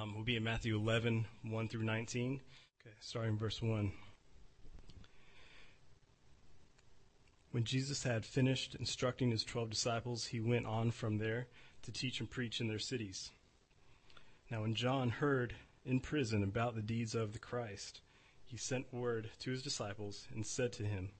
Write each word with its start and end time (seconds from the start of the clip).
Um, 0.00 0.14
we'll 0.14 0.24
be 0.24 0.36
in 0.36 0.44
Matthew 0.44 0.76
11, 0.76 1.26
1 1.42 1.68
through 1.68 1.82
19. 1.82 2.40
Okay, 2.80 2.94
starting 3.00 3.36
verse 3.36 3.60
1. 3.60 3.92
When 7.50 7.64
Jesus 7.64 8.04
had 8.04 8.24
finished 8.24 8.74
instructing 8.76 9.30
his 9.30 9.44
twelve 9.44 9.68
disciples, 9.68 10.26
he 10.26 10.40
went 10.40 10.64
on 10.64 10.90
from 10.90 11.18
there 11.18 11.48
to 11.82 11.92
teach 11.92 12.20
and 12.20 12.30
preach 12.30 12.62
in 12.62 12.68
their 12.68 12.78
cities. 12.78 13.30
Now, 14.50 14.62
when 14.62 14.74
John 14.74 15.10
heard 15.10 15.54
in 15.84 16.00
prison 16.00 16.42
about 16.42 16.74
the 16.74 16.82
deeds 16.82 17.14
of 17.14 17.34
the 17.34 17.38
Christ, 17.38 18.00
he 18.44 18.56
sent 18.56 18.94
word 18.94 19.30
to 19.40 19.50
his 19.50 19.62
disciples 19.62 20.28
and 20.32 20.46
said 20.46 20.72
to 20.74 20.84
him, 20.84 21.10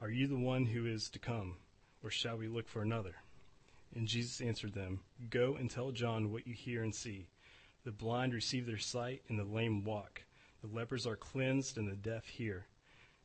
Are 0.00 0.10
you 0.10 0.26
the 0.26 0.36
one 0.36 0.66
who 0.66 0.86
is 0.86 1.08
to 1.10 1.20
come, 1.20 1.58
or 2.02 2.10
shall 2.10 2.36
we 2.36 2.48
look 2.48 2.68
for 2.68 2.82
another? 2.82 3.14
And 3.94 4.08
Jesus 4.08 4.40
answered 4.40 4.74
them, 4.74 5.00
Go 5.28 5.54
and 5.54 5.70
tell 5.70 5.92
John 5.92 6.32
what 6.32 6.48
you 6.48 6.54
hear 6.54 6.82
and 6.82 6.94
see. 6.94 7.28
The 7.84 7.92
blind 7.92 8.34
receive 8.34 8.66
their 8.66 8.78
sight, 8.78 9.22
and 9.28 9.38
the 9.38 9.44
lame 9.44 9.84
walk. 9.84 10.22
The 10.60 10.68
lepers 10.68 11.06
are 11.06 11.16
cleansed, 11.16 11.78
and 11.78 11.88
the 11.88 11.96
deaf 11.96 12.26
hear. 12.26 12.66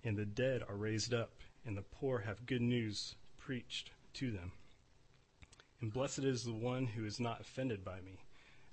And 0.03 0.15
the 0.17 0.25
dead 0.25 0.63
are 0.67 0.77
raised 0.77 1.13
up, 1.13 1.33
and 1.65 1.75
the 1.75 1.81
poor 1.81 2.19
have 2.19 2.45
good 2.45 2.61
news 2.61 3.15
preached 3.37 3.91
to 4.13 4.31
them. 4.31 4.53
And 5.81 5.91
blessed 5.91 6.19
is 6.19 6.43
the 6.43 6.53
one 6.53 6.87
who 6.87 7.05
is 7.05 7.19
not 7.19 7.41
offended 7.41 7.83
by 7.83 7.99
me. 8.01 8.19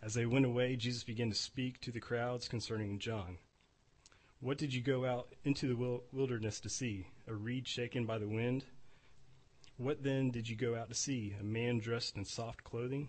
As 0.01 0.15
they 0.15 0.27
went 0.27 0.47
away, 0.47 0.77
Jesus 0.77 1.05
began 1.05 1.31
to 1.31 1.37
speak 1.37 1.81
to 1.81 1.91
the 1.91 2.01
crowds 2.01 2.49
concerning 2.49 2.99
John. 2.99 3.39
What 4.41 4.59
did 4.59 4.75
you 4.75 4.81
go 4.81 5.05
out 5.05 5.35
into 5.45 5.69
the 5.69 6.01
wilderness 6.13 6.59
to 6.61 6.69
see? 6.69 7.07
A 7.29 7.35
reed 7.35 7.69
shaken 7.69 8.07
by 8.07 8.19
the 8.19 8.29
wind? 8.29 8.65
What 9.77 10.03
then 10.03 10.31
did 10.31 10.49
you 10.49 10.57
go 10.57 10.75
out 10.75 10.89
to 10.89 10.95
see? 10.95 11.35
A 11.39 11.45
man 11.45 11.79
dressed 11.79 12.17
in 12.17 12.25
soft 12.25 12.65
clothing? 12.65 13.09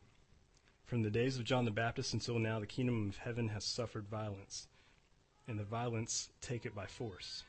From 0.91 1.03
the 1.03 1.09
days 1.09 1.37
of 1.37 1.45
John 1.45 1.63
the 1.63 1.71
Baptist 1.71 2.13
until 2.13 2.37
now, 2.37 2.59
the 2.59 2.67
kingdom 2.67 3.07
of 3.07 3.15
heaven 3.15 3.47
has 3.47 3.63
suffered 3.63 4.09
violence, 4.09 4.67
and 5.47 5.57
the 5.57 5.63
violence 5.63 6.27
take 6.41 6.65
it 6.65 6.75
by 6.75 6.85
force. 6.85 7.45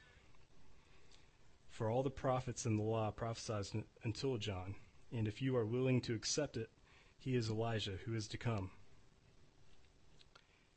For 1.69 1.91
all 1.91 2.05
the 2.05 2.09
prophets 2.09 2.67
in 2.67 2.77
the 2.77 2.84
law 2.84 3.11
prophesied 3.11 3.83
until 4.05 4.37
John, 4.37 4.77
and 5.11 5.27
if 5.27 5.43
you 5.43 5.57
are 5.57 5.67
willing 5.67 6.01
to 6.03 6.15
accept 6.15 6.57
it, 6.57 6.71
he 7.19 7.34
is 7.34 7.51
Elijah 7.51 7.99
who 8.05 8.15
is 8.15 8.29
to 8.29 8.39
come. 8.39 8.71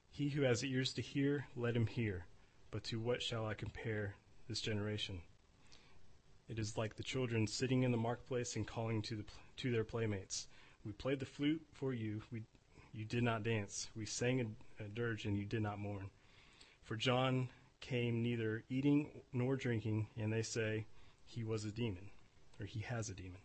He 0.10 0.30
who 0.30 0.42
has 0.42 0.66
ears 0.66 0.92
to 0.94 1.04
hear, 1.04 1.46
let 1.56 1.76
him 1.76 1.86
hear. 1.86 2.26
But 2.72 2.84
to 2.86 3.00
what 3.00 3.22
shall 3.22 3.46
I 3.46 3.54
compare 3.54 4.16
this 4.50 4.60
generation? 4.60 5.22
It 6.50 6.58
is 6.58 6.78
like 6.78 6.96
the 6.96 7.04
children 7.04 7.46
sitting 7.46 7.84
in 7.84 7.92
the 7.92 7.98
marketplace 7.98 8.56
and 8.56 8.66
calling 8.66 9.04
to, 9.04 9.18
the, 9.18 9.26
to 9.58 9.72
their 9.72 9.84
playmates. 9.84 10.48
We 10.84 10.94
played 10.94 11.20
the 11.20 11.26
flute 11.26 11.62
for 11.74 11.94
you. 11.94 12.22
We, 12.32 12.44
you 12.96 13.04
did 13.04 13.24
not 13.24 13.44
dance. 13.44 13.90
We 13.96 14.06
sang 14.06 14.42
a, 14.42 14.84
a 14.84 14.88
dirge 14.88 15.26
and 15.26 15.38
you 15.38 15.46
did 15.46 15.62
not 15.62 15.80
mourn. 15.80 16.10
For 16.84 16.96
John 16.96 17.50
came 17.82 18.24
neither 18.24 18.64
eating 18.70 19.10
nor 19.34 19.56
drinking, 19.56 20.08
and 20.18 20.32
they 20.32 20.42
say 20.42 20.86
he 21.26 21.44
was 21.44 21.66
a 21.66 21.72
demon, 21.72 22.10
or 22.60 22.66
he 22.66 22.80
has 22.80 23.10
a 23.10 23.14
demon. 23.14 23.42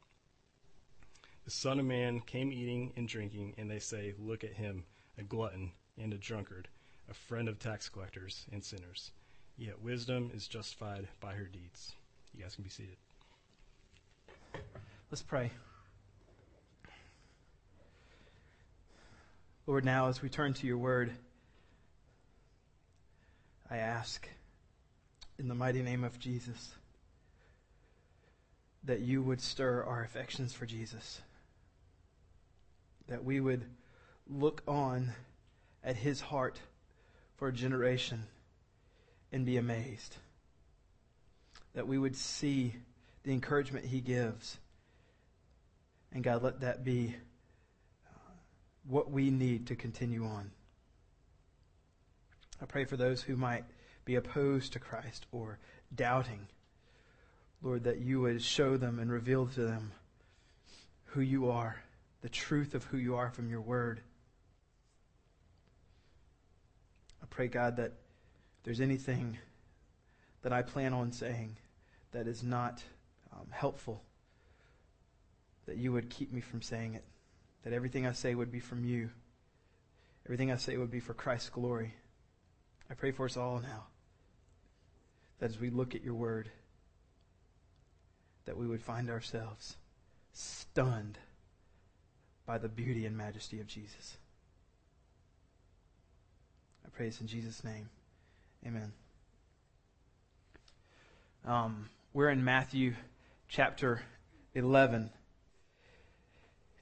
The 1.44 1.50
Son 1.50 1.80
of 1.80 1.86
Man 1.86 2.20
came 2.20 2.52
eating 2.52 2.92
and 2.96 3.08
drinking, 3.08 3.54
and 3.58 3.70
they 3.70 3.78
say, 3.78 4.14
Look 4.18 4.44
at 4.44 4.52
him, 4.52 4.84
a 5.18 5.22
glutton 5.22 5.72
and 5.98 6.12
a 6.12 6.18
drunkard, 6.18 6.68
a 7.08 7.14
friend 7.14 7.48
of 7.48 7.58
tax 7.58 7.88
collectors 7.88 8.46
and 8.52 8.62
sinners. 8.62 9.10
Yet 9.56 9.82
wisdom 9.82 10.30
is 10.32 10.48
justified 10.48 11.08
by 11.20 11.32
her 11.32 11.44
deeds. 11.44 11.92
You 12.34 12.42
guys 12.42 12.54
can 12.54 12.64
be 12.64 12.70
seated. 12.70 12.96
Let's 15.10 15.22
pray. 15.22 15.50
Lord, 19.70 19.84
now 19.84 20.08
as 20.08 20.20
we 20.20 20.28
turn 20.28 20.52
to 20.54 20.66
your 20.66 20.78
word, 20.78 21.12
I 23.70 23.76
ask 23.76 24.28
in 25.38 25.46
the 25.46 25.54
mighty 25.54 25.80
name 25.80 26.02
of 26.02 26.18
Jesus 26.18 26.72
that 28.82 28.98
you 28.98 29.22
would 29.22 29.40
stir 29.40 29.84
our 29.84 30.02
affections 30.02 30.52
for 30.52 30.66
Jesus, 30.66 31.22
that 33.06 33.22
we 33.22 33.38
would 33.38 33.62
look 34.28 34.60
on 34.66 35.12
at 35.84 35.94
his 35.94 36.20
heart 36.20 36.58
for 37.36 37.46
a 37.46 37.52
generation 37.52 38.24
and 39.30 39.46
be 39.46 39.56
amazed, 39.56 40.16
that 41.74 41.86
we 41.86 41.96
would 41.96 42.16
see 42.16 42.74
the 43.22 43.32
encouragement 43.32 43.84
he 43.84 44.00
gives. 44.00 44.58
And 46.12 46.24
God, 46.24 46.42
let 46.42 46.58
that 46.62 46.82
be 46.82 47.14
what 48.86 49.10
we 49.10 49.30
need 49.30 49.66
to 49.68 49.76
continue 49.76 50.24
on. 50.24 50.50
I 52.60 52.66
pray 52.66 52.84
for 52.84 52.96
those 52.96 53.22
who 53.22 53.36
might 53.36 53.64
be 54.04 54.16
opposed 54.16 54.72
to 54.72 54.78
Christ 54.78 55.26
or 55.32 55.58
doubting. 55.94 56.46
Lord, 57.62 57.84
that 57.84 58.00
you 58.00 58.20
would 58.20 58.42
show 58.42 58.76
them 58.76 58.98
and 58.98 59.10
reveal 59.10 59.46
to 59.48 59.62
them 59.62 59.92
who 61.06 61.20
you 61.20 61.50
are, 61.50 61.82
the 62.22 62.28
truth 62.28 62.74
of 62.74 62.84
who 62.84 62.96
you 62.96 63.16
are 63.16 63.30
from 63.30 63.50
your 63.50 63.60
word. 63.60 64.00
I 67.22 67.26
pray, 67.28 67.48
God, 67.48 67.76
that 67.76 67.92
there's 68.62 68.80
anything 68.80 69.38
that 70.42 70.52
I 70.52 70.62
plan 70.62 70.92
on 70.92 71.12
saying 71.12 71.56
that 72.12 72.26
is 72.26 72.42
not 72.42 72.82
um, 73.32 73.46
helpful, 73.50 74.02
that 75.66 75.76
you 75.76 75.92
would 75.92 76.10
keep 76.10 76.32
me 76.32 76.40
from 76.40 76.62
saying 76.62 76.94
it. 76.94 77.04
That 77.64 77.72
everything 77.72 78.06
I 78.06 78.12
say 78.12 78.34
would 78.34 78.50
be 78.50 78.60
from 78.60 78.84
you. 78.84 79.10
Everything 80.26 80.50
I 80.50 80.56
say 80.56 80.76
would 80.76 80.90
be 80.90 81.00
for 81.00 81.14
Christ's 81.14 81.50
glory. 81.50 81.94
I 82.90 82.94
pray 82.94 83.12
for 83.12 83.26
us 83.26 83.36
all 83.36 83.60
now 83.60 83.86
that 85.40 85.50
as 85.50 85.58
we 85.58 85.70
look 85.70 85.94
at 85.94 86.04
your 86.04 86.14
word, 86.14 86.50
that 88.44 88.56
we 88.56 88.66
would 88.66 88.82
find 88.82 89.10
ourselves 89.10 89.76
stunned 90.32 91.18
by 92.46 92.58
the 92.58 92.68
beauty 92.68 93.06
and 93.06 93.16
majesty 93.16 93.60
of 93.60 93.66
Jesus. 93.66 94.18
I 96.84 96.88
pray 96.90 97.06
this 97.06 97.20
in 97.20 97.26
Jesus' 97.26 97.64
name. 97.64 97.88
Amen. 98.66 98.92
Um, 101.46 101.88
we're 102.12 102.28
in 102.28 102.44
Matthew 102.44 102.94
chapter 103.48 104.02
11. 104.54 105.10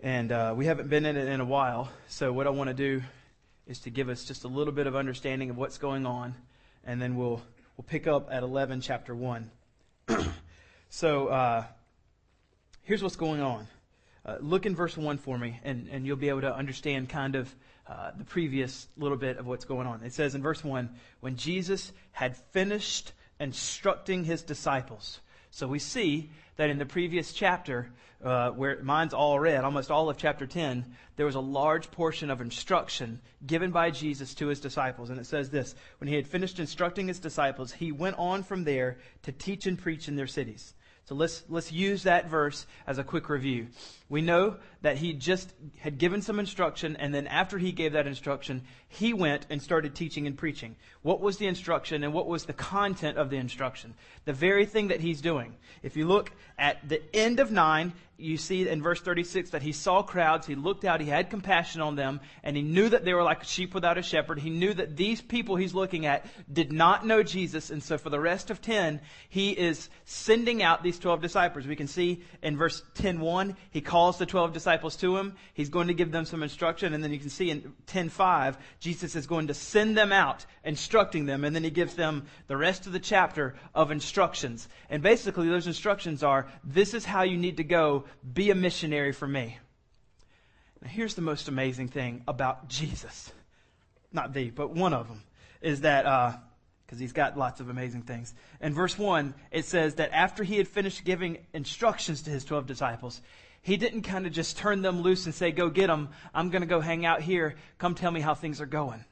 And 0.01 0.31
uh, 0.31 0.55
we 0.57 0.67
haven't 0.67 0.89
been 0.89 1.05
in 1.05 1.17
it 1.17 1.27
in 1.27 1.41
a 1.41 1.45
while. 1.45 1.91
So, 2.07 2.33
what 2.33 2.47
I 2.47 2.51
want 2.51 2.69
to 2.69 2.75
do 2.75 3.03
is 3.67 3.81
to 3.81 3.91
give 3.91 4.09
us 4.09 4.25
just 4.25 4.45
a 4.45 4.49
little 4.49 4.73
bit 4.73 4.87
of 4.87 4.95
understanding 4.95 5.51
of 5.51 5.57
what's 5.57 5.77
going 5.77 6.07
on, 6.07 6.37
and 6.85 7.03
then 7.03 7.17
we'll 7.17 7.43
we'll 7.77 7.85
pick 7.85 8.07
up 8.07 8.29
at 8.31 8.45
11, 8.45 8.81
chapter 8.81 9.13
1. 9.13 9.51
so 10.89 11.27
uh, 11.27 11.65
here's 12.83 13.03
what's 13.03 13.17
going 13.17 13.41
on. 13.41 13.67
Uh, 14.25 14.37
look 14.41 14.67
in 14.67 14.77
verse 14.77 14.97
1 14.97 15.19
for 15.19 15.37
me, 15.37 15.59
and, 15.65 15.89
and 15.91 16.07
you'll 16.07 16.17
be 16.17 16.29
able 16.29 16.43
to 16.43 16.55
understand 16.55 17.09
kind 17.09 17.35
of 17.35 17.53
uh, 17.89 18.13
the 18.17 18.25
previous 18.25 18.87
little 18.97 19.17
bit 19.17 19.39
of 19.39 19.47
what's 19.47 19.65
going 19.65 19.87
on. 19.89 20.03
It 20.05 20.13
says 20.13 20.37
in 20.37 20.43
verse 20.43 20.63
1 20.63 20.91
when 21.21 21.37
Jesus 21.37 21.91
had 22.13 22.37
finished 22.53 23.13
instructing 23.41 24.23
his 24.23 24.43
disciples. 24.43 25.21
So 25.51 25.67
we 25.67 25.81
see 25.81 26.31
that 26.59 26.71
in 26.71 26.79
the 26.79 26.85
previous 26.85 27.33
chapter, 27.33 27.89
uh, 28.23 28.51
where 28.51 28.83
mine's 28.83 29.15
all 29.15 29.39
red, 29.39 29.65
almost 29.65 29.93
all 29.93 30.11
of 30.11 30.17
chapter 30.17 30.45
10, 30.45 30.85
there 31.15 31.25
was 31.25 31.37
a 31.37 31.41
large 31.41 31.91
portion 31.93 32.31
of 32.31 32.41
instruction 32.41 33.21
given 33.47 33.71
by 33.71 33.91
Jesus 33.91 34.35
to 34.35 34.49
his 34.49 34.59
disciples. 34.59 35.09
And 35.09 35.21
it 35.21 35.27
says 35.27 35.51
this 35.51 35.77
When 35.99 36.09
he 36.09 36.17
had 36.17 36.27
finished 36.27 36.59
instructing 36.59 37.07
his 37.07 37.21
disciples, 37.21 37.73
he 37.73 37.93
went 37.93 38.19
on 38.19 38.43
from 38.43 38.65
there 38.65 38.99
to 39.23 39.33
teach 39.33 39.67
and 39.67 39.79
preach 39.79 40.09
in 40.09 40.17
their 40.17 40.27
cities. 40.27 40.75
So 41.09 41.15
let's, 41.15 41.43
let's 41.49 41.73
use 41.73 42.03
that 42.03 42.29
verse 42.29 42.67
as 42.87 42.99
a 42.99 43.03
quick 43.03 43.31
review. 43.31 43.69
We 44.11 44.21
know 44.21 44.57
that 44.83 44.99
he 44.99 45.15
just 45.15 45.55
had 45.79 45.97
given 45.97 46.21
some 46.21 46.39
instruction, 46.39 46.97
and 46.97 47.15
then 47.15 47.27
after 47.27 47.57
he 47.57 47.73
gave 47.73 47.95
that 47.95 48.07
instruction, 48.07 48.65
he 48.89 49.15
went 49.15 49.47
and 49.49 49.63
started 49.63 49.95
teaching 49.95 50.27
and 50.27 50.37
preaching. 50.37 50.77
What 51.01 51.23
was 51.23 51.39
the 51.39 51.47
instruction 51.47 52.05
and 52.05 52.13
what 52.13 52.27
was 52.27 52.45
the 52.45 52.53
content 52.53 53.17
of 53.17 53.31
the 53.31 53.39
instruction? 53.39 53.95
The 54.27 54.35
very 54.35 54.67
thing 54.67 54.89
that 54.89 55.01
he's 55.01 55.23
doing. 55.23 55.55
If 55.83 55.97
you 55.97 56.07
look 56.07 56.31
at 56.59 56.87
the 56.87 57.01
end 57.17 57.41
of 57.41 57.51
9 57.51 57.95
you 58.19 58.37
see 58.37 58.69
in 58.69 58.83
verse 58.83 59.01
36 59.01 59.51
that 59.51 59.63
he 59.63 59.71
saw 59.71 60.03
crowds, 60.03 60.47
he 60.47 60.57
looked 60.57 60.85
out, 60.85 61.01
he 61.01 61.07
had 61.07 61.31
compassion 61.31 61.81
on 61.81 61.95
them, 61.95 62.21
and 62.43 62.57
he 62.57 62.63
knew 62.63 62.89
that 62.89 63.05
they 63.05 63.15
were 63.15 63.23
like 63.23 63.45
sheep 63.45 63.73
without 63.73 63.97
a 63.97 64.03
shepherd. 64.03 64.41
He 64.41 64.51
knew 64.51 64.75
that 64.75 64.97
these 64.97 65.21
people 65.21 65.55
he's 65.55 65.73
looking 65.73 66.05
at 66.05 66.27
did 66.53 66.73
not 66.73 67.07
know 67.07 67.23
Jesus, 67.23 67.71
and 67.71 67.81
so 67.81 67.97
for 67.97 68.11
the 68.11 68.19
rest 68.19 68.51
of 68.51 68.61
10, 68.61 69.01
he 69.29 69.53
is 69.53 69.89
sending 70.05 70.65
out 70.65 70.83
these 70.83 70.99
12 70.99 71.23
disciples. 71.23 71.67
We 71.67 71.77
can 71.77 71.87
see 71.87 72.23
in 72.43 72.57
verse 72.57 72.83
10:1, 72.97 73.55
he 73.71 73.81
calls 73.81 74.19
the 74.19 74.27
12 74.27 74.53
disciples 74.53 74.97
to 74.97 75.17
him. 75.17 75.37
He's 75.55 75.69
going 75.69 75.87
to 75.87 75.95
give 75.95 76.11
them 76.11 76.25
some 76.25 76.43
instruction, 76.43 76.95
and 76.95 77.05
then 77.05 77.13
you 77.13 77.21
can 77.21 77.31
see 77.31 77.51
in 77.51 77.73
10:5, 77.87 78.57
Jesus 78.81 79.15
is 79.15 79.29
going 79.29 79.47
to 79.47 79.55
send 79.55 79.97
them 79.97 80.11
out, 80.11 80.45
instructing 80.65 81.27
them, 81.27 81.45
and 81.45 81.55
then 81.55 81.63
he 81.63 81.71
gives 81.71 81.95
them 81.95 82.27
the 82.49 82.57
rest 82.57 82.87
of 82.87 82.93
the 82.93 82.99
chapter 82.99 83.55
of 83.77 83.93
instructions. 83.93 84.69
And 84.91 85.05
basically 85.05 85.49
those 85.49 85.69
instructions 85.69 86.25
are, 86.25 86.49
this 86.65 86.95
is 86.95 87.05
how 87.05 87.23
you 87.23 87.37
need 87.37 87.59
to 87.59 87.65
go 87.65 88.07
be 88.33 88.51
a 88.51 88.55
missionary 88.55 89.13
for 89.13 89.27
me. 89.27 89.59
Now, 90.83 90.89
here's 90.89 91.15
the 91.15 91.23
most 91.23 91.49
amazing 91.49 91.89
thing 91.89 92.23
about 92.29 92.69
Jesus. 92.69 93.33
Not 94.13 94.33
the, 94.33 94.51
but 94.51 94.71
one 94.71 94.95
of 94.95 95.09
them 95.09 95.23
is 95.61 95.83
that, 95.83 96.05
because 96.87 96.99
uh, 96.99 97.01
he's 97.01 97.13
got 97.13 97.37
lots 97.37 97.61
of 97.61 97.69
amazing 97.69 98.03
things. 98.03 98.33
In 98.61 98.75
verse 98.75 98.97
1, 98.97 99.35
it 99.51 99.65
says 99.65 99.97
that 99.97 100.13
after 100.13 100.45
he 100.45 100.57
had 100.57 100.69
finished 100.69 101.05
giving 101.05 101.39
instructions 101.53 102.23
to 102.23 102.31
his 102.31 102.45
12 102.45 102.67
disciples, 102.67 103.21
he 103.61 103.77
didn't 103.77 104.03
kind 104.03 104.27
of 104.27 104.33
just 104.33 104.57
turn 104.57 104.83
them 104.83 105.03
loose 105.03 105.27
and 105.27 105.35
say, 105.35 105.51
Go 105.51 105.69
get 105.69 105.89
them. 105.89 106.11
I'm 106.33 106.51
going 106.51 106.63
to 106.63 106.69
go 106.69 106.81
hang 106.81 107.05
out 107.05 107.23
here. 107.23 107.57
Come 107.79 107.95
tell 107.95 108.11
me 108.11 108.21
how 108.21 108.35
things 108.35 108.61
are 108.61 108.67
going. 108.67 109.05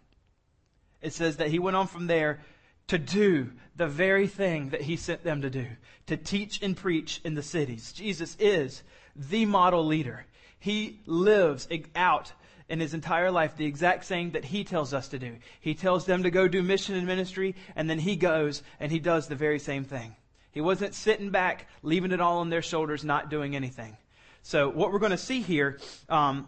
It 1.02 1.12
says 1.12 1.38
that 1.38 1.48
he 1.48 1.58
went 1.58 1.76
on 1.76 1.88
from 1.88 2.06
there 2.06 2.40
to 2.88 2.98
do 2.98 3.50
the 3.76 3.86
very 3.86 4.26
thing 4.26 4.70
that 4.70 4.82
he 4.82 4.96
sent 4.96 5.22
them 5.22 5.42
to 5.42 5.50
do 5.50 5.66
to 6.06 6.16
teach 6.16 6.62
and 6.62 6.76
preach 6.76 7.20
in 7.24 7.34
the 7.34 7.42
cities. 7.42 7.92
Jesus 7.92 8.36
is 8.38 8.82
the 9.14 9.44
model 9.44 9.84
leader. 9.84 10.24
He 10.58 11.00
lives 11.06 11.68
out 11.94 12.32
in 12.68 12.80
his 12.80 12.94
entire 12.94 13.30
life 13.30 13.56
the 13.56 13.66
exact 13.66 14.04
same 14.04 14.32
that 14.32 14.44
he 14.44 14.64
tells 14.64 14.94
us 14.94 15.08
to 15.08 15.18
do. 15.18 15.36
He 15.60 15.74
tells 15.74 16.06
them 16.06 16.22
to 16.22 16.30
go 16.30 16.48
do 16.48 16.62
mission 16.62 16.96
and 16.96 17.06
ministry, 17.06 17.54
and 17.74 17.88
then 17.88 17.98
he 17.98 18.16
goes 18.16 18.62
and 18.80 18.90
he 18.90 18.98
does 18.98 19.28
the 19.28 19.34
very 19.34 19.58
same 19.58 19.84
thing. 19.84 20.14
He 20.52 20.60
wasn't 20.60 20.94
sitting 20.94 21.30
back, 21.30 21.68
leaving 21.82 22.12
it 22.12 22.20
all 22.20 22.38
on 22.38 22.48
their 22.48 22.62
shoulders, 22.62 23.04
not 23.04 23.30
doing 23.30 23.54
anything. 23.54 23.96
So, 24.42 24.70
what 24.70 24.92
we're 24.92 25.00
going 25.00 25.10
to 25.10 25.18
see 25.18 25.42
here 25.42 25.78
um, 26.08 26.46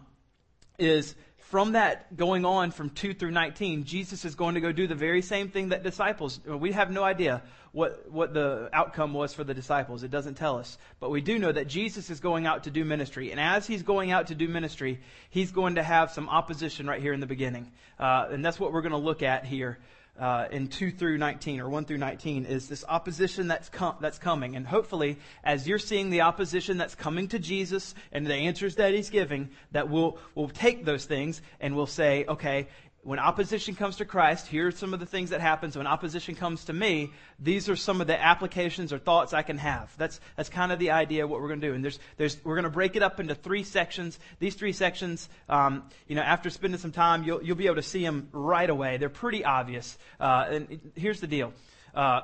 is 0.79 1.15
from 1.49 1.71
that 1.71 2.15
going 2.15 2.45
on 2.45 2.69
from 2.69 2.91
2 2.91 3.15
through 3.15 3.31
19, 3.31 3.83
Jesus 3.83 4.23
is 4.23 4.35
going 4.35 4.53
to 4.53 4.61
go 4.61 4.71
do 4.71 4.85
the 4.85 4.93
very 4.93 5.23
same 5.23 5.49
thing 5.49 5.69
that 5.69 5.81
disciples, 5.81 6.39
we 6.45 6.73
have 6.73 6.91
no 6.91 7.03
idea 7.03 7.41
what, 7.71 8.09
what 8.11 8.35
the 8.35 8.69
outcome 8.71 9.13
was 9.15 9.33
for 9.33 9.43
the 9.43 9.55
disciples. 9.55 10.03
It 10.03 10.11
doesn't 10.11 10.35
tell 10.35 10.59
us. 10.59 10.77
But 10.99 11.09
we 11.09 11.21
do 11.21 11.39
know 11.39 11.51
that 11.51 11.67
Jesus 11.67 12.11
is 12.11 12.19
going 12.19 12.45
out 12.45 12.65
to 12.65 12.71
do 12.71 12.85
ministry. 12.85 13.31
And 13.31 13.39
as 13.39 13.65
he's 13.65 13.81
going 13.81 14.11
out 14.11 14.27
to 14.27 14.35
do 14.35 14.47
ministry, 14.47 14.99
he's 15.31 15.51
going 15.51 15.75
to 15.75 15.83
have 15.83 16.11
some 16.11 16.29
opposition 16.29 16.85
right 16.85 17.01
here 17.01 17.13
in 17.13 17.19
the 17.19 17.25
beginning. 17.25 17.71
Uh, 17.99 18.27
and 18.29 18.45
that's 18.45 18.59
what 18.59 18.71
we're 18.71 18.81
going 18.81 18.91
to 18.91 18.97
look 18.97 19.23
at 19.23 19.43
here 19.43 19.79
uh, 20.19 20.47
in 20.51 20.67
2 20.67 20.91
through 20.91 21.17
19 21.17 21.59
or 21.59 21.69
1 21.69 21.85
through 21.85 21.97
19 21.97 22.45
is 22.45 22.67
this 22.67 22.83
opposition 22.87 23.47
that's, 23.47 23.69
com- 23.69 23.95
that's 23.99 24.19
coming. 24.19 24.55
And 24.55 24.67
hopefully, 24.67 25.17
as 25.43 25.67
you're 25.67 25.79
seeing 25.79 26.09
the 26.09 26.21
opposition 26.21 26.77
that's 26.77 26.95
coming 26.95 27.27
to 27.29 27.39
Jesus 27.39 27.95
and 28.11 28.27
the 28.27 28.33
answers 28.33 28.75
that 28.75 28.93
he's 28.93 29.09
giving, 29.09 29.49
that 29.71 29.89
we'll, 29.89 30.17
we'll 30.35 30.49
take 30.49 30.85
those 30.85 31.05
things 31.05 31.41
and 31.59 31.75
we'll 31.75 31.87
say, 31.87 32.25
okay, 32.27 32.67
when 33.03 33.17
opposition 33.17 33.75
comes 33.75 33.97
to 33.97 34.05
Christ, 34.05 34.47
here's 34.47 34.77
some 34.77 34.93
of 34.93 34.99
the 34.99 35.05
things 35.05 35.29
that 35.29 35.39
happens. 35.39 35.77
When 35.77 35.87
opposition 35.87 36.35
comes 36.35 36.65
to 36.65 36.73
me, 36.73 37.11
these 37.39 37.69
are 37.69 37.75
some 37.75 38.01
of 38.01 38.07
the 38.07 38.21
applications 38.21 38.91
or 38.91 38.99
thoughts 38.99 39.33
I 39.33 39.41
can 39.41 39.57
have. 39.57 39.95
That's, 39.97 40.19
that's 40.35 40.49
kind 40.49 40.71
of 40.71 40.79
the 40.79 40.91
idea 40.91 41.23
of 41.23 41.29
what 41.29 41.41
we're 41.41 41.47
going 41.47 41.61
to 41.61 41.67
do. 41.67 41.73
And 41.73 41.83
there's, 41.83 41.97
there's, 42.17 42.43
we're 42.43 42.55
going 42.55 42.65
to 42.65 42.69
break 42.69 42.97
it 42.97 43.03
up 43.03 43.19
into 43.21 43.35
three 43.35 43.63
sections. 43.63 44.19
These 44.39 44.55
three 44.55 44.73
sections, 44.73 45.29
um, 45.47 45.83
you 46.07 46.15
know, 46.15 46.21
after 46.21 46.49
spending 46.49 46.79
some 46.79 46.91
time, 46.91 47.23
you'll, 47.23 47.41
you'll 47.41 47.55
be 47.55 47.67
able 47.67 47.77
to 47.77 47.81
see 47.81 48.03
them 48.03 48.27
right 48.33 48.69
away. 48.69 48.97
They're 48.97 49.09
pretty 49.09 49.45
obvious. 49.45 49.97
Uh, 50.19 50.47
and 50.49 50.91
here's 50.95 51.21
the 51.21 51.27
deal. 51.27 51.53
Uh, 51.95 52.21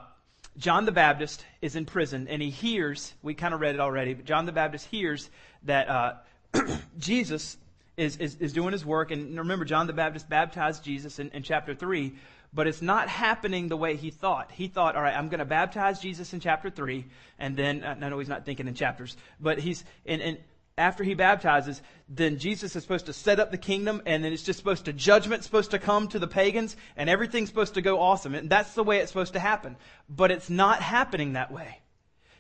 John 0.58 0.86
the 0.86 0.92
Baptist 0.92 1.46
is 1.62 1.76
in 1.76 1.86
prison 1.86 2.28
and 2.28 2.42
he 2.42 2.50
hears, 2.50 3.14
we 3.22 3.34
kind 3.34 3.54
of 3.54 3.62
read 3.62 3.76
it 3.76 3.82
already, 3.82 4.14
but 4.14 4.26
John 4.26 4.46
the 4.46 4.52
Baptist 4.52 4.88
hears 4.88 5.30
that, 5.64 5.90
uh, 5.90 6.14
Jesus 7.00 7.58
is, 7.98 8.18
is, 8.18 8.36
is 8.36 8.54
doing 8.54 8.72
his 8.72 8.86
work. 8.86 9.12
And 9.12 9.38
remember, 9.38 9.66
John 9.66 9.88
the 9.88 9.94
Baptist 9.94 10.30
baptized 10.30 10.84
Jesus 10.84 11.20
in, 11.20 11.30
in 11.30 11.44
chapter 11.44 11.74
3, 11.74 12.14
but 12.54 12.68
it's 12.68 12.82
not 12.82 13.08
happening 13.08 13.68
the 13.68 13.78
way 13.78 13.96
he 13.96 14.12
thought. 14.12 14.52
He 14.52 14.68
thought, 14.68 14.96
all 14.96 15.04
right, 15.04 15.16
I'm 15.16 15.30
going 15.30 15.40
to 15.40 15.46
baptize 15.46 16.00
Jesus 16.00 16.34
in 16.34 16.40
chapter 16.40 16.70
3, 16.70 17.06
and 17.40 17.56
then, 17.56 17.84
uh, 17.84 17.96
I 18.00 18.10
know 18.10 18.20
he's 18.20 18.30
not 18.30 18.46
thinking 18.46 18.68
in 18.68 18.74
chapters, 18.74 19.16
but 19.40 19.60
he's, 19.60 19.84
and, 20.06 20.22
and 20.22 20.38
after 20.78 21.04
he 21.04 21.14
baptizes, 21.14 21.82
then 22.10 22.38
Jesus 22.38 22.76
is 22.76 22.84
supposed 22.84 23.06
to 23.06 23.14
set 23.14 23.40
up 23.40 23.52
the 23.52 23.58
kingdom, 23.58 24.02
and 24.06 24.24
then 24.24 24.34
it's 24.34 24.44
just 24.44 24.60
supposed 24.60 24.86
to, 24.86 24.94
judgment's 24.94 25.46
supposed 25.46 25.72
to 25.72 25.80
come 25.80 26.08
to 26.10 26.20
the 26.20 26.28
pagans, 26.28 26.76
and 26.98 27.10
everything's 27.10 27.50
supposed 27.50 27.76
to 27.76 27.82
go 27.82 28.00
awesome. 28.02 28.36
And 28.36 28.50
that's 28.50 28.74
the 28.74 28.84
way 28.84 29.00
it's 29.00 29.12
supposed 29.12 29.34
to 29.34 29.40
happen. 29.40 29.78
But 30.10 30.32
it's 30.32 30.50
not 30.50 30.82
happening 30.82 31.34
that 31.34 31.52
way. 31.52 31.80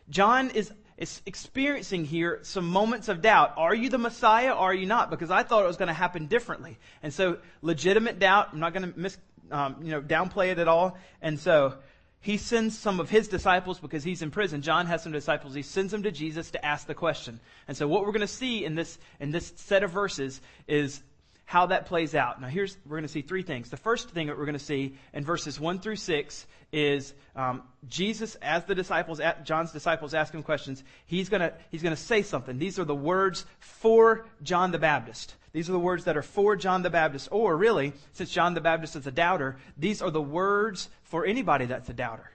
John 0.09 0.49
is 0.49 0.71
is 0.97 1.21
experiencing 1.25 2.05
here 2.05 2.39
some 2.43 2.67
moments 2.67 3.09
of 3.09 3.21
doubt. 3.21 3.53
Are 3.57 3.75
you 3.75 3.89
the 3.89 3.97
Messiah 3.97 4.51
or 4.51 4.71
are 4.71 4.73
you 4.73 4.85
not? 4.85 5.09
Because 5.09 5.29
I 5.29 5.43
thought 5.43 5.63
it 5.63 5.67
was 5.67 5.77
going 5.77 5.89
to 5.89 5.93
happen 5.93 6.27
differently. 6.27 6.77
And 7.03 7.13
so, 7.13 7.37
legitimate 7.61 8.19
doubt. 8.19 8.49
I'm 8.53 8.59
not 8.59 8.73
going 8.73 8.93
to 8.93 8.99
miss, 8.99 9.17
um, 9.51 9.77
you 9.81 9.91
know, 9.91 10.01
downplay 10.01 10.51
it 10.51 10.59
at 10.59 10.67
all. 10.67 10.97
And 11.21 11.39
so, 11.39 11.75
he 12.21 12.37
sends 12.37 12.75
some 12.75 12.99
of 12.99 13.09
his 13.09 13.27
disciples 13.27 13.79
because 13.79 14.03
he's 14.03 14.23
in 14.23 14.31
prison. 14.31 14.63
John 14.63 14.87
has 14.87 15.03
some 15.03 15.11
disciples. 15.11 15.53
He 15.53 15.61
sends 15.61 15.91
them 15.91 16.03
to 16.03 16.11
Jesus 16.11 16.49
to 16.51 16.65
ask 16.65 16.87
the 16.87 16.95
question. 16.95 17.39
And 17.67 17.75
so, 17.77 17.87
what 17.87 18.01
we're 18.01 18.13
going 18.13 18.21
to 18.21 18.27
see 18.27 18.65
in 18.65 18.75
this 18.75 18.97
in 19.19 19.31
this 19.31 19.53
set 19.57 19.83
of 19.83 19.91
verses 19.91 20.41
is 20.67 21.01
how 21.45 21.67
that 21.67 21.85
plays 21.85 22.15
out. 22.15 22.41
Now, 22.41 22.47
here's 22.47 22.75
we're 22.85 22.97
going 22.97 23.03
to 23.03 23.07
see 23.07 23.21
three 23.21 23.43
things. 23.43 23.69
The 23.69 23.77
first 23.77 24.09
thing 24.09 24.27
that 24.27 24.37
we're 24.37 24.45
going 24.45 24.57
to 24.57 24.63
see 24.63 24.95
in 25.13 25.23
verses 25.23 25.59
one 25.59 25.79
through 25.79 25.97
six 25.97 26.45
is 26.71 27.13
um, 27.35 27.61
Jesus, 27.87 28.35
as 28.41 28.63
the 28.65 28.75
disciples, 28.75 29.21
John's 29.43 29.71
disciples, 29.71 30.13
ask 30.13 30.33
him 30.33 30.43
questions. 30.43 30.83
He's 31.05 31.29
going 31.29 31.41
to 31.41 31.53
he's 31.71 31.83
going 31.83 31.95
to 31.95 32.01
say 32.01 32.23
something. 32.23 32.57
These 32.57 32.79
are 32.79 32.85
the 32.85 32.95
words 32.95 33.45
for 33.59 34.25
John 34.41 34.71
the 34.71 34.79
Baptist. 34.79 35.35
These 35.53 35.69
are 35.69 35.73
the 35.73 35.79
words 35.79 36.03
that 36.05 36.17
are 36.17 36.23
for 36.23 36.55
John 36.55 36.81
the 36.81 36.89
Baptist. 36.89 37.29
Or 37.31 37.55
really, 37.55 37.93
since 38.13 38.31
John 38.31 38.55
the 38.55 38.61
Baptist 38.61 38.95
is 38.95 39.07
a 39.07 39.11
doubter, 39.11 39.57
these 39.77 40.01
are 40.01 40.11
the 40.11 40.21
words 40.21 40.89
for 41.03 41.25
anybody 41.25 41.65
that's 41.65 41.87
a 41.89 41.93
doubter. 41.93 42.29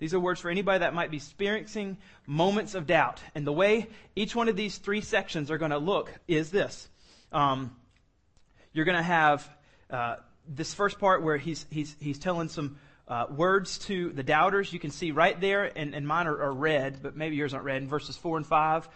These 0.00 0.14
are 0.14 0.20
words 0.20 0.40
for 0.40 0.50
anybody 0.50 0.80
that 0.80 0.94
might 0.94 1.10
be 1.10 1.16
experiencing 1.16 1.96
moments 2.26 2.74
of 2.74 2.86
doubt. 2.86 3.20
And 3.34 3.46
the 3.46 3.52
way 3.52 3.88
each 4.14 4.34
one 4.34 4.48
of 4.48 4.56
these 4.56 4.78
three 4.78 5.00
sections 5.00 5.50
are 5.50 5.58
going 5.58 5.70
to 5.70 5.78
look 5.78 6.12
is 6.28 6.50
this. 6.50 6.88
Um, 7.32 7.74
you're 8.72 8.84
going 8.84 8.96
to 8.96 9.02
have 9.02 9.48
uh, 9.90 10.16
this 10.46 10.74
first 10.74 10.98
part 10.98 11.22
where 11.22 11.36
he's, 11.36 11.66
he's, 11.70 11.94
he's 12.00 12.18
telling 12.18 12.48
some 12.48 12.78
uh, 13.08 13.26
words 13.30 13.78
to 13.78 14.10
the 14.12 14.22
doubters. 14.22 14.72
You 14.72 14.78
can 14.78 14.90
see 14.90 15.12
right 15.12 15.38
there, 15.40 15.64
and, 15.76 15.94
and 15.94 16.06
mine 16.06 16.26
are, 16.26 16.42
are, 16.42 16.52
red, 16.52 17.02
but 17.02 17.16
maybe 17.16 17.36
yours 17.36 17.54
aren't 17.54 17.64
red. 17.64 17.82
In 17.82 17.88
verses 17.88 18.16
4 18.16 18.38
and 18.38 18.46
5, 18.46 18.88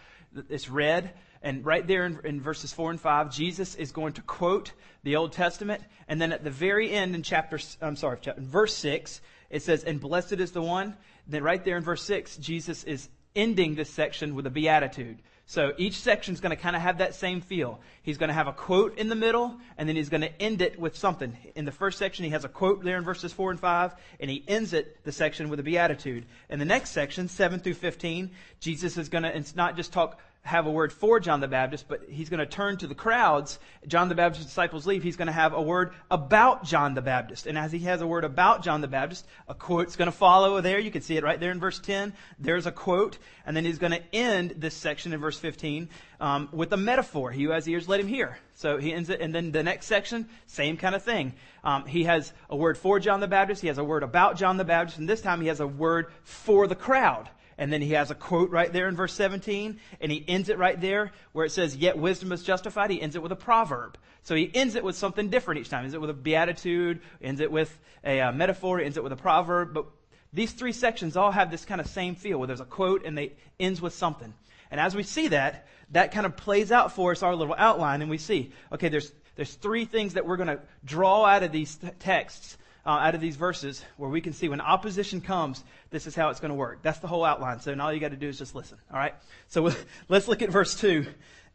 it's 0.49 0.69
red. 0.69 1.13
And 1.41 1.65
right 1.65 1.85
there 1.85 2.05
in, 2.05 2.19
in, 2.23 2.41
verses 2.41 2.71
4 2.71 2.91
and 2.91 3.01
5, 3.01 3.31
Jesus 3.31 3.75
is 3.75 3.91
going 3.91 4.13
to 4.13 4.21
quote 4.21 4.71
the 5.03 5.15
Old 5.15 5.33
Testament. 5.33 5.81
And 6.07 6.21
then 6.21 6.31
at 6.31 6.43
the 6.43 6.51
very 6.51 6.91
end 6.91 7.15
in 7.15 7.23
chapter, 7.23 7.59
I'm 7.81 7.95
sorry, 7.95 8.19
chapter, 8.21 8.41
verse 8.41 8.75
6, 8.75 9.19
it 9.49 9.61
says, 9.61 9.83
And 9.83 9.99
blessed 9.99 10.33
is 10.33 10.51
the 10.51 10.61
one. 10.61 10.95
Then 11.27 11.43
right 11.43 11.63
there 11.63 11.77
in 11.77 11.83
verse 11.83 12.03
6, 12.03 12.37
Jesus 12.37 12.83
is 12.83 13.09
ending 13.35 13.75
this 13.75 13.89
section 13.89 14.35
with 14.35 14.45
a 14.45 14.51
beatitude. 14.51 15.19
So 15.45 15.73
each 15.77 15.99
section 15.99 16.33
is 16.33 16.39
going 16.39 16.55
to 16.55 16.61
kind 16.61 16.75
of 16.75 16.81
have 16.81 16.99
that 16.99 17.15
same 17.15 17.41
feel. 17.41 17.79
He's 18.01 18.17
going 18.17 18.29
to 18.29 18.33
have 18.33 18.47
a 18.47 18.53
quote 18.53 18.97
in 18.97 19.09
the 19.09 19.15
middle, 19.15 19.55
and 19.77 19.89
then 19.89 19.95
he's 19.95 20.09
going 20.09 20.21
to 20.21 20.41
end 20.41 20.61
it 20.61 20.79
with 20.79 20.95
something. 20.95 21.37
In 21.55 21.65
the 21.65 21.71
first 21.71 21.99
section, 21.99 22.23
he 22.23 22.31
has 22.31 22.45
a 22.45 22.49
quote 22.49 22.83
there 22.83 22.97
in 22.97 23.03
verses 23.03 23.33
4 23.33 23.51
and 23.51 23.59
5, 23.59 23.93
and 24.21 24.31
he 24.31 24.43
ends 24.47 24.73
it, 24.73 25.03
the 25.03 25.11
section, 25.11 25.49
with 25.49 25.59
a 25.59 25.63
beatitude. 25.63 26.25
In 26.49 26.59
the 26.59 26.65
next 26.65 26.91
section, 26.91 27.27
7 27.27 27.59
through 27.59 27.73
15, 27.73 28.31
Jesus 28.61 28.97
is 28.97 29.09
going 29.09 29.23
to 29.23 29.43
not 29.55 29.75
just 29.75 29.91
talk 29.91 30.19
have 30.43 30.65
a 30.65 30.71
word 30.71 30.91
for 30.91 31.21
John 31.21 31.39
the 31.39 31.47
Baptist, 31.47 31.87
but 31.87 32.01
he's 32.09 32.29
going 32.29 32.41
to 32.41 32.45
turn 32.45 32.75
to 32.77 32.87
the 32.87 32.95
crowds. 32.95 33.59
John 33.87 34.09
the 34.09 34.15
Baptist's 34.15 34.47
disciples 34.47 34.85
leave. 34.85 35.01
He's 35.01 35.15
going 35.15 35.27
to 35.27 35.31
have 35.31 35.53
a 35.53 35.61
word 35.61 35.93
about 36.11 36.65
John 36.65 36.95
the 36.95 37.01
Baptist. 37.01 37.47
And 37.47 37.57
as 37.57 37.71
he 37.71 37.79
has 37.79 38.01
a 38.01 38.07
word 38.07 38.25
about 38.25 38.61
John 38.61 38.81
the 38.81 38.89
Baptist, 38.89 39.25
a 39.47 39.53
quote's 39.53 39.95
going 39.95 40.07
to 40.07 40.11
follow 40.11 40.59
there. 40.59 40.79
You 40.79 40.91
can 40.91 41.01
see 41.01 41.15
it 41.15 41.23
right 41.23 41.39
there 41.39 41.51
in 41.51 41.61
verse 41.61 41.79
10. 41.79 42.11
There's 42.39 42.65
a 42.65 42.73
quote. 42.73 43.19
And 43.45 43.55
then 43.55 43.63
he's 43.63 43.77
going 43.77 43.93
to 43.93 44.03
end 44.13 44.55
this 44.57 44.75
section 44.75 45.13
in 45.13 45.21
verse 45.21 45.39
15 45.39 45.87
um, 46.19 46.49
with 46.51 46.73
a 46.73 46.77
metaphor. 46.77 47.31
He 47.31 47.43
who 47.43 47.51
has 47.51 47.65
ears, 47.65 47.87
let 47.87 48.01
him 48.01 48.07
hear. 48.07 48.37
So 48.55 48.77
he 48.77 48.91
ends 48.91 49.09
it. 49.09 49.21
And 49.21 49.33
then 49.33 49.53
the 49.53 49.63
next 49.63 49.85
section, 49.85 50.27
same 50.47 50.75
kind 50.75 50.93
of 50.93 51.03
thing. 51.03 51.35
Um, 51.63 51.85
he 51.85 52.03
has 52.03 52.33
a 52.49 52.57
word 52.57 52.77
for 52.77 52.99
John 52.99 53.21
the 53.21 53.27
Baptist. 53.29 53.61
He 53.61 53.69
has 53.69 53.77
a 53.77 53.83
word 53.83 54.03
about 54.03 54.35
John 54.35 54.57
the 54.57 54.65
Baptist. 54.65 54.97
And 54.97 55.07
this 55.07 55.21
time 55.21 55.39
he 55.39 55.47
has 55.47 55.61
a 55.61 55.67
word 55.67 56.07
for 56.23 56.67
the 56.67 56.75
crowd. 56.75 57.29
And 57.57 57.71
then 57.71 57.81
he 57.81 57.91
has 57.91 58.11
a 58.11 58.15
quote 58.15 58.49
right 58.49 58.71
there 58.71 58.87
in 58.87 58.95
verse 58.95 59.13
17, 59.13 59.79
and 60.01 60.11
he 60.11 60.23
ends 60.27 60.49
it 60.49 60.57
right 60.57 60.79
there 60.79 61.11
where 61.31 61.45
it 61.45 61.51
says, 61.51 61.75
Yet 61.75 61.97
wisdom 61.97 62.31
is 62.31 62.43
justified. 62.43 62.89
He 62.89 63.01
ends 63.01 63.15
it 63.15 63.21
with 63.21 63.31
a 63.31 63.37
proverb. 63.37 63.97
So 64.23 64.35
he 64.35 64.49
ends 64.53 64.75
it 64.75 64.83
with 64.83 64.95
something 64.95 65.29
different 65.29 65.61
each 65.61 65.69
time. 65.69 65.83
Ends 65.83 65.93
it 65.93 66.01
with 66.01 66.09
a 66.09 66.15
beatitude, 66.15 67.01
ends 67.21 67.41
it 67.41 67.51
with 67.51 67.77
a 68.03 68.21
uh, 68.21 68.31
metaphor, 68.31 68.79
ends 68.79 68.97
it 68.97 69.03
with 69.03 69.11
a 69.11 69.17
proverb. 69.17 69.73
But 69.73 69.85
these 70.31 70.51
three 70.51 70.71
sections 70.71 71.15
all 71.15 71.31
have 71.31 71.51
this 71.51 71.65
kind 71.65 71.79
of 71.79 71.87
same 71.87 72.15
feel 72.15 72.39
where 72.39 72.47
there's 72.47 72.59
a 72.59 72.65
quote 72.65 73.05
and 73.05 73.17
they 73.17 73.33
ends 73.59 73.81
with 73.81 73.93
something. 73.93 74.33
And 74.71 74.79
as 74.79 74.95
we 74.95 75.03
see 75.03 75.27
that, 75.27 75.67
that 75.91 76.11
kind 76.11 76.25
of 76.25 76.35
plays 76.35 76.71
out 76.71 76.93
for 76.93 77.11
us 77.11 77.21
our 77.21 77.35
little 77.35 77.53
outline, 77.55 78.01
and 78.01 78.09
we 78.09 78.17
see, 78.17 78.51
okay, 78.71 78.89
there's, 78.89 79.11
there's 79.35 79.53
three 79.53 79.85
things 79.85 80.15
that 80.15 80.25
we're 80.25 80.37
going 80.37 80.47
to 80.47 80.59
draw 80.83 81.25
out 81.25 81.43
of 81.43 81.51
these 81.51 81.77
texts, 81.99 82.57
uh, 82.85 82.89
out 82.89 83.15
of 83.15 83.21
these 83.21 83.35
verses, 83.35 83.83
where 83.97 84.09
we 84.09 84.21
can 84.21 84.33
see 84.33 84.49
when 84.49 84.59
opposition 84.59 85.21
comes, 85.21 85.63
this 85.89 86.05
is 86.05 86.15
how 86.15 86.29
it's 86.29 86.39
going 86.39 86.49
to 86.49 86.55
work. 86.55 86.81
That's 86.81 86.99
the 86.99 87.07
whole 87.07 87.23
outline. 87.23 87.59
So 87.61 87.73
now 87.73 87.85
all 87.85 87.93
you 87.93 87.99
got 87.99 88.11
to 88.11 88.17
do 88.17 88.27
is 88.27 88.37
just 88.37 88.55
listen. 88.55 88.77
All 88.91 88.99
right. 88.99 89.15
So 89.47 89.71
let's 90.09 90.27
look 90.27 90.41
at 90.41 90.49
verse 90.49 90.75
two, 90.75 91.05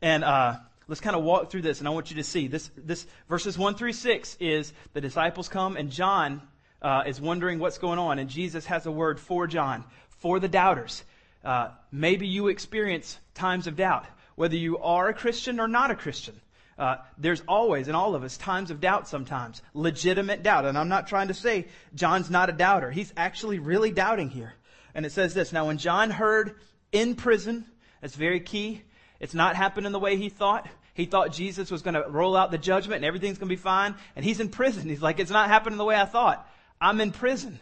and 0.01 0.25
uh, 0.25 0.57
let's 0.87 1.01
kind 1.01 1.17
of 1.17 1.23
walk 1.23 1.51
through 1.51 1.63
this. 1.63 1.81
And 1.81 1.89
I 1.89 1.91
want 1.91 2.11
you 2.11 2.17
to 2.17 2.25
see 2.25 2.49
this. 2.49 2.71
This 2.77 3.07
verses 3.29 3.59
one 3.59 3.75
through 3.75 3.93
six 3.93 4.37
is 4.41 4.73
the 4.95 5.01
disciples 5.01 5.49
come, 5.49 5.77
and 5.77 5.91
John 5.91 6.41
uh, 6.81 7.05
is 7.07 7.21
wondering 7.21 7.59
what's 7.59 7.79
going 7.79 7.99
on, 7.99 8.19
and 8.19 8.31
Jesus 8.31 8.65
has 8.67 8.87
a 8.87 8.91
word 8.91 9.21
for 9.21 9.47
John, 9.47 9.85
for 10.09 10.41
the 10.41 10.49
doubters. 10.49 11.05
Uh, 11.45 11.71
maybe 11.93 12.27
you 12.27 12.49
experience 12.49 13.19
times 13.35 13.67
of 13.67 13.77
doubt, 13.77 14.07
whether 14.35 14.57
you 14.57 14.79
are 14.79 15.09
a 15.09 15.15
Christian 15.15 15.61
or 15.61 15.69
not 15.69 15.91
a 15.91 15.95
Christian. 15.95 16.41
Uh, 16.79 16.97
there's 17.19 17.43
always, 17.49 17.89
in 17.89 17.95
all 17.95 18.15
of 18.15 18.23
us, 18.23 18.37
times 18.37 18.71
of 18.71 18.81
doubt 18.81 19.09
sometimes. 19.09 19.63
Legitimate 19.75 20.43
doubt. 20.45 20.65
And 20.65 20.79
I'm 20.79 20.89
not 20.89 21.09
trying 21.09 21.29
to 21.29 21.35
say 21.35 21.67
John's 21.95 22.31
not 22.31 22.49
a 22.49 22.53
doubter. 22.53 22.91
He's 22.91 23.13
actually 23.17 23.59
really 23.59 23.91
doubting 23.91 24.31
here. 24.31 24.55
And 24.95 25.05
it 25.05 25.11
says 25.11 25.35
this 25.35 25.53
Now, 25.53 25.67
when 25.67 25.79
John 25.79 26.11
heard 26.11 26.55
in 26.93 27.17
prison, 27.17 27.65
that's 28.01 28.15
very 28.15 28.41
key. 28.41 28.83
It's 29.19 29.35
not 29.35 29.57
happening 29.57 29.91
the 29.91 29.99
way 29.99 30.17
he 30.17 30.29
thought. 30.29 30.69
He 30.95 31.05
thought 31.05 31.33
Jesus 31.33 31.71
was 31.71 31.83
going 31.83 31.95
to 31.95 32.05
roll 32.09 32.37
out 32.37 32.51
the 32.51 32.59
judgment 32.59 32.97
and 32.97 33.05
everything's 33.05 33.39
going 33.39 33.49
to 33.49 33.55
be 33.55 33.61
fine. 33.61 33.95
And 34.17 34.25
he's 34.25 34.41
in 34.41 34.49
prison. 34.49 34.89
He's 34.89 35.03
like, 35.03 35.21
it's 35.21 35.31
not 35.31 35.49
happening 35.49 35.79
the 35.79 35.85
way 35.85 35.97
I 35.97 36.05
thought. 36.05 36.49
I'm 36.81 37.01
in 37.01 37.13
prison. 37.13 37.59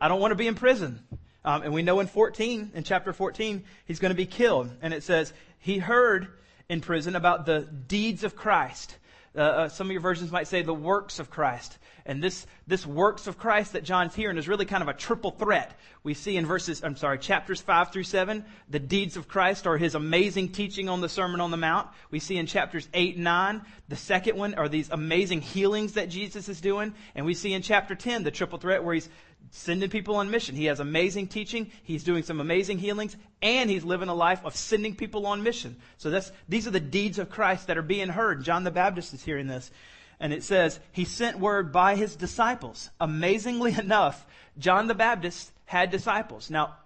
I 0.00 0.08
don't 0.08 0.20
want 0.20 0.32
to 0.32 0.36
be 0.36 0.46
in 0.46 0.54
prison. 0.54 1.00
Um, 1.44 1.62
and 1.62 1.72
we 1.72 1.82
know 1.82 2.00
in 2.00 2.06
14, 2.06 2.72
in 2.74 2.84
chapter 2.84 3.12
14, 3.12 3.64
he's 3.86 3.98
going 3.98 4.10
to 4.10 4.16
be 4.16 4.26
killed. 4.26 4.70
And 4.82 4.92
it 4.92 5.02
says, 5.04 5.32
he 5.58 5.78
heard 5.78 6.28
in 6.68 6.80
prison 6.80 7.16
about 7.16 7.46
the 7.46 7.60
deeds 7.60 8.24
of 8.24 8.36
Christ. 8.36 8.96
Uh, 9.36 9.40
uh, 9.40 9.68
some 9.68 9.88
of 9.88 9.92
your 9.92 10.00
versions 10.00 10.32
might 10.32 10.48
say 10.48 10.62
the 10.62 10.72
works 10.72 11.18
of 11.18 11.30
Christ. 11.30 11.76
And 12.06 12.22
this, 12.22 12.46
this 12.66 12.86
works 12.86 13.26
of 13.26 13.36
Christ 13.36 13.72
that 13.72 13.82
John's 13.84 14.14
hearing 14.14 14.38
is 14.38 14.48
really 14.48 14.64
kind 14.64 14.82
of 14.82 14.88
a 14.88 14.94
triple 14.94 15.32
threat. 15.32 15.78
We 16.04 16.14
see 16.14 16.36
in 16.36 16.46
verses, 16.46 16.82
I'm 16.82 16.96
sorry, 16.96 17.18
chapters 17.18 17.60
5 17.60 17.92
through 17.92 18.04
7, 18.04 18.44
the 18.70 18.78
deeds 18.78 19.16
of 19.16 19.26
Christ 19.28 19.66
or 19.66 19.76
his 19.76 19.96
amazing 19.96 20.50
teaching 20.50 20.88
on 20.88 21.00
the 21.00 21.08
Sermon 21.08 21.40
on 21.40 21.50
the 21.50 21.56
Mount. 21.56 21.88
We 22.10 22.20
see 22.20 22.36
in 22.36 22.46
chapters 22.46 22.88
8 22.94 23.16
and 23.16 23.24
9, 23.24 23.62
the 23.88 23.96
second 23.96 24.38
one 24.38 24.54
are 24.54 24.68
these 24.68 24.88
amazing 24.90 25.42
healings 25.42 25.94
that 25.94 26.08
Jesus 26.08 26.48
is 26.48 26.60
doing. 26.60 26.94
And 27.14 27.26
we 27.26 27.34
see 27.34 27.52
in 27.52 27.62
chapter 27.62 27.94
10, 27.94 28.22
the 28.22 28.30
triple 28.30 28.58
threat 28.58 28.84
where 28.84 28.94
he's 28.94 29.08
sending 29.50 29.90
people 29.90 30.16
on 30.16 30.30
mission. 30.30 30.54
He 30.54 30.66
has 30.66 30.80
amazing 30.80 31.28
teaching. 31.28 31.70
He's 31.82 32.04
doing 32.04 32.22
some 32.22 32.40
amazing 32.40 32.78
healings 32.78 33.16
and 33.42 33.70
he's 33.70 33.84
living 33.84 34.08
a 34.08 34.14
life 34.14 34.44
of 34.44 34.56
sending 34.56 34.94
people 34.94 35.26
on 35.26 35.42
mission. 35.42 35.76
So 35.98 36.10
that's, 36.10 36.32
these 36.48 36.66
are 36.66 36.72
the 36.72 36.80
deeds 36.80 37.18
of 37.18 37.30
Christ 37.30 37.66
that 37.66 37.78
are 37.78 37.82
being 37.82 38.08
heard. 38.08 38.44
John 38.44 38.64
the 38.64 38.70
Baptist 38.70 39.14
is 39.14 39.24
hearing 39.24 39.46
this. 39.46 39.70
And 40.18 40.32
it 40.32 40.42
says, 40.42 40.80
he 40.92 41.04
sent 41.04 41.38
word 41.38 41.72
by 41.72 41.96
his 41.96 42.16
disciples. 42.16 42.90
Amazingly 43.00 43.74
enough, 43.78 44.26
John 44.58 44.86
the 44.86 44.94
Baptist 44.94 45.52
had 45.66 45.90
disciples. 45.90 46.50
Now, 46.50 46.76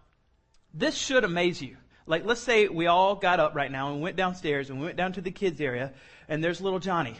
this 0.74 0.96
should 0.96 1.24
amaze 1.24 1.62
you. 1.62 1.76
Like, 2.06 2.24
let's 2.24 2.40
say 2.40 2.66
we 2.66 2.86
all 2.86 3.14
got 3.14 3.38
up 3.38 3.54
right 3.54 3.70
now 3.70 3.92
and 3.92 4.00
went 4.00 4.16
downstairs 4.16 4.70
and 4.70 4.80
we 4.80 4.86
went 4.86 4.96
down 4.96 5.12
to 5.12 5.20
the 5.20 5.30
kids 5.30 5.60
area 5.60 5.92
and 6.28 6.42
there's 6.42 6.60
little 6.60 6.80
Johnny. 6.80 7.16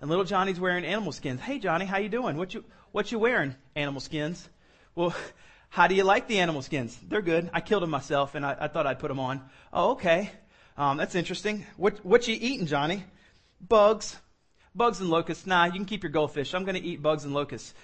And 0.00 0.08
little 0.08 0.24
Johnny's 0.24 0.60
wearing 0.60 0.84
animal 0.84 1.10
skins. 1.10 1.40
Hey 1.40 1.58
Johnny, 1.58 1.84
how 1.84 1.98
you 1.98 2.08
doing? 2.08 2.36
What 2.36 2.54
you, 2.54 2.64
what 2.92 3.10
you 3.10 3.18
wearing? 3.18 3.56
Animal 3.74 4.00
skins. 4.00 4.48
Well, 4.98 5.14
how 5.68 5.86
do 5.86 5.94
you 5.94 6.02
like 6.02 6.26
the 6.26 6.40
animal 6.40 6.60
skins? 6.60 6.98
They're 7.08 7.22
good. 7.22 7.48
I 7.52 7.60
killed 7.60 7.84
them 7.84 7.90
myself 7.90 8.34
and 8.34 8.44
I, 8.44 8.56
I 8.62 8.68
thought 8.68 8.84
I'd 8.84 8.98
put 8.98 9.06
them 9.06 9.20
on. 9.20 9.40
Oh, 9.72 9.92
okay. 9.92 10.32
Um, 10.76 10.96
that's 10.96 11.14
interesting. 11.14 11.64
What, 11.76 12.04
what 12.04 12.26
you 12.26 12.36
eating, 12.38 12.66
Johnny? 12.66 13.04
Bugs. 13.60 14.16
Bugs 14.74 14.98
and 14.98 15.08
locusts. 15.08 15.46
Nah, 15.46 15.66
you 15.66 15.72
can 15.72 15.84
keep 15.84 16.02
your 16.02 16.10
goldfish. 16.10 16.52
I'm 16.52 16.64
going 16.64 16.74
to 16.74 16.82
eat 16.82 17.00
bugs 17.00 17.24
and 17.24 17.32
locusts. 17.32 17.74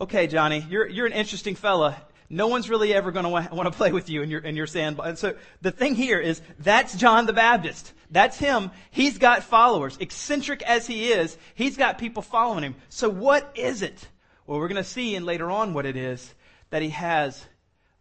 Okay, 0.00 0.26
Johnny, 0.26 0.66
you're, 0.68 0.88
you're 0.88 1.06
an 1.06 1.12
interesting 1.12 1.54
fella. 1.54 1.96
No 2.28 2.48
one's 2.48 2.68
really 2.68 2.92
ever 2.94 3.12
going 3.12 3.26
to 3.26 3.30
want 3.30 3.66
to 3.66 3.70
play 3.70 3.92
with 3.92 4.10
you 4.10 4.22
in 4.22 4.30
your, 4.30 4.40
in 4.40 4.56
your 4.56 4.66
sand. 4.66 4.98
And 5.00 5.16
so 5.16 5.36
the 5.60 5.70
thing 5.70 5.94
here 5.94 6.18
is 6.18 6.42
that's 6.58 6.96
John 6.96 7.26
the 7.26 7.32
Baptist. 7.32 7.92
That's 8.10 8.36
him. 8.36 8.72
He's 8.90 9.18
got 9.18 9.44
followers. 9.44 9.98
Eccentric 10.00 10.62
as 10.62 10.84
he 10.88 11.12
is, 11.12 11.38
he's 11.54 11.76
got 11.76 11.98
people 11.98 12.22
following 12.22 12.64
him. 12.64 12.74
So 12.88 13.08
what 13.08 13.52
is 13.54 13.82
it? 13.82 14.08
Well, 14.46 14.58
we're 14.58 14.66
going 14.66 14.82
to 14.82 14.88
see 14.88 15.14
in 15.14 15.24
later 15.24 15.48
on 15.48 15.74
what 15.74 15.86
it 15.86 15.96
is 15.96 16.34
that 16.70 16.82
he 16.82 16.90
has 16.90 17.44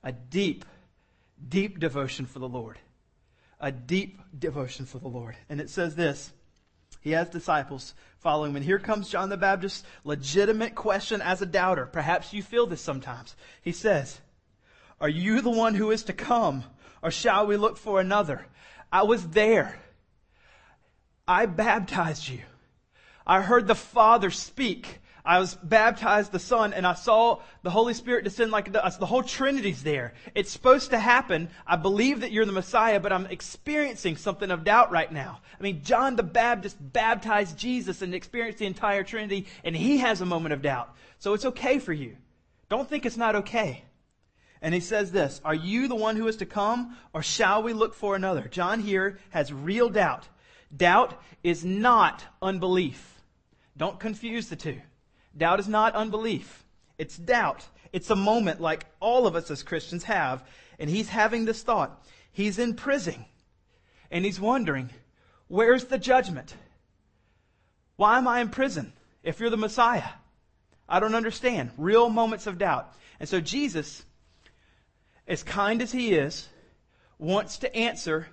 a 0.03 0.11
deep, 0.11 0.65
deep 1.47 1.79
devotion 1.79 2.25
for 2.25 2.39
the 2.39 2.47
Lord. 2.47 2.79
A 3.59 3.71
deep 3.71 4.19
devotion 4.37 4.85
for 4.85 4.99
the 4.99 5.07
Lord. 5.07 5.35
And 5.49 5.59
it 5.59 5.69
says 5.69 5.95
this. 5.95 6.31
He 7.01 7.11
has 7.11 7.29
disciples 7.29 7.93
following 8.19 8.51
him. 8.51 8.57
And 8.57 8.65
here 8.65 8.79
comes 8.79 9.09
John 9.09 9.29
the 9.29 9.37
Baptist, 9.37 9.85
legitimate 10.03 10.75
question 10.75 11.21
as 11.21 11.41
a 11.41 11.45
doubter. 11.45 11.85
Perhaps 11.85 12.33
you 12.33 12.43
feel 12.43 12.67
this 12.67 12.81
sometimes. 12.81 13.35
He 13.61 13.71
says, 13.71 14.19
Are 14.99 15.09
you 15.09 15.41
the 15.41 15.49
one 15.49 15.75
who 15.75 15.91
is 15.91 16.03
to 16.03 16.13
come, 16.13 16.63
or 17.01 17.11
shall 17.11 17.47
we 17.47 17.57
look 17.57 17.77
for 17.77 17.99
another? 17.99 18.45
I 18.91 19.03
was 19.03 19.27
there. 19.27 19.79
I 21.27 21.45
baptized 21.45 22.27
you. 22.27 22.41
I 23.25 23.41
heard 23.41 23.67
the 23.67 23.75
Father 23.75 24.31
speak. 24.31 24.99
I 25.29 25.37
was 25.37 25.53
baptized 25.53 26.31
the 26.31 26.39
Son 26.39 26.73
and 26.73 26.87
I 26.87 26.95
saw 26.95 27.41
the 27.61 27.69
Holy 27.69 27.93
Spirit 27.93 28.23
descend 28.23 28.49
like 28.49 28.73
the, 28.73 28.81
the 28.99 29.05
whole 29.05 29.21
Trinity's 29.21 29.83
there. 29.83 30.15
It's 30.33 30.49
supposed 30.49 30.89
to 30.89 30.97
happen. 30.97 31.49
I 31.67 31.75
believe 31.75 32.21
that 32.21 32.31
you're 32.31 32.47
the 32.47 32.51
Messiah, 32.51 32.99
but 32.99 33.13
I'm 33.13 33.27
experiencing 33.27 34.17
something 34.17 34.49
of 34.49 34.63
doubt 34.63 34.91
right 34.91 35.11
now. 35.11 35.41
I 35.59 35.61
mean, 35.61 35.83
John 35.83 36.15
the 36.15 36.23
Baptist 36.23 36.77
baptized 36.79 37.59
Jesus 37.59 38.01
and 38.01 38.15
experienced 38.15 38.57
the 38.57 38.65
entire 38.65 39.03
Trinity 39.03 39.45
and 39.63 39.75
he 39.75 39.99
has 39.99 40.19
a 40.19 40.25
moment 40.25 40.53
of 40.53 40.63
doubt. 40.63 40.95
So 41.19 41.35
it's 41.35 41.45
okay 41.45 41.77
for 41.77 41.93
you. 41.93 42.17
Don't 42.67 42.89
think 42.89 43.05
it's 43.05 43.15
not 43.15 43.35
okay. 43.35 43.83
And 44.63 44.73
he 44.73 44.79
says 44.79 45.11
this, 45.11 45.41
are 45.45 45.53
you 45.53 45.87
the 45.87 45.93
one 45.93 46.15
who 46.15 46.27
is 46.27 46.37
to 46.37 46.47
come 46.47 46.97
or 47.13 47.21
shall 47.21 47.61
we 47.61 47.73
look 47.73 47.93
for 47.93 48.15
another? 48.15 48.47
John 48.49 48.79
here 48.79 49.19
has 49.29 49.53
real 49.53 49.89
doubt. 49.89 50.27
Doubt 50.75 51.21
is 51.43 51.63
not 51.63 52.23
unbelief. 52.41 53.21
Don't 53.77 53.99
confuse 53.99 54.47
the 54.47 54.55
two. 54.55 54.81
Doubt 55.35 55.59
is 55.59 55.67
not 55.67 55.95
unbelief. 55.95 56.63
It's 56.97 57.17
doubt. 57.17 57.65
It's 57.93 58.09
a 58.09 58.15
moment 58.15 58.61
like 58.61 58.85
all 58.99 59.27
of 59.27 59.35
us 59.35 59.49
as 59.51 59.63
Christians 59.63 60.03
have. 60.03 60.43
And 60.79 60.89
he's 60.89 61.09
having 61.09 61.45
this 61.45 61.61
thought. 61.61 62.05
He's 62.31 62.59
in 62.59 62.75
prison. 62.75 63.25
And 64.11 64.25
he's 64.25 64.39
wondering, 64.39 64.89
where's 65.47 65.85
the 65.85 65.97
judgment? 65.97 66.55
Why 67.95 68.17
am 68.17 68.27
I 68.27 68.41
in 68.41 68.49
prison 68.49 68.93
if 69.23 69.39
you're 69.39 69.49
the 69.49 69.57
Messiah? 69.57 70.09
I 70.87 70.99
don't 70.99 71.15
understand. 71.15 71.71
Real 71.77 72.09
moments 72.09 72.47
of 72.47 72.57
doubt. 72.57 72.93
And 73.19 73.27
so 73.27 73.39
Jesus, 73.39 74.03
as 75.27 75.43
kind 75.43 75.81
as 75.81 75.91
he 75.91 76.13
is, 76.13 76.47
wants 77.17 77.59
to 77.59 77.75
answer 77.75 78.27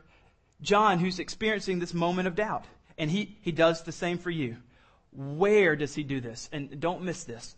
John 0.63 0.99
who's 0.99 1.19
experiencing 1.19 1.81
this 1.81 1.93
moment 1.93 2.29
of 2.29 2.35
doubt. 2.35 2.65
And 2.97 3.11
he, 3.11 3.37
he 3.43 3.53
does 3.53 3.83
the 3.83 3.93
same 3.93 4.19
for 4.19 4.31
you. 4.31 4.57
Where 5.17 5.77
does 5.77 5.95
he 5.95 6.03
do 6.03 6.21
this? 6.21 6.49
And 6.53 6.79
don't 6.79 7.03
miss 7.03 7.25
this. 7.25 7.57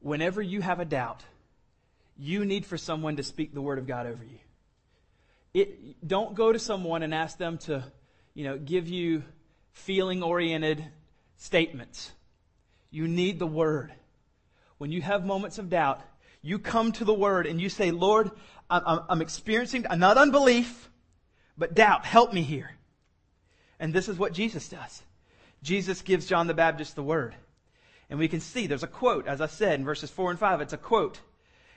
Whenever 0.00 0.42
you 0.42 0.60
have 0.60 0.78
a 0.78 0.84
doubt, 0.84 1.22
you 2.18 2.44
need 2.44 2.66
for 2.66 2.76
someone 2.76 3.16
to 3.16 3.22
speak 3.22 3.54
the 3.54 3.62
word 3.62 3.78
of 3.78 3.86
God 3.86 4.06
over 4.06 4.22
you. 4.22 4.38
It, 5.54 6.06
don't 6.06 6.34
go 6.34 6.52
to 6.52 6.58
someone 6.58 7.02
and 7.02 7.14
ask 7.14 7.38
them 7.38 7.56
to, 7.58 7.82
you 8.34 8.44
know, 8.44 8.58
give 8.58 8.88
you 8.88 9.24
feeling 9.72 10.22
oriented 10.22 10.84
statements. 11.38 12.12
You 12.90 13.08
need 13.08 13.38
the 13.38 13.46
word. 13.46 13.92
When 14.76 14.92
you 14.92 15.00
have 15.00 15.24
moments 15.24 15.58
of 15.58 15.70
doubt, 15.70 16.02
you 16.42 16.58
come 16.58 16.92
to 16.92 17.06
the 17.06 17.14
word 17.14 17.46
and 17.46 17.58
you 17.58 17.70
say, 17.70 17.90
Lord, 17.90 18.30
I'm, 18.68 19.00
I'm 19.08 19.22
experiencing 19.22 19.86
not 19.96 20.18
unbelief, 20.18 20.90
but 21.56 21.74
doubt. 21.74 22.04
Help 22.04 22.34
me 22.34 22.42
here. 22.42 22.70
And 23.80 23.94
this 23.94 24.08
is 24.10 24.18
what 24.18 24.34
Jesus 24.34 24.68
does. 24.68 25.02
Jesus 25.66 26.00
gives 26.00 26.26
John 26.26 26.46
the 26.46 26.54
Baptist 26.54 26.94
the 26.94 27.02
word. 27.02 27.34
And 28.08 28.20
we 28.20 28.28
can 28.28 28.38
see 28.38 28.68
there's 28.68 28.84
a 28.84 28.86
quote, 28.86 29.26
as 29.26 29.40
I 29.40 29.46
said 29.46 29.80
in 29.80 29.84
verses 29.84 30.10
4 30.10 30.30
and 30.30 30.38
5, 30.38 30.60
it's 30.60 30.72
a 30.72 30.78
quote. 30.78 31.18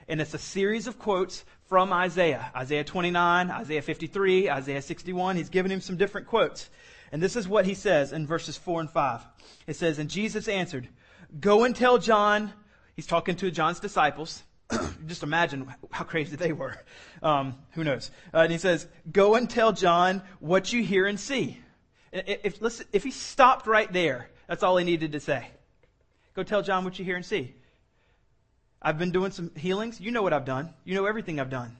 And 0.06 0.20
it's 0.20 0.32
a 0.32 0.38
series 0.38 0.86
of 0.86 0.96
quotes 0.96 1.44
from 1.68 1.92
Isaiah. 1.92 2.52
Isaiah 2.54 2.84
29, 2.84 3.50
Isaiah 3.50 3.82
53, 3.82 4.48
Isaiah 4.48 4.80
61. 4.80 5.34
He's 5.34 5.48
given 5.48 5.72
him 5.72 5.80
some 5.80 5.96
different 5.96 6.28
quotes. 6.28 6.70
And 7.10 7.20
this 7.20 7.34
is 7.34 7.48
what 7.48 7.66
he 7.66 7.74
says 7.74 8.12
in 8.12 8.28
verses 8.28 8.56
4 8.56 8.82
and 8.82 8.90
5. 8.90 9.22
It 9.66 9.74
says, 9.74 9.98
And 9.98 10.08
Jesus 10.08 10.46
answered, 10.46 10.88
Go 11.40 11.64
and 11.64 11.74
tell 11.74 11.98
John, 11.98 12.52
he's 12.94 13.08
talking 13.08 13.34
to 13.36 13.50
John's 13.50 13.80
disciples. 13.80 14.40
Just 15.08 15.24
imagine 15.24 15.66
how 15.90 16.04
crazy 16.04 16.36
they 16.36 16.52
were. 16.52 16.76
Um, 17.24 17.56
who 17.72 17.82
knows? 17.82 18.12
Uh, 18.32 18.38
and 18.38 18.52
he 18.52 18.58
says, 18.58 18.86
Go 19.10 19.34
and 19.34 19.50
tell 19.50 19.72
John 19.72 20.22
what 20.38 20.72
you 20.72 20.84
hear 20.84 21.06
and 21.06 21.18
see. 21.18 21.58
If, 22.12 22.60
listen, 22.60 22.86
if 22.92 23.04
he 23.04 23.10
stopped 23.10 23.66
right 23.66 23.92
there, 23.92 24.28
that's 24.48 24.62
all 24.62 24.76
he 24.76 24.84
needed 24.84 25.12
to 25.12 25.20
say. 25.20 25.48
Go 26.34 26.42
tell 26.42 26.62
John 26.62 26.84
what 26.84 26.98
you 26.98 27.04
hear 27.04 27.16
and 27.16 27.24
see. 27.24 27.54
I've 28.82 28.98
been 28.98 29.10
doing 29.10 29.30
some 29.30 29.50
healings. 29.54 30.00
You 30.00 30.10
know 30.10 30.22
what 30.22 30.32
I've 30.32 30.44
done. 30.44 30.72
You 30.84 30.94
know 30.94 31.06
everything 31.06 31.38
I've 31.38 31.50
done. 31.50 31.76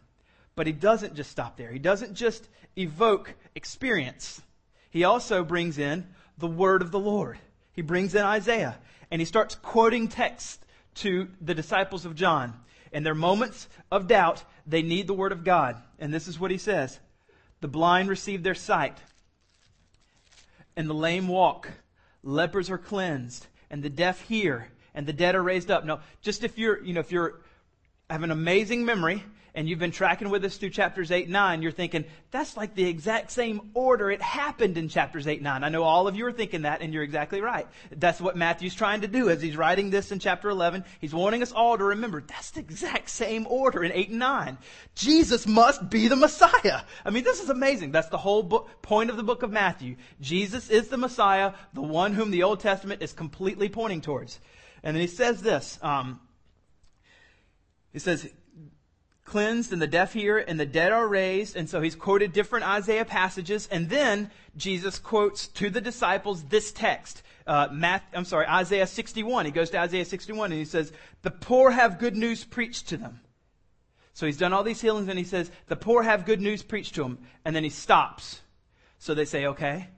But 0.55 0.67
he 0.67 0.73
doesn't 0.73 1.15
just 1.15 1.31
stop 1.31 1.57
there. 1.57 1.71
He 1.71 1.79
doesn't 1.79 2.15
just 2.15 2.49
evoke 2.77 3.35
experience. 3.55 4.41
He 4.91 5.05
also 5.05 5.45
brings 5.45 5.79
in 5.79 6.07
the 6.39 6.47
word 6.47 6.83
of 6.83 6.91
the 6.91 6.99
Lord. 6.99 7.39
He 7.73 7.83
brings 7.83 8.15
in 8.15 8.23
Isaiah 8.23 8.79
and 9.11 9.21
he 9.21 9.25
starts 9.25 9.55
quoting 9.55 10.09
texts 10.09 10.59
to 10.97 11.29
the 11.41 11.55
disciples 11.55 12.05
of 12.05 12.15
John. 12.15 12.55
In 12.93 13.03
their 13.03 13.15
moments 13.15 13.69
of 13.91 14.09
doubt, 14.09 14.45
they 14.67 14.83
need 14.83 15.07
the 15.07 15.15
word 15.15 15.33
of 15.33 15.45
God. 15.45 15.77
And 15.99 16.13
this 16.13 16.29
is 16.29 16.39
what 16.39 16.51
he 16.51 16.59
says. 16.59 16.99
The 17.61 17.69
blind 17.69 18.09
receive 18.09 18.43
their 18.43 18.55
sight 18.55 18.99
and 20.77 20.89
the 20.89 20.95
lame 20.95 21.29
walk. 21.29 21.69
Lepers 22.23 22.71
are 22.71 22.79
cleansed 22.79 23.47
and 23.71 23.83
the 23.83 23.91
deaf 23.91 24.23
hear 24.23 24.69
and 24.95 25.07
the 25.07 25.13
dead 25.13 25.35
are 25.35 25.43
raised 25.43 25.71
up. 25.71 25.85
Now, 25.85 26.01
just 26.21 26.45
if 26.45 26.59
you're, 26.59 26.83
you 26.83 26.95
know, 26.95 27.01
if 27.01 27.13
you're 27.13 27.41
have 28.11 28.23
an 28.23 28.31
amazing 28.31 28.85
memory 28.85 29.25
and 29.55 29.69
you've 29.69 29.79
been 29.79 29.91
tracking 29.91 30.31
with 30.31 30.45
us 30.45 30.57
through 30.57 30.71
chapters 30.71 31.11
8 31.11 31.25
and 31.25 31.33
9, 31.33 31.63
you're 31.63 31.73
thinking, 31.73 32.05
that's 32.31 32.57
like 32.57 32.75
the 32.75 32.87
exact 32.87 33.31
same 33.31 33.71
order 33.75 34.11
it 34.11 34.23
happened 34.23 34.79
in 34.79 34.89
chapters 34.89 35.27
8 35.27 35.35
and 35.35 35.45
9. 35.45 35.65
I 35.65 35.69
know 35.69 35.83
all 35.83 36.07
of 36.07 36.15
you 36.15 36.25
are 36.27 36.33
thinking 36.33 36.63
that, 36.63 36.83
and 36.83 36.95
you're 36.95 37.03
exactly 37.03 37.41
right. 37.41 37.67
That's 37.91 38.21
what 38.21 38.37
Matthew's 38.37 38.75
trying 38.75 39.01
to 39.01 39.09
do 39.09 39.29
as 39.29 39.43
he's 39.43 39.57
writing 39.57 39.91
this 39.91 40.13
in 40.13 40.19
chapter 40.19 40.51
11. 40.51 40.85
He's 41.01 41.15
wanting 41.15 41.43
us 41.43 41.53
all 41.53 41.77
to 41.77 41.85
remember 41.85 42.21
that's 42.21 42.53
the 42.53 42.61
exact 42.61 43.11
same 43.11 43.47
order 43.49 43.83
in 43.83 43.93
8 43.93 44.11
and 44.11 44.19
9. 44.19 44.59
Jesus 44.95 45.47
must 45.47 45.91
be 45.91 46.09
the 46.09 46.17
Messiah. 46.17 46.83
I 47.05 47.11
mean, 47.11 47.25
this 47.25 47.43
is 47.43 47.51
amazing. 47.51 47.91
That's 47.93 48.09
the 48.09 48.19
whole 48.19 48.43
book, 48.43 48.83
point 48.83 49.11
of 49.11 49.17
the 49.17 49.23
book 49.23 49.43
of 49.43 49.51
Matthew. 49.51 49.97
Jesus 50.21 50.71
is 50.71 50.89
the 50.89 50.97
Messiah, 50.97 51.55
the 51.75 51.83
one 51.83 52.15
whom 52.15 52.31
the 52.31 52.45
Old 52.45 52.61
Testament 52.61 53.03
is 53.03 53.13
completely 53.13 53.69
pointing 53.69 54.01
towards. 54.01 54.39
And 54.83 54.97
then 54.97 55.01
he 55.01 55.09
says 55.09 55.43
this. 55.43 55.79
Um, 55.83 56.21
he 57.93 57.99
says, 57.99 58.31
cleansed 59.25 59.73
and 59.73 59.81
the 59.81 59.87
deaf 59.87 60.13
hear 60.13 60.39
and 60.39 60.59
the 60.59 60.67
dead 60.67 60.93
are 60.93 61.07
raised. 61.07 61.57
And 61.57 61.69
so 61.69 61.81
he's 61.81 61.95
quoted 61.95 62.33
different 62.33 62.67
Isaiah 62.67 63.05
passages. 63.05 63.69
And 63.71 63.89
then 63.89 64.31
Jesus 64.57 64.99
quotes 64.99 65.47
to 65.49 65.71
the 65.71 65.81
disciples 65.81 66.43
this 66.45 66.73
text. 66.73 67.23
Uh, 67.47 67.69
Math, 67.73 68.03
I'm 68.13 68.25
sorry, 68.25 68.47
Isaiah 68.47 68.87
61. 68.87 69.47
He 69.47 69.53
goes 69.53 69.71
to 69.71 69.79
Isaiah 69.79 70.05
61 70.05 70.53
and 70.53 70.59
he 70.59 70.65
says, 70.65 70.93
the 71.23 71.31
poor 71.31 71.71
have 71.71 71.99
good 71.99 72.17
news 72.17 72.45
preached 72.45 72.89
to 72.89 72.97
them. 72.97 73.21
So 74.13 74.27
he's 74.27 74.37
done 74.37 74.53
all 74.53 74.65
these 74.65 74.81
healings 74.81 75.09
and 75.09 75.19
he 75.19 75.25
says, 75.25 75.51
the 75.69 75.77
poor 75.77 76.03
have 76.03 76.27
good 76.27 76.41
news 76.41 76.63
preached 76.63 76.97
to 76.97 77.03
them. 77.03 77.19
And 77.45 77.55
then 77.55 77.65
he 77.65 77.71
stops. 77.71 78.41
So 78.99 79.15
they 79.15 79.25
say, 79.25 79.47
okay. 79.47 79.89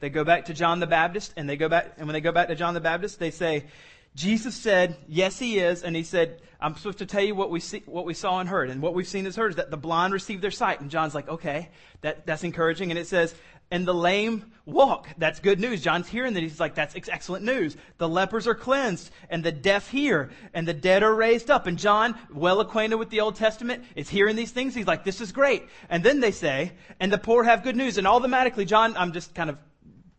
They 0.00 0.10
go 0.10 0.24
back 0.24 0.46
to 0.46 0.54
John 0.54 0.80
the 0.80 0.86
Baptist 0.86 1.32
and 1.36 1.48
they 1.48 1.56
go 1.56 1.68
back, 1.68 1.94
and 1.96 2.06
when 2.08 2.12
they 2.12 2.20
go 2.20 2.32
back 2.32 2.48
to 2.48 2.56
John 2.56 2.74
the 2.74 2.80
Baptist, 2.80 3.20
they 3.20 3.30
say, 3.30 3.66
Jesus 4.14 4.54
said, 4.54 4.96
yes, 5.08 5.38
he 5.38 5.58
is. 5.58 5.82
And 5.82 5.96
he 5.96 6.02
said, 6.02 6.42
I'm 6.60 6.76
supposed 6.76 6.98
to 6.98 7.06
tell 7.06 7.22
you 7.24 7.34
what 7.34 7.50
we 7.50 7.60
see, 7.60 7.82
what 7.86 8.04
we 8.04 8.14
saw 8.14 8.38
and 8.38 8.48
heard. 8.48 8.70
And 8.70 8.82
what 8.82 8.94
we've 8.94 9.08
seen 9.08 9.26
is 9.26 9.36
heard 9.36 9.52
is 9.52 9.56
that 9.56 9.70
the 9.70 9.76
blind 9.76 10.12
receive 10.12 10.40
their 10.40 10.50
sight. 10.50 10.80
And 10.80 10.90
John's 10.90 11.14
like, 11.14 11.28
okay, 11.28 11.70
that, 12.02 12.26
that's 12.26 12.44
encouraging. 12.44 12.90
And 12.90 12.98
it 12.98 13.06
says, 13.06 13.34
and 13.70 13.88
the 13.88 13.94
lame 13.94 14.52
walk. 14.66 15.08
That's 15.16 15.40
good 15.40 15.58
news. 15.58 15.80
John's 15.80 16.06
hearing 16.06 16.34
that. 16.34 16.42
He's 16.42 16.60
like, 16.60 16.74
that's 16.74 16.94
excellent 16.94 17.44
news. 17.44 17.74
The 17.96 18.08
lepers 18.08 18.46
are 18.46 18.54
cleansed 18.54 19.10
and 19.30 19.42
the 19.42 19.50
deaf 19.50 19.88
hear 19.88 20.30
and 20.52 20.68
the 20.68 20.74
dead 20.74 21.02
are 21.02 21.14
raised 21.14 21.50
up. 21.50 21.66
And 21.66 21.78
John, 21.78 22.14
well 22.30 22.60
acquainted 22.60 22.96
with 22.96 23.08
the 23.08 23.20
Old 23.20 23.36
Testament, 23.36 23.82
is 23.96 24.10
hearing 24.10 24.36
these 24.36 24.50
things. 24.50 24.74
He's 24.74 24.86
like, 24.86 25.04
this 25.04 25.22
is 25.22 25.32
great. 25.32 25.64
And 25.88 26.04
then 26.04 26.20
they 26.20 26.32
say, 26.32 26.72
and 27.00 27.10
the 27.10 27.16
poor 27.16 27.44
have 27.44 27.64
good 27.64 27.76
news. 27.76 27.96
And 27.96 28.06
automatically, 28.06 28.66
John, 28.66 28.94
I'm 28.94 29.12
just 29.12 29.34
kind 29.34 29.48
of 29.48 29.56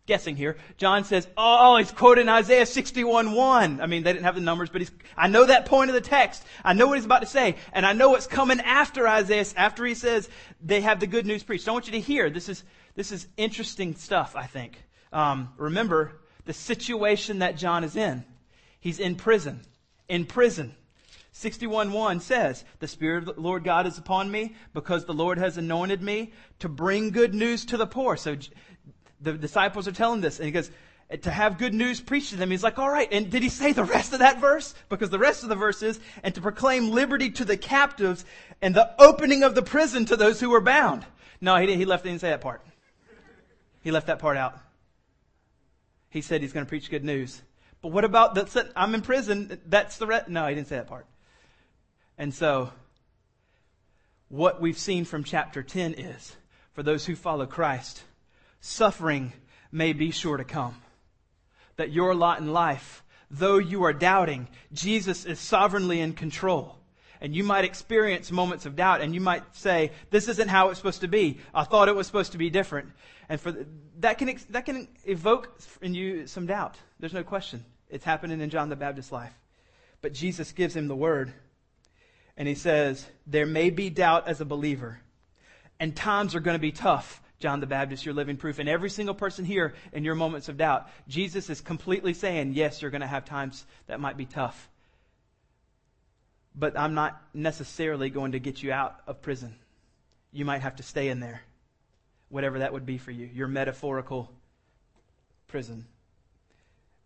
guessing 0.06 0.36
here. 0.36 0.58
John 0.78 1.06
says, 1.06 1.28
oh, 1.38 1.78
he's 1.78 1.92
quoting 1.92 2.28
Isaiah 2.28 2.66
61:1. 2.66 3.82
I 3.82 3.86
mean, 3.86 4.04
they 4.04 4.12
didn't 4.12 4.26
have 4.26 4.36
the 4.36 4.42
numbers, 4.42 4.70
but 4.70 4.82
he's, 4.82 4.92
I 5.16 5.28
know 5.28 5.46
that 5.46 5.66
point 5.66 5.90
of 5.90 5.94
the 5.94 6.02
text. 6.02 6.44
I 6.64 6.74
know 6.74 6.88
what 6.88 6.98
he's 6.98 7.06
about 7.06 7.22
to 7.22 7.28
say. 7.28 7.56
And 7.72 7.86
I 7.86 7.94
know 7.94 8.10
what's 8.10 8.28
coming 8.28 8.60
after 8.60 9.08
Isaiah, 9.08 9.46
after 9.56 9.86
he 9.86 9.96
says 9.96 10.30
they 10.62 10.82
have 10.82 11.00
the 11.00 11.08
good 11.08 11.26
news 11.26 11.44
preached. 11.44 11.68
I 11.68 11.72
want 11.72 11.86
you 11.88 11.94
to 11.94 12.00
hear. 12.00 12.30
This 12.30 12.50
is, 12.50 12.64
this 12.96 13.12
is 13.12 13.28
interesting 13.38 13.96
stuff, 13.96 14.36
I 14.36 14.46
think. 14.46 14.84
Um, 15.12 15.54
remember 15.58 16.20
the 16.46 16.54
situation 16.54 17.40
that 17.40 17.58
John 17.58 17.84
is 17.84 17.96
in. 17.96 18.26
He's 18.80 19.00
in 19.00 19.16
prison. 19.16 19.62
In 20.10 20.26
prison. 20.26 20.76
61.1 21.34 22.22
says, 22.22 22.64
The 22.80 22.88
Spirit 22.88 23.28
of 23.28 23.36
the 23.36 23.42
Lord 23.42 23.64
God 23.64 23.88
is 23.88 23.98
upon 23.98 24.30
me 24.30 24.56
because 24.74 25.06
the 25.06 25.14
Lord 25.14 25.40
has 25.40 25.58
anointed 25.58 26.02
me 26.02 26.34
to 26.60 26.70
bring 26.70 27.10
good 27.10 27.34
news 27.34 27.66
to 27.66 27.78
the 27.78 27.88
poor. 27.88 28.18
So 28.18 28.36
the 29.24 29.34
disciples 29.34 29.88
are 29.88 29.92
telling 29.92 30.22
this, 30.22 30.40
and 30.40 30.46
he 30.46 30.52
goes, 30.52 30.70
to 31.22 31.30
have 31.30 31.58
good 31.58 31.74
news 31.74 32.02
preached 32.02 32.32
to 32.32 32.38
them. 32.38 32.50
He's 32.50 32.64
like, 32.64 32.80
all 32.80 32.90
right. 32.90 33.08
And 33.12 33.30
did 33.30 33.44
he 33.44 33.50
say 33.50 33.72
the 33.72 33.84
rest 33.84 34.14
of 34.14 34.20
that 34.20 34.40
verse? 34.40 34.74
Because 34.90 35.10
the 35.10 35.20
rest 35.20 35.44
of 35.44 35.50
the 35.50 35.56
verse 35.56 35.84
is, 35.84 36.00
and 36.24 36.34
to 36.36 36.42
proclaim 36.42 36.90
liberty 36.90 37.30
to 37.32 37.46
the 37.46 37.58
captives 37.58 38.26
and 38.62 38.74
the 38.74 38.90
opening 39.00 39.44
of 39.44 39.54
the 39.54 39.62
prison 39.62 40.06
to 40.06 40.16
those 40.16 40.40
who 40.40 40.50
were 40.50 40.62
bound. 40.62 41.06
No, 41.40 41.56
he, 41.58 41.76
he 41.76 41.86
left, 41.86 42.04
he 42.04 42.10
didn't 42.10 42.22
say 42.22 42.30
that 42.30 42.42
part. 42.42 42.62
He 43.82 43.92
left 43.92 44.08
that 44.08 44.20
part 44.20 44.38
out. 44.38 44.58
He 46.10 46.22
said 46.22 46.42
he's 46.42 46.54
going 46.54 46.66
to 46.66 46.70
preach 46.70 46.90
good 46.90 47.04
news. 47.04 47.42
But 47.82 47.92
what 47.92 48.06
about 48.06 48.34
the, 48.34 48.72
I'm 48.76 48.96
in 48.96 49.02
prison, 49.02 49.60
that's 49.68 49.98
the 49.98 50.08
rest? 50.08 50.30
No, 50.30 50.48
he 50.48 50.56
didn't 50.56 50.68
say 50.68 50.78
that 50.78 50.88
part. 50.88 51.06
And 52.18 52.34
so, 52.34 52.72
what 54.30 54.62
we've 54.62 54.78
seen 54.78 55.06
from 55.06 55.24
chapter 55.24 55.62
10 55.62 55.96
is, 55.96 56.36
for 56.74 56.82
those 56.82 57.06
who 57.06 57.16
follow 57.16 57.46
Christ, 57.46 58.02
suffering 58.64 59.34
may 59.72 59.92
be 59.92 60.10
sure 60.10 60.38
to 60.38 60.44
come. 60.46 60.76
That 61.76 61.92
your 61.92 62.16
lot 62.16 62.40
in 62.40 62.54
life, 62.54 63.04
though 63.30 63.58
you 63.58 63.84
are 63.84 63.94
doubting, 63.94 64.48
Jesus 64.72 65.26
is 65.26 65.40
sovereignly 65.40 66.00
in 66.00 66.14
control. 66.14 66.78
And 67.20 67.36
you 67.36 67.44
might 67.44 67.66
experience 67.66 68.32
moments 68.32 68.66
of 68.66 68.76
doubt 68.76 69.02
and 69.02 69.14
you 69.14 69.22
might 69.22 69.44
say, 69.56 69.92
this 70.12 70.28
isn't 70.28 70.48
how 70.48 70.70
it's 70.70 70.80
supposed 70.80 71.02
to 71.02 71.08
be. 71.08 71.40
I 71.54 71.64
thought 71.64 71.90
it 71.90 71.96
was 71.96 72.08
supposed 72.08 72.32
to 72.34 72.38
be 72.38 72.50
different. 72.50 72.90
And 73.28 73.40
for 73.40 73.52
the, 73.52 73.66
that 74.00 74.18
can, 74.18 74.38
that 74.50 74.66
can 74.66 74.88
evoke 75.06 75.60
in 75.82 75.94
you 75.94 76.28
some 76.28 76.46
doubt. 76.46 76.78
There's 77.00 77.14
no 77.14 77.24
question. 77.24 77.66
It's 77.90 78.06
happening 78.06 78.40
in 78.40 78.50
John 78.50 78.70
the 78.70 78.76
Baptist's 78.76 79.12
life. 79.12 79.34
But 80.02 80.14
Jesus 80.14 80.52
gives 80.52 80.76
him 80.76 80.88
the 80.88 80.96
word. 80.96 81.34
And 82.38 82.48
he 82.48 82.56
says, 82.56 83.06
there 83.28 83.46
may 83.46 83.70
be 83.70 83.90
doubt 83.90 84.28
as 84.28 84.42
a 84.42 84.46
believer. 84.46 85.00
And 85.80 85.96
times 85.96 86.36
are 86.36 86.40
going 86.40 86.56
to 86.56 86.62
be 86.62 86.72
tough. 86.72 87.22
John 87.44 87.60
the 87.60 87.68
Baptist, 87.68 88.06
you're 88.06 88.16
living 88.16 88.38
proof. 88.38 88.58
And 88.58 88.70
every 88.70 88.90
single 88.90 89.14
person 89.14 89.44
here 89.44 89.74
in 89.92 90.06
your 90.06 90.16
moments 90.16 90.48
of 90.48 90.56
doubt, 90.56 90.88
Jesus 91.10 91.50
is 91.50 91.60
completely 91.60 92.14
saying, 92.14 92.54
yes, 92.54 92.82
you're 92.82 92.90
going 92.90 93.02
to 93.02 93.08
have 93.08 93.26
times 93.26 93.66
that 93.88 94.00
might 94.00 94.16
be 94.16 94.26
tough. 94.26 94.70
But 96.56 96.80
I'm 96.80 96.94
not 96.94 97.22
necessarily 97.34 98.10
going 98.10 98.32
to 98.32 98.40
get 98.40 98.64
you 98.64 98.72
out 98.72 98.96
of 99.08 99.22
prison. 99.22 99.56
You 100.32 100.46
might 100.46 100.62
have 100.62 100.78
to 100.78 100.84
stay 100.84 101.10
in 101.10 101.20
there, 101.20 101.42
whatever 102.30 102.60
that 102.60 102.72
would 102.72 102.86
be 102.86 102.98
for 102.98 103.12
you, 103.12 103.26
your 103.26 103.50
metaphorical 103.50 104.32
prison. 105.50 105.86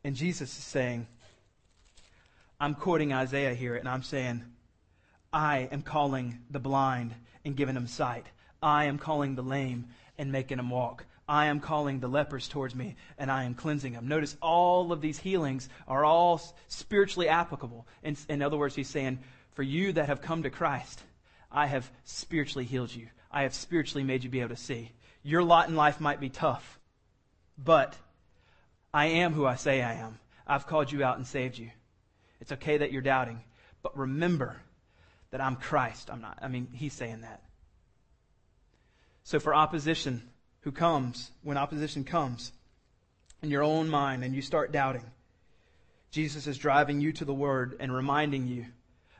And 0.03 0.15
Jesus 0.15 0.55
is 0.55 0.63
saying, 0.63 1.07
I'm 2.59 2.75
quoting 2.75 3.11
Isaiah 3.11 3.55
here, 3.55 3.75
and 3.75 3.89
I'm 3.89 4.03
saying, 4.03 4.43
I 5.33 5.67
am 5.71 5.81
calling 5.81 6.37
the 6.51 6.59
blind 6.59 7.15
and 7.43 7.55
giving 7.55 7.73
them 7.73 7.87
sight. 7.87 8.27
I 8.61 8.85
am 8.85 8.99
calling 8.99 9.33
the 9.33 9.41
lame 9.41 9.87
and 10.17 10.31
making 10.31 10.57
them 10.57 10.69
walk. 10.69 11.05
I 11.27 11.47
am 11.47 11.59
calling 11.59 11.99
the 11.99 12.07
lepers 12.07 12.47
towards 12.47 12.73
me 12.73 12.95
and 13.17 13.29
I 13.29 13.43
am 13.43 13.53
cleansing 13.53 13.93
them. 13.93 14.07
Notice 14.07 14.37
all 14.41 14.91
of 14.91 15.01
these 15.01 15.19
healings 15.19 15.67
are 15.87 16.05
all 16.05 16.41
spiritually 16.67 17.27
applicable. 17.27 17.85
In, 18.01 18.15
in 18.29 18.41
other 18.41 18.57
words, 18.57 18.75
he's 18.75 18.87
saying, 18.87 19.19
for 19.53 19.63
you 19.63 19.91
that 19.93 20.07
have 20.07 20.21
come 20.21 20.43
to 20.43 20.49
Christ, 20.49 21.01
I 21.51 21.65
have 21.67 21.89
spiritually 22.05 22.65
healed 22.65 22.93
you. 22.93 23.07
I 23.31 23.43
have 23.43 23.53
spiritually 23.53 24.03
made 24.03 24.23
you 24.23 24.29
be 24.29 24.39
able 24.39 24.55
to 24.55 24.61
see. 24.61 24.91
Your 25.21 25.43
lot 25.43 25.67
in 25.67 25.75
life 25.75 25.99
might 25.99 26.21
be 26.21 26.29
tough, 26.29 26.79
but 27.57 27.95
I 28.93 29.07
am 29.07 29.33
who 29.33 29.45
I 29.45 29.55
say 29.55 29.81
I 29.81 29.95
am. 29.95 30.19
I've 30.45 30.67
called 30.67 30.91
you 30.91 31.03
out 31.03 31.17
and 31.17 31.27
saved 31.27 31.57
you. 31.57 31.69
It's 32.39 32.53
okay 32.53 32.77
that 32.77 32.91
you're 32.91 33.01
doubting, 33.01 33.41
but 33.83 33.97
remember 33.97 34.55
that 35.31 35.41
I'm 35.41 35.57
Christ. 35.57 36.09
I'm 36.09 36.21
not. 36.21 36.39
I 36.41 36.47
mean, 36.47 36.69
he's 36.71 36.93
saying 36.93 37.21
that. 37.21 37.41
So 39.27 39.41
for 39.41 39.53
opposition 39.53 40.23
who 40.61 40.71
comes, 40.71 41.31
when 41.43 41.57
opposition 41.57 42.05
comes 42.05 42.53
in 43.41 43.49
your 43.49 43.61
own 43.61 43.89
mind 43.89 44.23
and 44.23 44.33
you 44.33 44.41
start 44.41 44.71
doubting, 44.71 45.03
Jesus 46.11 46.47
is 46.47 46.57
driving 46.57 47.01
you 47.01 47.11
to 47.11 47.25
the 47.25 47.33
Word 47.33 47.75
and 47.81 47.93
reminding 47.93 48.47
you, 48.47 48.67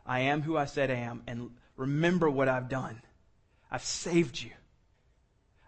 I 0.06 0.22
am 0.22 0.44
who 0.44 0.56
I 0.56 0.64
said 0.64 0.92
I 0.92 1.00
am, 1.00 1.24
and 1.28 1.50
remember 1.76 2.30
what 2.30 2.48
I've 2.48 2.70
done. 2.70 3.02
I've 3.70 3.84
saved 3.84 4.42
you. 4.42 4.52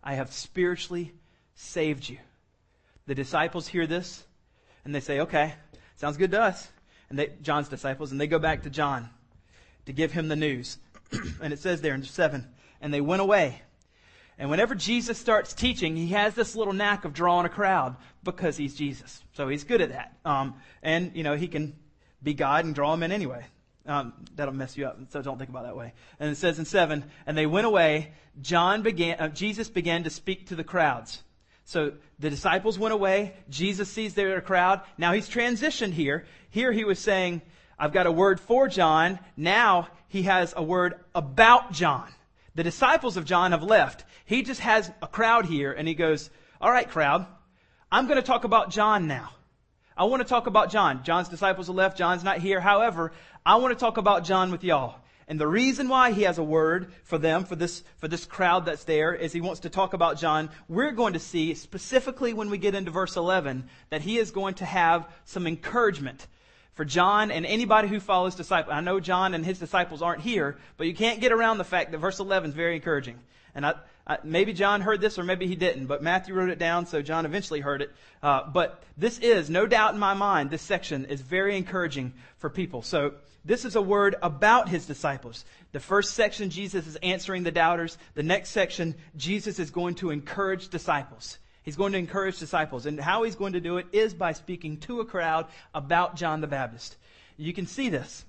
I 0.02 0.14
have 0.14 0.32
spiritually 0.32 1.12
saved 1.56 2.08
you. 2.08 2.20
The 3.08 3.16
disciples 3.16 3.68
hear 3.68 3.88
this 3.88 4.24
and 4.86 4.96
they 4.96 5.02
say, 5.02 5.20
okay, 5.20 5.54
sounds 5.98 6.16
good 6.16 6.32
to 6.32 6.42
us. 6.42 6.66
And 7.10 7.20
they, 7.20 7.34
John's 7.42 7.68
disciples, 7.68 8.14
and 8.14 8.22
they 8.22 8.28
go 8.28 8.40
back 8.40 8.64
to 8.64 8.70
John 8.70 9.10
to 9.86 9.92
give 9.92 10.14
him 10.14 10.30
the 10.30 10.38
news. 10.38 10.78
and 11.42 11.52
it 11.52 11.60
says 11.60 11.82
there 11.82 11.94
in 11.94 12.04
7, 12.04 12.48
and 12.80 12.94
they 12.94 13.02
went 13.02 13.22
away 13.22 13.64
and 14.40 14.50
whenever 14.50 14.74
Jesus 14.74 15.18
starts 15.18 15.54
teaching, 15.54 15.98
he 15.98 16.08
has 16.08 16.34
this 16.34 16.56
little 16.56 16.74
knack 16.74 17.04
of 17.04 17.14
drawing 17.14 17.46
a 17.46 17.50
crowd 17.50 17.98
because 18.24 18.56
he's 18.56 18.74
Jesus. 18.74 19.22
So 19.34 19.50
he's 19.50 19.66
good 19.66 19.82
at 19.82 19.90
that. 19.90 20.18
Um, 20.24 20.56
and, 20.82 21.12
you 21.14 21.24
know, 21.24 21.36
he 21.36 21.50
can 21.50 21.76
be 22.24 22.34
God 22.34 22.64
and 22.64 22.74
draw 22.74 22.92
them 22.92 23.04
in 23.04 23.12
anyway. 23.12 23.46
Um, 23.86 24.14
that'll 24.36 24.54
mess 24.54 24.78
you 24.78 24.86
up, 24.86 24.98
so 25.10 25.22
don't 25.22 25.38
think 25.38 25.50
about 25.50 25.64
that 25.64 25.76
way. 25.76 25.94
And 26.20 26.32
it 26.32 26.36
says 26.36 26.58
in 26.58 26.66
7, 26.66 27.04
and 27.26 27.38
they 27.38 27.48
went 27.48 27.68
away. 27.68 28.14
John 28.42 28.82
began, 28.82 29.20
uh, 29.20 29.28
Jesus 29.28 29.68
began 29.68 30.04
to 30.04 30.10
speak 30.10 30.48
to 30.48 30.56
the 30.56 30.64
crowds. 30.64 31.22
So 31.66 31.94
the 32.18 32.30
disciples 32.30 32.80
went 32.80 32.94
away. 32.94 33.34
Jesus 33.50 33.90
sees 33.90 34.14
there 34.14 34.38
a 34.38 34.42
crowd. 34.42 34.82
Now 34.98 35.12
he's 35.12 35.30
transitioned 35.30 35.94
here. 35.94 36.26
Here 36.50 36.72
he 36.72 36.86
was 36.86 37.00
saying, 37.00 37.42
I've 37.78 37.94
got 37.94 38.08
a 38.08 38.12
word 38.12 38.40
for 38.40 38.70
John. 38.70 39.20
Now 39.36 39.90
he 40.08 40.24
has 40.24 40.54
a 40.56 40.64
word 40.64 40.96
about 41.14 41.74
John. 41.74 42.10
The 42.60 42.64
disciples 42.64 43.16
of 43.16 43.24
John 43.24 43.54
have 43.54 43.64
left. 43.64 44.04
He 44.26 44.44
just 44.44 44.60
has 44.60 44.92
a 45.02 45.08
crowd 45.08 45.46
here 45.46 45.72
and 45.72 45.88
he 45.88 45.94
goes, 45.94 46.30
all 46.60 46.70
right, 46.70 46.90
crowd, 46.90 47.26
I'm 47.90 48.06
going 48.06 48.18
to 48.18 48.22
talk 48.22 48.44
about 48.44 48.70
John 48.70 49.08
now. 49.08 49.30
I 49.96 50.04
want 50.04 50.22
to 50.24 50.28
talk 50.28 50.46
about 50.46 50.70
John. 50.70 51.06
John's 51.06 51.30
disciples 51.30 51.68
have 51.68 51.78
left. 51.78 51.98
John's 51.98 52.22
not 52.22 52.40
here. 52.40 52.60
However, 52.60 53.14
I 53.46 53.56
want 53.56 53.74
to 53.74 53.80
talk 53.80 53.96
about 53.96 54.26
John 54.26 54.52
with 54.52 54.66
y'all. 54.66 54.96
And 55.26 55.40
the 55.40 55.48
reason 55.48 55.88
why 55.88 56.12
he 56.12 56.24
has 56.24 56.38
a 56.38 56.44
word 56.44 56.92
for 57.06 57.18
them, 57.18 57.46
for 57.46 57.56
this, 57.56 57.82
for 57.96 58.10
this 58.10 58.26
crowd 58.26 58.66
that's 58.66 58.84
there, 58.84 59.16
is 59.16 59.32
he 59.32 59.40
wants 59.40 59.62
to 59.62 59.70
talk 59.70 59.94
about 59.94 60.20
John. 60.20 60.50
We're 60.68 60.92
going 60.92 61.14
to 61.14 61.20
see, 61.20 61.54
specifically 61.54 62.34
when 62.34 62.50
we 62.50 62.58
get 62.58 62.76
into 62.76 62.92
verse 62.92 63.16
11, 63.16 63.70
that 63.90 64.02
he 64.02 64.18
is 64.18 64.32
going 64.32 64.56
to 64.56 64.66
have 64.66 65.08
some 65.24 65.48
encouragement 65.48 66.28
for 66.80 66.86
John 66.86 67.30
and 67.30 67.46
anybody 67.46 67.90
who 67.90 68.00
follows 68.00 68.36
disciples. 68.36 68.74
I 68.74 68.80
know 68.80 69.02
John 69.02 69.34
and 69.34 69.46
his 69.46 69.60
disciples 69.60 70.02
aren't 70.02 70.22
here, 70.22 70.58
but 70.78 70.88
you 70.88 70.94
can't 70.94 71.20
get 71.20 71.34
around 71.34 71.58
the 71.58 71.66
fact 71.66 71.92
that 71.92 71.98
verse 71.98 72.20
11 72.20 72.52
is 72.52 72.56
very 72.56 72.74
encouraging. 72.78 73.20
And 73.54 73.66
I, 73.66 73.74
I, 74.08 74.20
maybe 74.24 74.54
John 74.54 74.80
heard 74.80 75.02
this 75.02 75.20
or 75.20 75.26
maybe 75.26 75.46
he 75.46 75.58
didn't, 75.58 75.88
but 75.88 76.02
Matthew 76.02 76.34
wrote 76.34 76.48
it 76.48 76.58
down, 76.58 76.86
so 76.86 77.02
John 77.02 77.26
eventually 77.26 77.60
heard 77.60 77.82
it. 77.82 77.92
Uh, 78.24 78.44
but 78.50 78.82
this 78.96 79.20
is, 79.20 79.50
no 79.50 79.68
doubt 79.68 79.94
in 79.94 80.00
my 80.00 80.14
mind, 80.14 80.52
this 80.52 80.62
section 80.62 81.04
is 81.04 81.20
very 81.20 81.58
encouraging 81.58 82.14
for 82.38 82.50
people. 82.50 82.82
So 82.82 83.16
this 83.44 83.66
is 83.66 83.76
a 83.76 83.82
word 83.82 84.16
about 84.24 84.70
his 84.70 84.86
disciples. 84.86 85.44
The 85.74 85.82
first 85.82 86.14
section, 86.14 86.50
Jesus 86.50 86.88
is 86.88 86.96
answering 87.04 87.44
the 87.44 87.52
doubters. 87.52 87.98
The 88.14 88.24
next 88.24 88.52
section, 88.52 88.96
Jesus 89.18 89.60
is 89.60 89.70
going 89.70 89.96
to 89.96 90.12
encourage 90.12 90.70
disciples. 90.70 91.40
He's 91.64 91.76
going 91.76 91.92
to 91.92 91.98
encourage 91.98 92.40
disciples. 92.40 92.86
And 92.86 93.00
how 93.00 93.24
he's 93.24 93.36
going 93.36 93.54
to 93.54 93.60
do 93.60 93.78
it 93.78 93.88
is 93.92 94.14
by 94.14 94.34
speaking 94.34 94.78
to 94.82 95.02
a 95.02 95.06
crowd 95.06 95.48
about 95.74 96.16
John 96.16 96.42
the 96.42 96.48
Baptist. 96.48 96.96
You 97.38 97.54
can 97.54 97.68
see 97.68 97.90
this. 97.90 98.26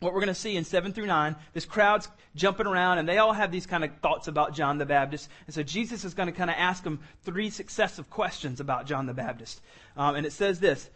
What 0.00 0.12
we're 0.12 0.20
going 0.20 0.28
to 0.28 0.34
see 0.34 0.56
in 0.56 0.64
7 0.64 0.92
through 0.92 1.06
9, 1.06 1.36
this 1.52 1.64
crowd's 1.64 2.08
jumping 2.34 2.66
around 2.66 2.98
and 2.98 3.08
they 3.08 3.18
all 3.18 3.32
have 3.32 3.52
these 3.52 3.66
kind 3.66 3.84
of 3.84 3.90
thoughts 3.98 4.26
about 4.26 4.52
John 4.52 4.78
the 4.78 4.86
Baptist. 4.86 5.28
And 5.46 5.54
so 5.54 5.62
Jesus 5.62 6.04
is 6.04 6.14
going 6.14 6.26
to 6.26 6.32
kind 6.32 6.50
of 6.50 6.56
ask 6.58 6.82
them 6.82 7.00
three 7.22 7.50
successive 7.50 8.10
questions 8.10 8.58
about 8.58 8.86
John 8.86 9.06
the 9.06 9.14
Baptist. 9.14 9.60
Um, 9.96 10.16
and 10.16 10.26
it 10.26 10.32
says 10.32 10.58
this 10.58 10.90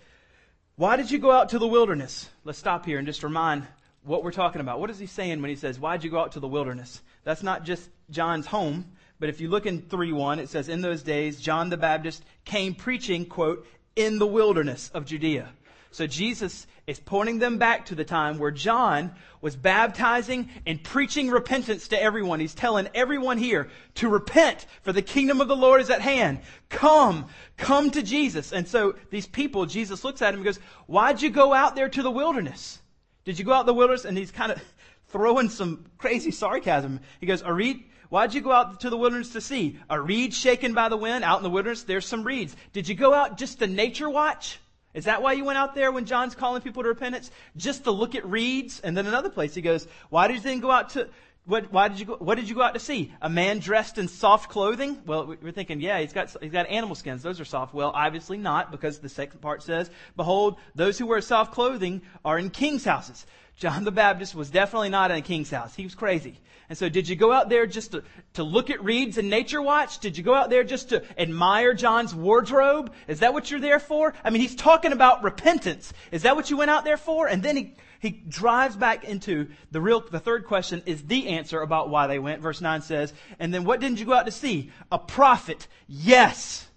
Why 0.75 0.97
did 0.97 1.11
you 1.11 1.19
go 1.19 1.31
out 1.31 1.51
to 1.51 1.61
the 1.61 1.69
wilderness? 1.69 2.29
Let's 2.45 2.59
stop 2.59 2.85
here 2.85 2.99
and 2.99 3.07
just 3.07 3.23
remind 3.23 3.67
what 4.03 4.25
we're 4.25 4.33
talking 4.33 4.61
about. 4.61 4.81
What 4.81 4.91
is 4.91 4.99
he 4.99 5.07
saying 5.07 5.41
when 5.41 5.51
he 5.51 5.57
says, 5.57 5.79
Why'd 5.79 6.03
you 6.03 6.11
go 6.11 6.19
out 6.19 6.33
to 6.33 6.41
the 6.41 6.49
wilderness? 6.49 7.01
That's 7.23 7.45
not 7.45 7.65
just 7.65 7.89
John's 8.11 8.47
home. 8.47 8.87
But 9.19 9.29
if 9.29 9.41
you 9.41 9.49
look 9.49 9.67
in 9.67 9.83
3:1, 9.83 10.39
it 10.39 10.49
says, 10.49 10.69
In 10.69 10.83
those 10.83 11.03
days, 11.03 11.41
John 11.41 11.71
the 11.71 11.77
Baptist 11.77 12.25
came 12.45 12.75
preaching, 12.75 13.25
quote, 13.27 13.67
in 13.95 14.19
the 14.19 14.27
wilderness 14.27 14.91
of 14.93 15.07
Judea. 15.07 15.49
So 15.91 16.07
Jesus 16.07 16.67
is 16.87 17.01
pointing 17.01 17.39
them 17.39 17.57
back 17.57 17.87
to 17.87 17.95
the 17.95 18.05
time 18.05 18.39
where 18.39 18.51
John 18.51 19.15
was 19.41 19.57
baptizing 19.57 20.51
and 20.67 20.83
preaching 20.83 21.31
repentance 21.31 21.89
to 21.89 22.01
everyone. 22.01 22.39
He's 22.39 22.55
telling 22.55 22.89
everyone 22.95 23.39
here 23.39 23.71
to 23.95 24.09
repent 24.09 24.67
for 24.83 24.93
the 24.93 25.03
kingdom 25.03 25.41
of 25.41 25.49
the 25.49 25.57
Lord 25.57 25.81
is 25.81 25.89
at 25.89 26.03
hand. 26.03 26.41
Come, 26.69 27.27
come 27.57 27.91
to 27.93 28.03
Jesus. 28.03 28.53
And 28.53 28.69
so 28.69 28.95
these 29.11 29.27
people, 29.27 29.65
Jesus 29.65 30.05
looks 30.05 30.21
at 30.21 30.35
him 30.35 30.41
and 30.41 30.45
goes, 30.45 30.61
why'd 30.87 31.23
you 31.23 31.31
go 31.31 31.55
out 31.55 31.75
there 31.75 31.89
to 31.89 32.03
the 32.03 32.11
wilderness? 32.11 32.81
Did 33.25 33.39
you 33.39 33.45
go 33.45 33.55
out 33.55 33.65
the 33.65 33.75
wilderness? 33.75 34.05
And 34.05 34.19
he's 34.19 34.31
kind 34.31 34.53
of 34.53 34.63
throwing 35.09 35.49
some 35.49 35.87
crazy 35.99 36.31
sarcasm. 36.31 37.01
He 37.21 37.27
goes, 37.27 37.43
a 37.43 37.53
reed, 37.53 37.85
Why'd 38.09 38.35
you 38.35 38.41
go 38.41 38.53
out 38.53 38.81
to 38.81 38.91
the 38.91 38.97
wilderness 38.97 39.31
to 39.31 39.41
see? 39.41 39.79
A 39.91 40.01
reed 40.01 40.33
shaken 40.33 40.75
by 40.75 40.89
the 40.89 40.97
wind 40.97 41.25
out 41.25 41.39
in 41.39 41.43
the 41.43 41.51
wilderness? 41.51 41.83
There's 41.83 42.07
some 42.07 42.25
reeds. 42.25 42.55
Did 42.73 42.89
you 42.89 42.95
go 42.95 43.13
out 43.13 43.39
just 43.39 43.59
to 43.59 43.67
nature 43.67 44.09
watch? 44.09 44.59
Is 44.95 45.05
that 45.05 45.21
why 45.21 45.35
you 45.35 45.45
went 45.45 45.59
out 45.59 45.75
there 45.75 45.93
when 45.93 46.07
John's 46.07 46.35
calling 46.35 46.63
people 46.63 46.83
to 46.83 46.89
repentance? 46.89 47.31
Just 47.57 47.85
to 47.85 47.91
look 47.91 48.15
at 48.15 48.25
reeds? 48.25 48.81
And 48.81 48.97
then 48.97 49.07
another 49.07 49.29
place 49.29 49.55
he 49.55 49.61
goes, 49.61 49.87
why 50.09 50.27
did 50.27 50.37
you 50.37 50.41
then 50.41 50.61
go 50.61 50.71
out 50.71 50.91
to, 50.91 51.09
what, 51.47 51.73
why 51.73 51.89
did 51.89 52.01
you 52.01 52.07
go, 52.07 52.17
what 52.17 52.35
did 52.35 52.49
you 52.49 52.55
go 52.55 52.63
out 52.63 52.75
to 52.75 52.81
see? 52.81 53.13
A 53.23 53.31
man 53.31 53.61
dressed 53.61 53.99
in 53.99 54.09
soft 54.09 54.51
clothing? 54.51 55.01
Well, 55.07 55.37
we're 55.41 55.53
thinking, 55.53 55.81
yeah, 55.81 56.01
he's 56.01 56.13
got, 56.13 56.35
he's 56.43 56.53
got 56.53 56.69
animal 56.69 56.97
skins. 56.97 57.23
Those 57.23 57.41
are 57.41 57.45
soft. 57.45 57.73
Well, 57.73 57.93
obviously 57.95 58.37
not 58.37 58.73
because 58.73 58.99
the 58.99 59.09
second 59.09 59.41
part 59.41 59.63
says, 59.63 59.89
behold, 60.17 60.59
those 60.75 60.99
who 60.99 61.07
wear 61.07 61.21
soft 61.21 61.53
clothing 61.53 62.03
are 62.25 62.39
in 62.39 62.51
king's 62.51 62.85
houses. 62.85 63.25
John 63.57 63.85
the 63.85 63.93
Baptist 63.93 64.35
was 64.35 64.51
definitely 64.51 64.91
not 64.91 65.11
in 65.11 65.19
a 65.19 65.23
king's 65.23 65.51
house. 65.51 65.75
He 65.75 65.85
was 65.85 65.95
crazy. 65.95 66.39
And 66.69 66.77
so 66.77 66.89
did 66.89 67.09
you 67.09 67.15
go 67.15 67.33
out 67.33 67.49
there 67.49 67.65
just 67.67 67.93
to, 67.93 68.03
to 68.35 68.43
look 68.43 68.71
at 68.71 68.83
reeds 68.83 69.19
and 69.19 69.31
nature 69.31 69.63
watch? 69.63 70.01
Did 70.01 70.19
you 70.19 70.25
go 70.25 70.35
out 70.35 70.51
there 70.51 70.65
just 70.65 70.89
to 70.89 71.05
admire 71.17 71.75
John's 71.75 72.15
wardrobe? 72.15 72.93
Is 73.07 73.21
that 73.21 73.33
what 73.33 73.51
you're 73.51 73.61
there 73.61 73.79
for? 73.79 74.15
I 74.25 74.31
mean, 74.31 74.43
he's 74.43 74.57
talking 74.57 74.93
about 74.93 75.23
repentance. 75.23 75.93
Is 76.11 76.23
that 76.23 76.35
what 76.35 76.51
you 76.51 76.57
went 76.57 76.71
out 76.73 76.85
there 76.85 76.97
for? 76.97 77.29
And 77.29 77.43
then 77.43 77.57
he, 77.57 77.75
he 78.07 78.13
drives 78.29 78.77
back 78.77 79.03
into 79.05 79.49
the 79.73 79.81
real, 79.81 80.01
the 80.01 80.21
third 80.21 80.47
question 80.47 80.83
is 80.87 81.03
the 81.03 81.29
answer 81.29 81.61
about 81.61 81.91
why 81.91 82.07
they 82.07 82.21
went. 82.21 82.41
Verse 82.41 82.61
9 82.61 82.83
says, 82.83 83.13
and 83.41 83.53
then 83.53 83.65
what 83.65 83.81
didn't 83.81 83.99
you 83.99 84.07
go 84.07 84.13
out 84.13 84.27
to 84.27 84.33
see? 84.33 84.71
A 84.93 84.99
prophet. 84.99 85.67
Yes. 85.89 86.69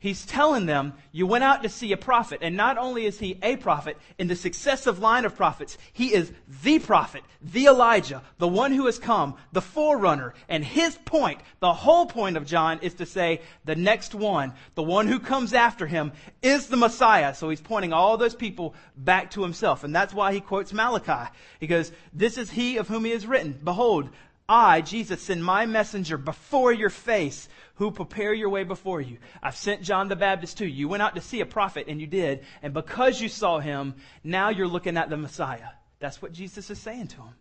He's 0.00 0.24
telling 0.24 0.64
them, 0.64 0.94
you 1.12 1.26
went 1.26 1.44
out 1.44 1.62
to 1.62 1.68
see 1.68 1.92
a 1.92 1.96
prophet. 1.98 2.38
And 2.40 2.56
not 2.56 2.78
only 2.78 3.04
is 3.04 3.18
he 3.18 3.38
a 3.42 3.56
prophet, 3.56 3.98
in 4.18 4.28
the 4.28 4.34
successive 4.34 4.98
line 4.98 5.26
of 5.26 5.36
prophets, 5.36 5.76
he 5.92 6.14
is 6.14 6.32
the 6.62 6.78
prophet, 6.78 7.22
the 7.42 7.66
Elijah, 7.66 8.22
the 8.38 8.48
one 8.48 8.72
who 8.72 8.86
has 8.86 8.98
come, 8.98 9.34
the 9.52 9.60
forerunner. 9.60 10.32
And 10.48 10.64
his 10.64 10.96
point, 11.04 11.42
the 11.60 11.74
whole 11.74 12.06
point 12.06 12.38
of 12.38 12.46
John 12.46 12.78
is 12.80 12.94
to 12.94 13.04
say, 13.04 13.42
the 13.66 13.76
next 13.76 14.14
one, 14.14 14.54
the 14.74 14.82
one 14.82 15.06
who 15.06 15.20
comes 15.20 15.52
after 15.52 15.86
him, 15.86 16.12
is 16.40 16.68
the 16.68 16.78
Messiah. 16.78 17.34
So 17.34 17.50
he's 17.50 17.60
pointing 17.60 17.92
all 17.92 18.16
those 18.16 18.34
people 18.34 18.74
back 18.96 19.32
to 19.32 19.42
himself. 19.42 19.84
And 19.84 19.94
that's 19.94 20.14
why 20.14 20.32
he 20.32 20.40
quotes 20.40 20.72
Malachi. 20.72 21.30
He 21.60 21.66
goes, 21.66 21.92
this 22.14 22.38
is 22.38 22.50
he 22.50 22.78
of 22.78 22.88
whom 22.88 23.04
he 23.04 23.12
is 23.12 23.26
written. 23.26 23.60
Behold, 23.62 24.08
I, 24.50 24.80
Jesus, 24.80 25.22
send 25.22 25.44
my 25.44 25.64
messenger 25.64 26.18
before 26.18 26.72
your 26.72 26.90
face 26.90 27.48
who 27.76 27.92
prepare 27.92 28.34
your 28.34 28.48
way 28.48 28.64
before 28.64 29.00
you. 29.00 29.18
I've 29.40 29.56
sent 29.56 29.82
John 29.82 30.08
the 30.08 30.16
Baptist 30.16 30.58
to 30.58 30.66
you. 30.66 30.72
You 30.72 30.88
went 30.88 31.04
out 31.04 31.14
to 31.14 31.20
see 31.20 31.40
a 31.40 31.46
prophet 31.46 31.86
and 31.86 32.00
you 32.00 32.08
did. 32.08 32.44
And 32.60 32.74
because 32.74 33.20
you 33.20 33.28
saw 33.28 33.60
him, 33.60 33.94
now 34.24 34.48
you're 34.48 34.66
looking 34.66 34.96
at 34.96 35.08
the 35.08 35.16
Messiah. 35.16 35.68
That's 36.00 36.20
what 36.20 36.32
Jesus 36.32 36.68
is 36.68 36.80
saying 36.80 37.06
to 37.08 37.18
him. 37.18 37.34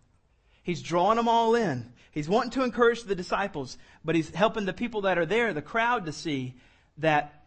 He's 0.62 0.84
drawing 0.84 1.18
them 1.18 1.28
all 1.28 1.56
in. 1.56 1.92
He's 2.12 2.30
wanting 2.30 2.52
to 2.52 2.64
encourage 2.64 3.02
the 3.02 3.16
disciples, 3.16 3.80
but 4.06 4.14
he's 4.14 4.30
helping 4.30 4.66
the 4.66 4.74
people 4.74 5.02
that 5.02 5.18
are 5.18 5.26
there, 5.26 5.52
the 5.52 5.64
crowd, 5.64 6.06
to 6.06 6.12
see 6.12 6.54
that 7.00 7.46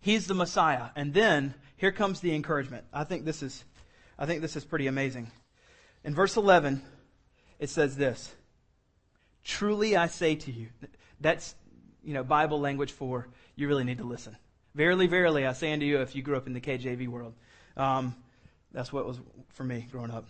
he's 0.00 0.26
the 0.26 0.34
Messiah. 0.34 0.88
And 0.96 1.14
then 1.14 1.54
here 1.76 1.92
comes 1.92 2.18
the 2.18 2.34
encouragement. 2.34 2.86
I 2.92 3.04
think 3.04 3.24
this 3.24 3.40
is, 3.40 3.64
I 4.18 4.26
think 4.26 4.42
this 4.42 4.56
is 4.56 4.64
pretty 4.64 4.88
amazing. 4.88 5.30
In 6.02 6.12
verse 6.12 6.36
11, 6.36 6.82
it 7.60 7.70
says 7.70 7.96
this. 7.96 8.34
Truly 9.48 9.96
I 9.96 10.08
say 10.08 10.34
to 10.34 10.52
you. 10.52 10.68
That's 11.20 11.54
you 12.04 12.12
know, 12.12 12.22
Bible 12.22 12.60
language 12.60 12.92
for 12.92 13.26
you 13.56 13.66
really 13.66 13.82
need 13.82 13.98
to 13.98 14.04
listen. 14.04 14.36
Verily, 14.74 15.06
verily, 15.06 15.46
I 15.46 15.54
say 15.54 15.72
unto 15.72 15.86
you, 15.86 16.00
if 16.02 16.14
you 16.14 16.22
grew 16.22 16.36
up 16.36 16.46
in 16.46 16.52
the 16.52 16.60
KJV 16.60 17.08
world, 17.08 17.34
um, 17.76 18.14
that's 18.72 18.92
what 18.92 19.06
was 19.06 19.18
for 19.48 19.64
me 19.64 19.88
growing 19.90 20.10
up. 20.10 20.26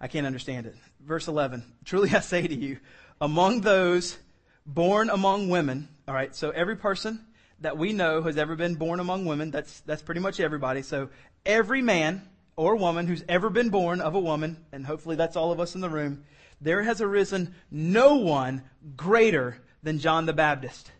I 0.00 0.08
can't 0.08 0.26
understand 0.26 0.66
it. 0.66 0.74
Verse 1.00 1.28
11 1.28 1.62
Truly 1.84 2.10
I 2.10 2.20
say 2.20 2.46
to 2.46 2.54
you, 2.54 2.78
among 3.20 3.60
those 3.60 4.18
born 4.66 5.08
among 5.08 5.48
women, 5.48 5.88
all 6.08 6.14
right, 6.14 6.34
so 6.34 6.50
every 6.50 6.76
person 6.76 7.24
that 7.60 7.78
we 7.78 7.92
know 7.92 8.22
has 8.22 8.36
ever 8.36 8.56
been 8.56 8.74
born 8.74 8.98
among 8.98 9.24
women, 9.24 9.52
that's, 9.52 9.80
that's 9.82 10.02
pretty 10.02 10.20
much 10.20 10.40
everybody. 10.40 10.82
So 10.82 11.10
every 11.46 11.80
man 11.80 12.28
or 12.56 12.74
woman 12.74 13.06
who's 13.06 13.22
ever 13.28 13.50
been 13.50 13.70
born 13.70 14.00
of 14.00 14.16
a 14.16 14.20
woman, 14.20 14.66
and 14.72 14.84
hopefully 14.84 15.14
that's 15.14 15.36
all 15.36 15.52
of 15.52 15.60
us 15.60 15.76
in 15.76 15.80
the 15.80 15.88
room, 15.88 16.24
there 16.60 16.82
has 16.82 17.00
arisen 17.00 17.54
no 17.70 18.16
one 18.16 18.62
greater 18.96 19.58
than 19.82 19.98
John 19.98 20.26
the 20.26 20.32
Baptist. 20.32 20.90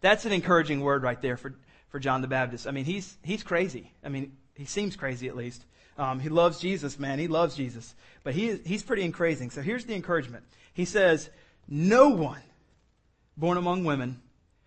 That's 0.00 0.24
an 0.24 0.32
encouraging 0.32 0.80
word 0.80 1.02
right 1.02 1.20
there 1.20 1.36
for, 1.36 1.54
for 1.88 1.98
John 1.98 2.20
the 2.20 2.28
Baptist. 2.28 2.66
I 2.66 2.70
mean, 2.70 2.84
he's, 2.84 3.16
he's 3.22 3.42
crazy. 3.42 3.92
I 4.04 4.08
mean, 4.08 4.36
he 4.54 4.64
seems 4.64 4.96
crazy 4.96 5.28
at 5.28 5.36
least. 5.36 5.64
Um, 5.96 6.20
he 6.20 6.28
loves 6.28 6.60
Jesus, 6.60 6.98
man. 6.98 7.18
He 7.18 7.26
loves 7.26 7.56
Jesus. 7.56 7.94
But 8.22 8.34
he, 8.34 8.56
he's 8.64 8.82
pretty 8.82 9.10
crazy. 9.10 9.48
So 9.48 9.62
here's 9.62 9.84
the 9.84 9.94
encouragement. 9.94 10.44
He 10.72 10.84
says, 10.84 11.28
No 11.66 12.10
one 12.10 12.42
born 13.36 13.56
among 13.56 13.84
women 13.84 14.20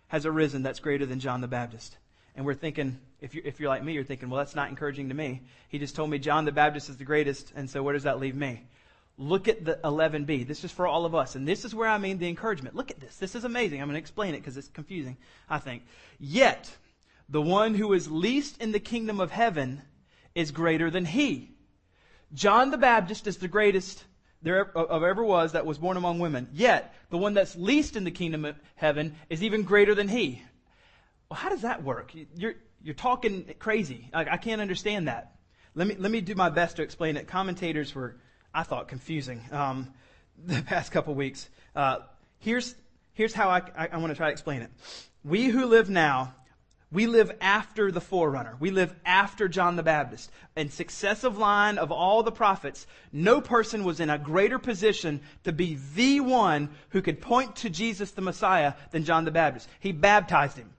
has 0.08 0.26
arisen 0.26 0.62
that's 0.62 0.80
greater 0.80 1.06
than 1.06 1.20
John 1.20 1.40
the 1.40 1.48
Baptist. 1.48 1.96
And 2.34 2.44
we're 2.44 2.54
thinking, 2.54 2.98
if 3.20 3.34
you're, 3.34 3.44
if 3.44 3.60
you're 3.60 3.68
like 3.68 3.84
me, 3.84 3.92
you're 3.92 4.04
thinking, 4.04 4.28
well, 4.28 4.38
that's 4.38 4.54
not 4.54 4.68
encouraging 4.68 5.08
to 5.08 5.14
me. 5.14 5.42
He 5.68 5.78
just 5.78 5.94
told 5.94 6.10
me 6.10 6.18
John 6.18 6.44
the 6.44 6.52
Baptist 6.52 6.88
is 6.90 6.96
the 6.96 7.04
greatest, 7.04 7.52
and 7.54 7.68
so 7.68 7.82
where 7.82 7.94
does 7.94 8.02
that 8.02 8.18
leave 8.18 8.34
me? 8.34 8.64
Look 9.22 9.46
at 9.46 9.64
the 9.64 9.78
11b. 9.84 10.48
This 10.48 10.64
is 10.64 10.72
for 10.72 10.86
all 10.86 11.04
of 11.04 11.14
us. 11.14 11.36
And 11.36 11.46
this 11.46 11.64
is 11.64 11.74
where 11.74 11.88
I 11.88 11.98
mean 11.98 12.18
the 12.18 12.28
encouragement. 12.28 12.74
Look 12.74 12.90
at 12.90 13.00
this. 13.00 13.16
This 13.16 13.34
is 13.34 13.44
amazing. 13.44 13.80
I'm 13.80 13.86
going 13.86 13.94
to 13.94 14.00
explain 14.00 14.34
it 14.34 14.38
because 14.38 14.56
it's 14.56 14.68
confusing, 14.68 15.16
I 15.48 15.58
think. 15.58 15.84
Yet, 16.18 16.70
the 17.28 17.40
one 17.40 17.74
who 17.74 17.92
is 17.92 18.10
least 18.10 18.60
in 18.60 18.72
the 18.72 18.80
kingdom 18.80 19.20
of 19.20 19.30
heaven 19.30 19.82
is 20.34 20.50
greater 20.50 20.90
than 20.90 21.04
he. 21.04 21.50
John 22.34 22.70
the 22.70 22.78
Baptist 22.78 23.26
is 23.26 23.36
the 23.36 23.48
greatest 23.48 24.02
there 24.42 24.76
of 24.76 25.04
ever 25.04 25.22
was 25.22 25.52
that 25.52 25.66
was 25.66 25.78
born 25.78 25.96
among 25.96 26.18
women. 26.18 26.48
Yet, 26.52 26.92
the 27.10 27.18
one 27.18 27.34
that's 27.34 27.54
least 27.54 27.94
in 27.94 28.02
the 28.02 28.10
kingdom 28.10 28.44
of 28.44 28.58
heaven 28.74 29.14
is 29.30 29.44
even 29.44 29.62
greater 29.62 29.94
than 29.94 30.08
he. 30.08 30.42
Well, 31.30 31.38
how 31.38 31.48
does 31.48 31.62
that 31.62 31.84
work? 31.84 32.12
You're, 32.34 32.54
you're 32.82 32.94
talking 32.94 33.54
crazy. 33.60 34.10
I, 34.12 34.26
I 34.32 34.36
can't 34.36 34.60
understand 34.60 35.06
that. 35.06 35.36
Let 35.76 35.86
me, 35.86 35.94
let 35.96 36.10
me 36.10 36.20
do 36.20 36.34
my 36.34 36.50
best 36.50 36.76
to 36.76 36.82
explain 36.82 37.16
it. 37.16 37.28
Commentators 37.28 37.94
were, 37.94 38.16
I 38.54 38.62
thought, 38.62 38.88
confusing 38.88 39.42
um, 39.50 39.92
the 40.44 40.62
past 40.62 40.92
couple 40.92 41.14
weeks. 41.14 41.48
Uh, 41.74 41.98
here's, 42.38 42.74
here's 43.14 43.32
how 43.32 43.48
I, 43.48 43.62
I, 43.76 43.88
I 43.92 43.96
want 43.98 44.10
to 44.10 44.16
try 44.16 44.26
to 44.26 44.32
explain 44.32 44.62
it. 44.62 44.70
We 45.24 45.46
who 45.46 45.66
live 45.66 45.88
now 45.88 46.34
we 46.92 47.06
live 47.06 47.32
after 47.40 47.90
the 47.90 48.02
forerunner. 48.02 48.56
We 48.60 48.70
live 48.70 48.94
after 49.06 49.48
John 49.48 49.76
the 49.76 49.82
Baptist. 49.82 50.30
In 50.54 50.68
successive 50.68 51.38
line 51.38 51.78
of 51.78 51.90
all 51.90 52.22
the 52.22 52.30
prophets, 52.30 52.86
no 53.12 53.40
person 53.40 53.82
was 53.82 53.98
in 53.98 54.10
a 54.10 54.18
greater 54.18 54.58
position 54.58 55.22
to 55.44 55.52
be 55.52 55.78
the 55.94 56.20
one 56.20 56.68
who 56.90 57.00
could 57.00 57.22
point 57.22 57.56
to 57.56 57.70
Jesus 57.70 58.10
the 58.10 58.20
Messiah 58.20 58.74
than 58.90 59.04
John 59.04 59.24
the 59.24 59.30
Baptist. 59.30 59.70
He 59.80 59.92
baptized 59.92 60.58
him. 60.58 60.70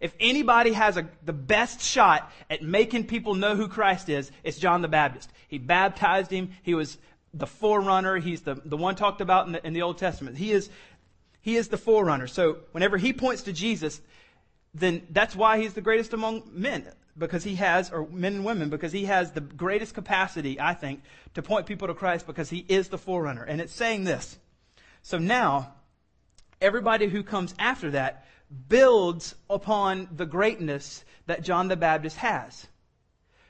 If 0.00 0.14
anybody 0.20 0.72
has 0.72 0.96
a, 0.96 1.08
the 1.24 1.32
best 1.32 1.80
shot 1.80 2.30
at 2.50 2.62
making 2.62 3.06
people 3.06 3.34
know 3.34 3.56
who 3.56 3.68
Christ 3.68 4.08
is, 4.08 4.30
it's 4.44 4.58
John 4.58 4.82
the 4.82 4.88
Baptist. 4.88 5.30
He 5.48 5.58
baptized 5.58 6.30
him. 6.30 6.50
He 6.62 6.74
was 6.74 6.98
the 7.32 7.46
forerunner. 7.46 8.16
He's 8.18 8.42
the, 8.42 8.60
the 8.64 8.76
one 8.76 8.96
talked 8.96 9.20
about 9.20 9.46
in 9.46 9.52
the, 9.52 9.66
in 9.66 9.72
the 9.72 9.82
Old 9.82 9.98
Testament. 9.98 10.36
He 10.36 10.52
is, 10.52 10.70
he 11.40 11.56
is 11.56 11.68
the 11.68 11.78
forerunner. 11.78 12.26
So 12.26 12.58
whenever 12.72 12.96
he 12.96 13.12
points 13.12 13.42
to 13.42 13.52
Jesus, 13.52 14.00
then 14.74 15.06
that's 15.10 15.34
why 15.34 15.58
he's 15.58 15.74
the 15.74 15.80
greatest 15.80 16.12
among 16.12 16.42
men 16.52 16.86
because 17.18 17.44
he 17.44 17.54
has, 17.56 17.90
or 17.90 18.06
men 18.08 18.34
and 18.34 18.44
women, 18.44 18.68
because 18.68 18.92
he 18.92 19.06
has 19.06 19.32
the 19.32 19.40
greatest 19.40 19.94
capacity, 19.94 20.60
I 20.60 20.74
think, 20.74 21.02
to 21.34 21.42
point 21.42 21.66
people 21.66 21.88
to 21.88 21.94
Christ 21.94 22.26
because 22.26 22.50
he 22.50 22.64
is 22.68 22.88
the 22.88 22.98
forerunner. 22.98 23.42
And 23.42 23.60
it's 23.60 23.72
saying 23.72 24.04
this. 24.04 24.38
So 25.02 25.18
now, 25.18 25.72
everybody 26.60 27.06
who 27.06 27.22
comes 27.22 27.54
after 27.58 27.92
that 27.92 28.26
builds 28.68 29.34
upon 29.50 30.08
the 30.14 30.26
greatness 30.26 31.04
that 31.26 31.42
John 31.42 31.68
the 31.68 31.76
Baptist 31.76 32.16
has. 32.18 32.66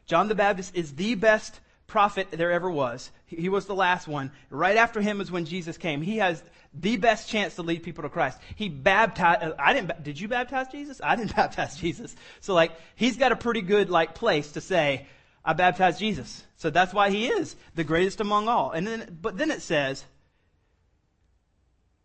John 0.06 0.28
the 0.28 0.34
Baptist 0.34 0.74
is 0.74 0.94
the 0.94 1.14
best 1.14 1.60
prophet 1.86 2.28
there 2.30 2.52
ever 2.52 2.70
was. 2.70 3.10
He 3.26 3.48
was 3.48 3.66
the 3.66 3.74
last 3.74 4.08
one. 4.08 4.32
Right 4.50 4.76
after 4.76 5.00
him 5.00 5.20
is 5.20 5.30
when 5.30 5.44
Jesus 5.44 5.76
came. 5.76 6.02
He 6.02 6.18
has 6.18 6.42
the 6.72 6.96
best 6.96 7.28
chance 7.28 7.56
to 7.56 7.62
lead 7.62 7.82
people 7.82 8.02
to 8.02 8.08
Christ. 8.08 8.38
He 8.54 8.68
baptized, 8.68 9.54
I 9.58 9.72
didn't, 9.72 10.02
did 10.02 10.20
you 10.20 10.28
baptize 10.28 10.68
Jesus? 10.68 11.00
I 11.02 11.16
didn't 11.16 11.36
baptize 11.36 11.76
Jesus. 11.76 12.14
So 12.40 12.54
like, 12.54 12.72
he's 12.94 13.16
got 13.16 13.32
a 13.32 13.36
pretty 13.36 13.62
good 13.62 13.90
like 13.90 14.14
place 14.14 14.52
to 14.52 14.60
say, 14.60 15.06
I 15.44 15.52
baptized 15.52 15.98
Jesus. 15.98 16.44
So 16.56 16.70
that's 16.70 16.92
why 16.92 17.10
he 17.10 17.28
is 17.28 17.54
the 17.74 17.84
greatest 17.84 18.20
among 18.20 18.48
all. 18.48 18.72
And 18.72 18.86
then, 18.86 19.18
but 19.20 19.38
then 19.38 19.50
it 19.50 19.62
says, 19.62 20.04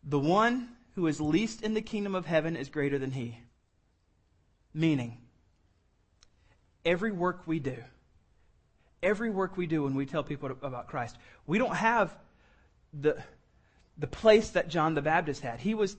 the 0.04 0.20
one 0.20 0.70
who 1.02 1.08
is 1.08 1.20
least 1.20 1.64
in 1.64 1.74
the 1.74 1.82
kingdom 1.82 2.14
of 2.14 2.28
heaven 2.28 2.56
is 2.56 2.70
greater 2.70 3.00
than 3.00 3.10
he. 3.10 3.40
Meaning, 4.72 5.18
every 6.86 7.12
work 7.12 7.42
we 7.48 7.58
do, 7.58 7.78
every 9.02 9.32
work 9.32 9.58
we 9.58 9.66
do 9.66 9.82
when 9.82 9.96
we 9.96 10.06
tell 10.06 10.22
people 10.22 10.56
about 10.62 10.90
Christ, 10.90 11.18
we 11.48 11.58
don't 11.58 11.76
have 11.76 12.16
the, 12.94 13.18
the 13.98 14.06
place 14.06 14.52
that 14.52 14.70
John 14.70 14.94
the 14.94 15.02
Baptist 15.02 15.42
had. 15.42 15.60
He 15.60 15.74
was 15.74 15.98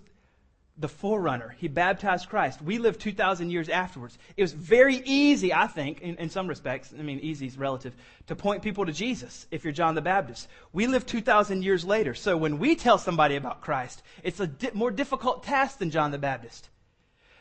the 0.78 0.88
forerunner. 0.88 1.54
He 1.58 1.68
baptized 1.68 2.28
Christ. 2.28 2.62
We 2.62 2.78
lived 2.78 3.00
2,000 3.00 3.50
years 3.50 3.68
afterwards. 3.68 4.16
It 4.36 4.42
was 4.42 4.52
very 4.52 4.96
easy, 5.04 5.52
I 5.52 5.66
think, 5.66 6.00
in, 6.00 6.16
in, 6.16 6.30
some 6.30 6.46
respects, 6.46 6.94
I 6.98 7.02
mean, 7.02 7.20
easy 7.20 7.46
is 7.46 7.58
relative, 7.58 7.94
to 8.28 8.36
point 8.36 8.62
people 8.62 8.86
to 8.86 8.92
Jesus 8.92 9.46
if 9.50 9.64
you're 9.64 9.72
John 9.72 9.94
the 9.94 10.00
Baptist. 10.00 10.48
We 10.72 10.86
live 10.86 11.04
2,000 11.04 11.62
years 11.62 11.84
later. 11.84 12.14
So 12.14 12.36
when 12.36 12.58
we 12.58 12.74
tell 12.74 12.96
somebody 12.96 13.36
about 13.36 13.60
Christ, 13.60 14.02
it's 14.22 14.40
a 14.40 14.46
di- 14.46 14.70
more 14.72 14.90
difficult 14.90 15.44
task 15.44 15.78
than 15.78 15.90
John 15.90 16.10
the 16.10 16.18
Baptist. 16.18 16.70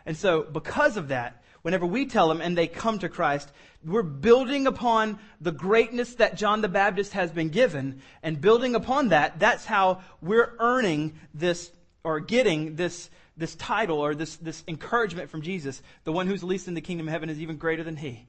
And 0.05 0.17
so 0.17 0.43
because 0.43 0.97
of 0.97 1.07
that, 1.07 1.41
whenever 1.61 1.85
we 1.85 2.07
tell 2.07 2.27
them 2.27 2.41
and 2.41 2.57
they 2.57 2.67
come 2.67 2.99
to 2.99 3.07
Christ, 3.07 3.49
we're 3.85 4.03
building 4.03 4.67
upon 4.67 5.19
the 5.39 5.51
greatness 5.51 6.15
that 6.15 6.35
John 6.35 6.61
the 6.61 6.69
Baptist 6.69 7.13
has 7.13 7.31
been 7.31 7.49
given, 7.49 8.01
and 8.21 8.41
building 8.41 8.75
upon 8.75 9.09
that, 9.09 9.39
that's 9.39 9.65
how 9.65 10.01
we're 10.21 10.53
earning 10.59 11.17
this 11.33 11.71
or 12.03 12.19
getting 12.19 12.75
this 12.75 13.09
this 13.37 13.55
title 13.55 13.99
or 13.99 14.13
this, 14.15 14.35
this 14.37 14.63
encouragement 14.67 15.29
from 15.29 15.41
Jesus. 15.41 15.81
The 16.03 16.11
one 16.11 16.27
who's 16.27 16.43
least 16.43 16.67
in 16.67 16.73
the 16.73 16.81
kingdom 16.81 17.07
of 17.07 17.11
heaven 17.11 17.29
is 17.29 17.39
even 17.39 17.57
greater 17.57 17.83
than 17.83 17.95
he. 17.95 18.27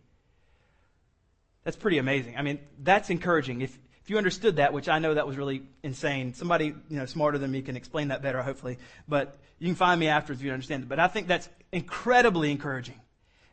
That's 1.65 1.77
pretty 1.77 1.99
amazing. 1.99 2.37
I 2.37 2.43
mean, 2.43 2.59
that's 2.79 3.11
encouraging. 3.11 3.61
If, 3.61 3.79
if 4.03 4.11
you 4.11 4.19
understood 4.19 4.57
that, 4.57 4.73
which 4.73 4.89
I 4.89 4.99
know 4.99 5.15
that 5.15 5.27
was 5.27 5.37
really 5.37 5.63
insane, 5.83 6.35
somebody 6.35 6.67
you 6.67 6.99
know 6.99 7.07
smarter 7.07 7.39
than 7.39 7.51
me 7.51 7.63
can 7.63 7.77
explain 7.77 8.09
that 8.09 8.23
better, 8.23 8.43
hopefully. 8.43 8.79
But 9.07 9.37
you 9.59 9.69
can 9.69 9.77
find 9.77 10.01
me 10.01 10.09
afterwards 10.09 10.41
if 10.41 10.47
you 10.47 10.53
understand 10.53 10.83
it. 10.83 10.89
But 10.89 10.99
I 10.99 11.07
think 11.07 11.29
that's 11.29 11.49
incredibly 11.71 12.51
encouraging. 12.51 13.01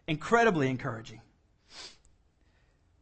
Incredibly 0.07 0.69
encouraging. 0.69 1.21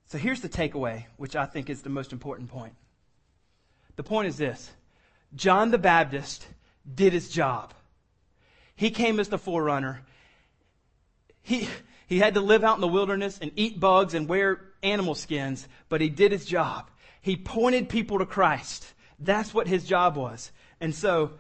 So 0.08 0.18
here's 0.18 0.42
the 0.42 0.50
takeaway, 0.50 1.06
which 1.18 1.36
I 1.36 1.46
think 1.46 1.70
is 1.70 1.82
the 1.82 1.90
most 1.90 2.12
important 2.12 2.50
point. 2.50 2.74
The 3.96 4.04
point 4.04 4.28
is 4.28 4.38
this 4.38 4.70
John 5.36 5.72
the 5.72 5.78
Baptist 5.78 6.46
did 6.94 7.14
his 7.14 7.30
job. 7.30 7.74
He 8.78 8.92
came 8.92 9.20
as 9.20 9.28
the 9.28 9.38
forerunner. 9.38 10.02
He, 11.42 11.68
he 12.08 12.20
had 12.20 12.36
to 12.36 12.42
live 12.42 12.64
out 12.64 12.76
in 12.76 12.82
the 12.82 12.88
wilderness 12.88 13.38
and 13.42 13.52
eat 13.58 13.80
bugs 13.80 14.14
and 14.14 14.30
wear 14.30 14.62
animal 14.82 15.16
skins, 15.16 15.68
but 15.90 16.00
he 16.00 16.10
did 16.10 16.32
his 16.32 16.46
job. 16.46 16.90
He 17.22 17.36
pointed 17.36 17.90
people 17.90 18.20
to 18.20 18.26
Christ. 18.26 18.86
That's 19.20 19.54
what 19.54 19.68
his 19.68 19.84
job 19.84 20.16
was. 20.16 20.52
And 20.80 20.96
so, 20.96 21.32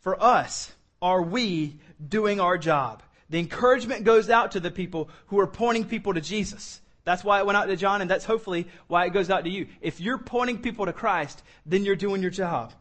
for 0.00 0.22
us, 0.22 0.72
are 1.02 1.20
we 1.20 1.76
doing 2.08 2.40
our 2.40 2.56
job? 2.56 3.02
The 3.28 3.40
encouragement 3.40 4.04
goes 4.04 4.30
out 4.30 4.52
to 4.52 4.60
the 4.60 4.70
people 4.70 5.10
who 5.26 5.40
are 5.40 5.46
pointing 5.46 5.84
people 5.84 6.14
to 6.14 6.20
Jesus. 6.20 6.80
That's 7.04 7.24
why 7.24 7.40
it 7.40 7.46
went 7.46 7.56
out 7.56 7.66
to 7.66 7.76
John, 7.76 8.00
and 8.00 8.10
that's 8.10 8.24
hopefully 8.24 8.68
why 8.86 9.06
it 9.06 9.12
goes 9.12 9.30
out 9.30 9.44
to 9.44 9.50
you. 9.50 9.66
If 9.80 10.00
you're 10.00 10.18
pointing 10.18 10.58
people 10.58 10.86
to 10.86 10.92
Christ, 10.92 11.42
then 11.66 11.84
you're 11.84 11.96
doing 11.96 12.22
your 12.22 12.30
job. 12.30 12.72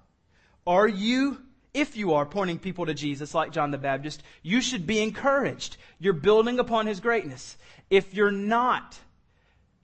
Are 0.66 0.88
you, 0.88 1.42
if 1.74 1.98
you 1.98 2.14
are 2.14 2.26
pointing 2.26 2.60
people 2.60 2.86
to 2.86 2.94
Jesus 2.94 3.34
like 3.34 3.52
John 3.52 3.72
the 3.72 3.78
Baptist, 3.78 4.24
you 4.42 4.62
should 4.62 4.86
be 4.86 5.02
encouraged. 5.02 5.78
You're 6.00 6.14
building 6.14 6.60
upon 6.60 6.88
his 6.88 7.00
greatness. 7.00 7.58
If 7.90 8.14
you're 8.14 8.32
not 8.32 8.98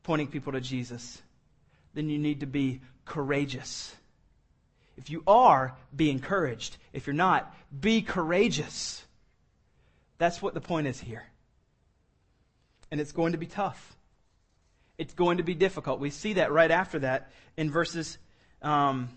pointing 0.03 0.27
people 0.27 0.53
to 0.53 0.61
Jesus, 0.61 1.21
then 1.93 2.09
you 2.09 2.19
need 2.19 2.41
to 2.41 2.45
be 2.45 2.81
courageous. 3.05 3.95
If 4.97 5.09
you 5.09 5.23
are, 5.25 5.75
be 5.95 6.09
encouraged. 6.09 6.77
If 6.93 7.07
you're 7.07 7.13
not, 7.13 7.55
be 7.79 8.01
courageous. 8.01 9.03
That's 10.17 10.41
what 10.41 10.53
the 10.53 10.61
point 10.61 10.87
is 10.87 10.99
here. 10.99 11.23
And 12.91 12.99
it's 12.99 13.11
going 13.11 13.31
to 13.31 13.37
be 13.37 13.45
tough 13.45 13.95
it's 14.99 15.13
going 15.13 15.37
to 15.37 15.43
be 15.43 15.55
difficult. 15.55 16.01
We 16.01 16.09
see 16.11 16.33
that 16.33 16.51
right 16.51 16.69
after 16.69 16.99
that 16.99 17.31
in 17.55 17.71
verses 17.71 18.17
um, 18.61 19.09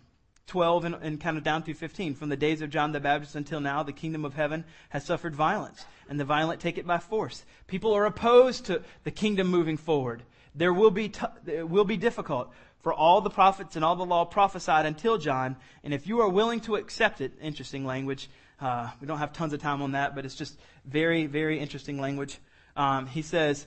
12 0.46 0.84
and, 0.84 0.94
and, 0.96 1.20
kind 1.20 1.38
of 1.38 1.44
down 1.44 1.62
through 1.62 1.74
15. 1.74 2.14
From 2.14 2.28
the 2.28 2.36
days 2.36 2.62
of 2.62 2.70
John 2.70 2.92
the 2.92 3.00
Baptist 3.00 3.36
until 3.36 3.60
now, 3.60 3.82
the 3.82 3.92
kingdom 3.92 4.24
of 4.24 4.34
heaven 4.34 4.64
has 4.90 5.04
suffered 5.04 5.34
violence, 5.34 5.84
and 6.08 6.18
the 6.18 6.24
violent 6.24 6.60
take 6.60 6.78
it 6.78 6.86
by 6.86 6.98
force. 6.98 7.44
People 7.66 7.94
are 7.94 8.06
opposed 8.06 8.66
to 8.66 8.82
the 9.04 9.10
kingdom 9.10 9.46
moving 9.46 9.76
forward. 9.76 10.22
There 10.54 10.72
will 10.72 10.90
be, 10.90 11.08
t- 11.08 11.26
it 11.46 11.68
will 11.68 11.84
be 11.84 11.96
difficult 11.96 12.52
for 12.80 12.92
all 12.92 13.20
the 13.20 13.30
prophets 13.30 13.76
and 13.76 13.84
all 13.84 13.96
the 13.96 14.04
law 14.04 14.24
prophesied 14.24 14.86
until 14.86 15.16
John. 15.16 15.56
And 15.84 15.94
if 15.94 16.06
you 16.06 16.20
are 16.20 16.28
willing 16.28 16.60
to 16.62 16.76
accept 16.76 17.20
it, 17.20 17.32
interesting 17.40 17.86
language. 17.86 18.28
Uh, 18.60 18.90
we 19.00 19.06
don't 19.06 19.18
have 19.18 19.32
tons 19.32 19.52
of 19.52 19.60
time 19.60 19.82
on 19.82 19.92
that, 19.92 20.14
but 20.14 20.24
it's 20.24 20.34
just 20.34 20.58
very, 20.84 21.26
very 21.26 21.58
interesting 21.58 22.00
language. 22.00 22.38
Um, 22.76 23.06
he 23.06 23.22
says, 23.22 23.66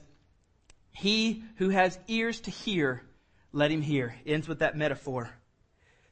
he 0.92 1.44
who 1.58 1.70
has 1.70 1.98
ears 2.08 2.40
to 2.42 2.52
hear, 2.52 3.02
let 3.52 3.72
him 3.72 3.82
hear. 3.82 4.16
Ends 4.26 4.48
with 4.48 4.60
that 4.60 4.78
metaphor, 4.78 5.30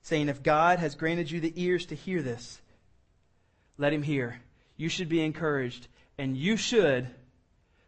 saying, 0.04 0.30
if 0.30 0.44
God 0.44 0.80
has 0.80 0.96
granted 0.96 1.32
you 1.32 1.40
the 1.40 1.54
ears 1.56 1.88
to 1.88 1.96
hear 1.96 2.22
this, 2.22 2.62
let 3.78 3.94
him 3.94 4.04
hear. 4.04 4.40
You 4.78 4.90
should 4.90 5.10
be 5.10 5.22
encouraged, 5.22 5.88
and 6.18 6.38
you 6.38 6.58
should 6.58 7.08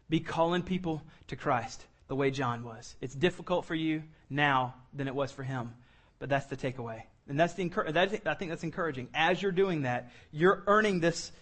be 0.08 0.20
calling 0.20 0.62
people 0.62 1.02
to 1.28 1.36
Christ 1.36 1.84
the 2.08 2.16
way 2.16 2.30
John 2.30 2.64
was. 2.64 2.94
It's 3.00 3.14
difficult 3.14 3.64
for 3.64 3.74
you 3.74 4.02
now 4.30 4.74
than 4.92 5.08
it 5.08 5.14
was 5.14 5.30
for 5.30 5.42
him, 5.42 5.74
but 6.18 6.28
that's 6.28 6.46
the 6.46 6.56
takeaway. 6.56 7.02
And 7.28 7.38
that's 7.38 7.54
the 7.54 7.70
I 7.94 8.34
think 8.34 8.50
that's 8.50 8.62
encouraging. 8.62 9.08
As 9.12 9.42
you're 9.42 9.52
doing 9.52 9.82
that, 9.82 10.12
you're 10.30 10.62
earning 10.66 11.00
this, 11.00 11.32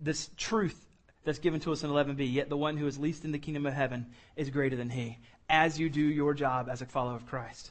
this 0.00 0.30
truth 0.36 0.78
that's 1.24 1.38
given 1.38 1.60
to 1.60 1.72
us 1.72 1.84
in 1.84 1.90
11b. 1.90 2.32
Yet 2.32 2.48
the 2.48 2.56
one 2.56 2.76
who 2.76 2.86
is 2.86 2.98
least 2.98 3.24
in 3.24 3.32
the 3.32 3.38
kingdom 3.38 3.66
of 3.66 3.74
heaven 3.74 4.06
is 4.36 4.48
greater 4.48 4.74
than 4.74 4.88
he, 4.88 5.18
as 5.48 5.78
you 5.78 5.90
do 5.90 6.00
your 6.00 6.32
job 6.32 6.68
as 6.70 6.80
a 6.80 6.86
follower 6.86 7.16
of 7.16 7.26
Christ. 7.26 7.70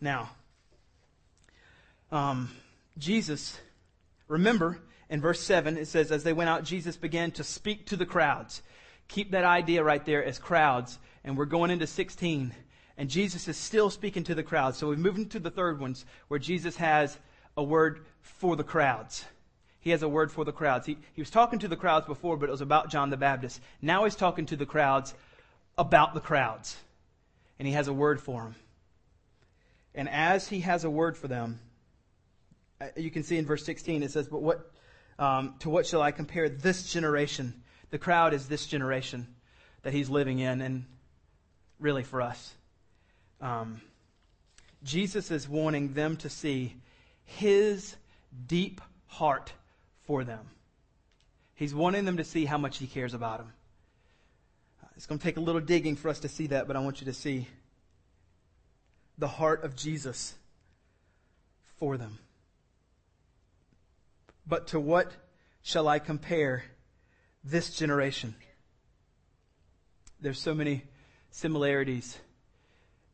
Now, 0.00 0.30
um, 2.12 2.50
Jesus, 2.98 3.58
remember 4.28 4.78
in 5.08 5.20
verse 5.20 5.40
7, 5.40 5.76
it 5.76 5.86
says, 5.86 6.10
As 6.10 6.24
they 6.24 6.32
went 6.32 6.50
out, 6.50 6.64
Jesus 6.64 6.96
began 6.96 7.30
to 7.32 7.44
speak 7.44 7.86
to 7.86 7.96
the 7.96 8.06
crowds. 8.06 8.62
Keep 9.08 9.32
that 9.32 9.44
idea 9.44 9.84
right 9.84 10.04
there 10.04 10.24
as 10.24 10.38
crowds. 10.38 10.98
And 11.24 11.36
we're 11.36 11.44
going 11.44 11.70
into 11.70 11.86
16. 11.86 12.52
And 12.96 13.10
Jesus 13.10 13.46
is 13.48 13.56
still 13.56 13.90
speaking 13.90 14.24
to 14.24 14.34
the 14.34 14.42
crowds. 14.42 14.78
So 14.78 14.88
we 14.88 14.96
move 14.96 15.16
into 15.16 15.38
the 15.38 15.50
third 15.50 15.80
ones 15.80 16.04
where 16.28 16.40
Jesus 16.40 16.76
has 16.76 17.18
a 17.56 17.62
word 17.62 18.04
for 18.20 18.56
the 18.56 18.64
crowds. 18.64 19.24
He 19.80 19.90
has 19.90 20.02
a 20.02 20.08
word 20.08 20.32
for 20.32 20.44
the 20.44 20.52
crowds. 20.52 20.86
He, 20.86 20.96
he 21.12 21.20
was 21.20 21.30
talking 21.30 21.60
to 21.60 21.68
the 21.68 21.76
crowds 21.76 22.06
before, 22.06 22.36
but 22.36 22.48
it 22.48 22.52
was 22.52 22.60
about 22.60 22.90
John 22.90 23.10
the 23.10 23.16
Baptist. 23.16 23.60
Now 23.80 24.04
he's 24.04 24.16
talking 24.16 24.46
to 24.46 24.56
the 24.56 24.66
crowds 24.66 25.14
about 25.78 26.14
the 26.14 26.20
crowds. 26.20 26.76
And 27.58 27.68
he 27.68 27.74
has 27.74 27.86
a 27.86 27.92
word 27.92 28.20
for 28.20 28.42
them. 28.42 28.54
And 29.94 30.08
as 30.08 30.48
he 30.48 30.60
has 30.60 30.84
a 30.84 30.90
word 30.90 31.16
for 31.16 31.28
them, 31.28 31.60
you 32.96 33.10
can 33.10 33.22
see 33.22 33.38
in 33.38 33.46
verse 33.46 33.64
16 33.64 34.02
it 34.02 34.10
says, 34.10 34.28
But 34.28 34.42
what, 34.42 34.70
um, 35.18 35.54
to 35.60 35.70
what 35.70 35.86
shall 35.86 36.02
I 36.02 36.10
compare 36.10 36.48
this 36.48 36.92
generation? 36.92 37.62
The 37.90 37.98
crowd 37.98 38.34
is 38.34 38.48
this 38.48 38.66
generation 38.66 39.26
that 39.82 39.92
he's 39.92 40.10
living 40.10 40.40
in, 40.40 40.60
and 40.60 40.84
really 41.78 42.02
for 42.02 42.20
us. 42.20 42.54
Um, 43.40 43.80
Jesus 44.82 45.30
is 45.30 45.48
wanting 45.48 45.94
them 45.94 46.16
to 46.18 46.28
see 46.28 46.74
his 47.24 47.96
deep 48.46 48.80
heart 49.06 49.52
for 50.06 50.24
them. 50.24 50.50
He's 51.54 51.74
wanting 51.74 52.04
them 52.04 52.18
to 52.18 52.24
see 52.24 52.44
how 52.44 52.58
much 52.58 52.78
he 52.78 52.86
cares 52.86 53.14
about 53.14 53.38
them. 53.38 53.52
It's 54.96 55.06
going 55.06 55.18
to 55.18 55.24
take 55.24 55.36
a 55.36 55.40
little 55.40 55.60
digging 55.60 55.96
for 55.96 56.08
us 56.08 56.20
to 56.20 56.28
see 56.28 56.46
that, 56.48 56.66
but 56.66 56.76
I 56.76 56.80
want 56.80 57.00
you 57.00 57.06
to 57.06 57.12
see 57.12 57.48
the 59.18 59.28
heart 59.28 59.62
of 59.64 59.76
Jesus 59.76 60.34
for 61.78 61.96
them. 61.96 62.18
But 64.46 64.68
to 64.68 64.80
what 64.80 65.12
shall 65.62 65.88
I 65.88 65.98
compare 65.98 66.64
this 67.42 67.76
generation? 67.76 68.34
There's 70.20 70.40
so 70.40 70.54
many 70.54 70.84
similarities 71.30 72.18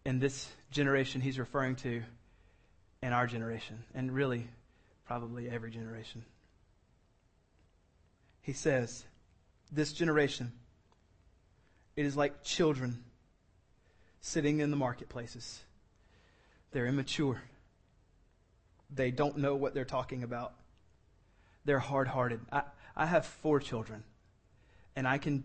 in 0.04 0.18
this 0.18 0.48
generation 0.70 1.20
he's 1.20 1.38
referring 1.38 1.76
to 1.76 2.02
and 3.02 3.12
our 3.12 3.26
generation, 3.26 3.82
and 3.94 4.12
really 4.12 4.46
probably 5.06 5.48
every 5.48 5.70
generation. 5.70 6.24
He 8.42 8.52
says, 8.52 9.04
This 9.72 9.92
generation, 9.92 10.52
it 11.96 12.06
is 12.06 12.16
like 12.16 12.44
children 12.44 13.02
sitting 14.20 14.60
in 14.60 14.70
the 14.70 14.76
marketplaces. 14.76 15.60
They're 16.70 16.86
immature. 16.86 17.42
They 18.94 19.10
don't 19.10 19.38
know 19.38 19.56
what 19.56 19.74
they're 19.74 19.84
talking 19.84 20.22
about. 20.22 20.54
They're 21.64 21.78
hard 21.78 22.08
hearted. 22.08 22.40
I, 22.50 22.62
I 22.96 23.06
have 23.06 23.26
four 23.26 23.60
children, 23.60 24.04
and 24.96 25.06
I 25.06 25.18
can, 25.18 25.44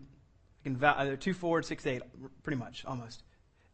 I 0.60 0.62
can 0.64 0.76
vouch, 0.76 1.04
they're 1.04 1.16
two, 1.16 1.34
four, 1.34 1.58
and 1.58 1.66
six, 1.66 1.86
eight, 1.86 2.02
pretty 2.42 2.58
much, 2.58 2.84
almost. 2.84 3.22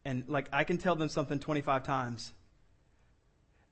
And 0.04 0.24
like, 0.28 0.48
I 0.52 0.64
can 0.64 0.78
tell 0.78 0.96
them 0.96 1.08
something 1.08 1.38
25 1.38 1.82
times, 1.82 2.32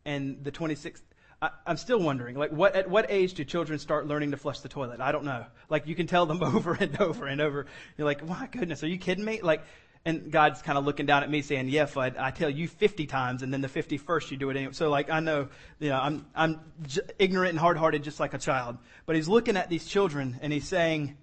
and 0.04 0.42
the 0.42 0.50
26th, 0.50 1.02
I, 1.40 1.50
am 1.66 1.76
still 1.76 2.00
wondering, 2.00 2.36
like, 2.36 2.52
what, 2.52 2.74
at 2.74 2.88
what 2.88 3.06
age 3.10 3.34
do 3.34 3.44
children 3.44 3.78
start 3.78 4.06
learning 4.06 4.30
to 4.30 4.36
flush 4.36 4.60
the 4.60 4.68
toilet? 4.68 5.00
I 5.00 5.12
don't 5.12 5.24
know. 5.24 5.44
Like, 5.68 5.86
you 5.86 5.94
can 5.94 6.06
tell 6.06 6.24
them 6.24 6.42
over 6.42 6.74
and 6.74 7.00
over 7.00 7.26
and 7.26 7.40
over. 7.40 7.66
You're 7.98 8.06
like, 8.06 8.26
my 8.26 8.46
goodness, 8.46 8.82
are 8.82 8.88
you 8.88 8.98
kidding 8.98 9.24
me? 9.24 9.40
Like, 9.42 9.62
and 10.04 10.32
God's 10.32 10.62
kind 10.62 10.76
of 10.76 10.84
looking 10.84 11.06
down 11.06 11.22
at 11.22 11.30
me 11.30 11.42
saying, 11.42 11.68
yeah, 11.68 11.86
I 11.96 12.30
tell 12.32 12.50
you 12.50 12.66
50 12.66 13.06
times 13.06 13.42
and 13.42 13.52
then 13.52 13.60
the 13.60 13.68
51st 13.68 14.32
you 14.32 14.36
do 14.36 14.50
it 14.50 14.56
anyway. 14.56 14.72
So 14.72 14.90
like, 14.90 15.10
I 15.10 15.20
know, 15.20 15.48
you 15.78 15.90
know, 15.90 15.98
I'm, 15.98 16.26
I'm 16.34 16.60
j- 16.86 17.02
ignorant 17.18 17.50
and 17.50 17.58
hard-hearted 17.58 18.02
just 18.02 18.18
like 18.18 18.34
a 18.34 18.38
child. 18.38 18.78
But 19.06 19.14
he's 19.16 19.28
looking 19.28 19.56
at 19.56 19.68
these 19.68 19.86
children 19.86 20.38
and 20.42 20.52
he's 20.52 20.66
saying, 20.66 21.16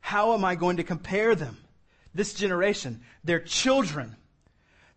how 0.00 0.32
am 0.32 0.44
I 0.44 0.54
going 0.54 0.78
to 0.78 0.82
compare 0.82 1.34
them? 1.34 1.58
This 2.14 2.34
generation, 2.34 3.02
they're 3.22 3.40
children. 3.40 4.16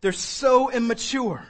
They're 0.01 0.11
so 0.11 0.71
immature. 0.71 1.45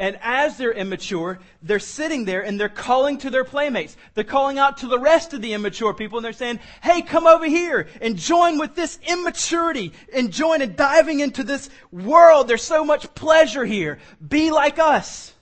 And 0.00 0.16
as 0.22 0.56
they're 0.56 0.72
immature, 0.72 1.40
they're 1.60 1.80
sitting 1.80 2.24
there 2.24 2.42
and 2.42 2.58
they're 2.58 2.68
calling 2.68 3.18
to 3.18 3.30
their 3.30 3.42
playmates. 3.42 3.96
They're 4.14 4.22
calling 4.22 4.56
out 4.56 4.78
to 4.78 4.86
the 4.86 4.98
rest 4.98 5.34
of 5.34 5.42
the 5.42 5.54
immature 5.54 5.92
people 5.92 6.18
and 6.18 6.24
they're 6.24 6.32
saying, 6.32 6.60
hey, 6.82 7.02
come 7.02 7.26
over 7.26 7.46
here 7.46 7.88
and 8.00 8.16
join 8.16 8.58
with 8.58 8.76
this 8.76 9.00
immaturity 9.08 9.92
and 10.14 10.32
join 10.32 10.62
and 10.62 10.76
diving 10.76 11.18
into 11.18 11.42
this 11.42 11.68
world. 11.90 12.46
There's 12.46 12.62
so 12.62 12.84
much 12.84 13.12
pleasure 13.16 13.64
here. 13.64 13.98
Be 14.26 14.52
like 14.52 14.78
us. 14.78 15.34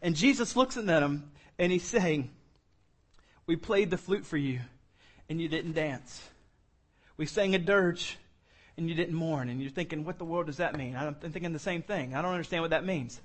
And 0.00 0.16
Jesus 0.16 0.56
looks 0.56 0.78
at 0.78 0.86
them 0.86 1.30
and 1.58 1.70
he's 1.70 1.84
saying, 1.84 2.30
we 3.46 3.56
played 3.56 3.90
the 3.90 3.98
flute 3.98 4.24
for 4.24 4.38
you 4.38 4.60
and 5.28 5.38
you 5.38 5.48
didn't 5.48 5.72
dance. 5.72 6.26
We 7.18 7.26
sang 7.26 7.54
a 7.54 7.58
dirge 7.58 8.16
and 8.78 8.88
you 8.88 8.94
didn't 8.94 9.14
mourn. 9.14 9.50
And 9.50 9.60
you're 9.60 9.70
thinking, 9.70 10.04
what 10.04 10.16
the 10.16 10.24
world 10.24 10.46
does 10.46 10.58
that 10.58 10.78
mean? 10.78 10.96
I'm 10.96 11.14
thinking 11.14 11.52
the 11.52 11.58
same 11.58 11.82
thing. 11.82 12.14
I 12.14 12.22
don't 12.22 12.32
understand 12.32 12.62
what 12.62 12.70
that 12.70 12.84
means. 12.84 13.20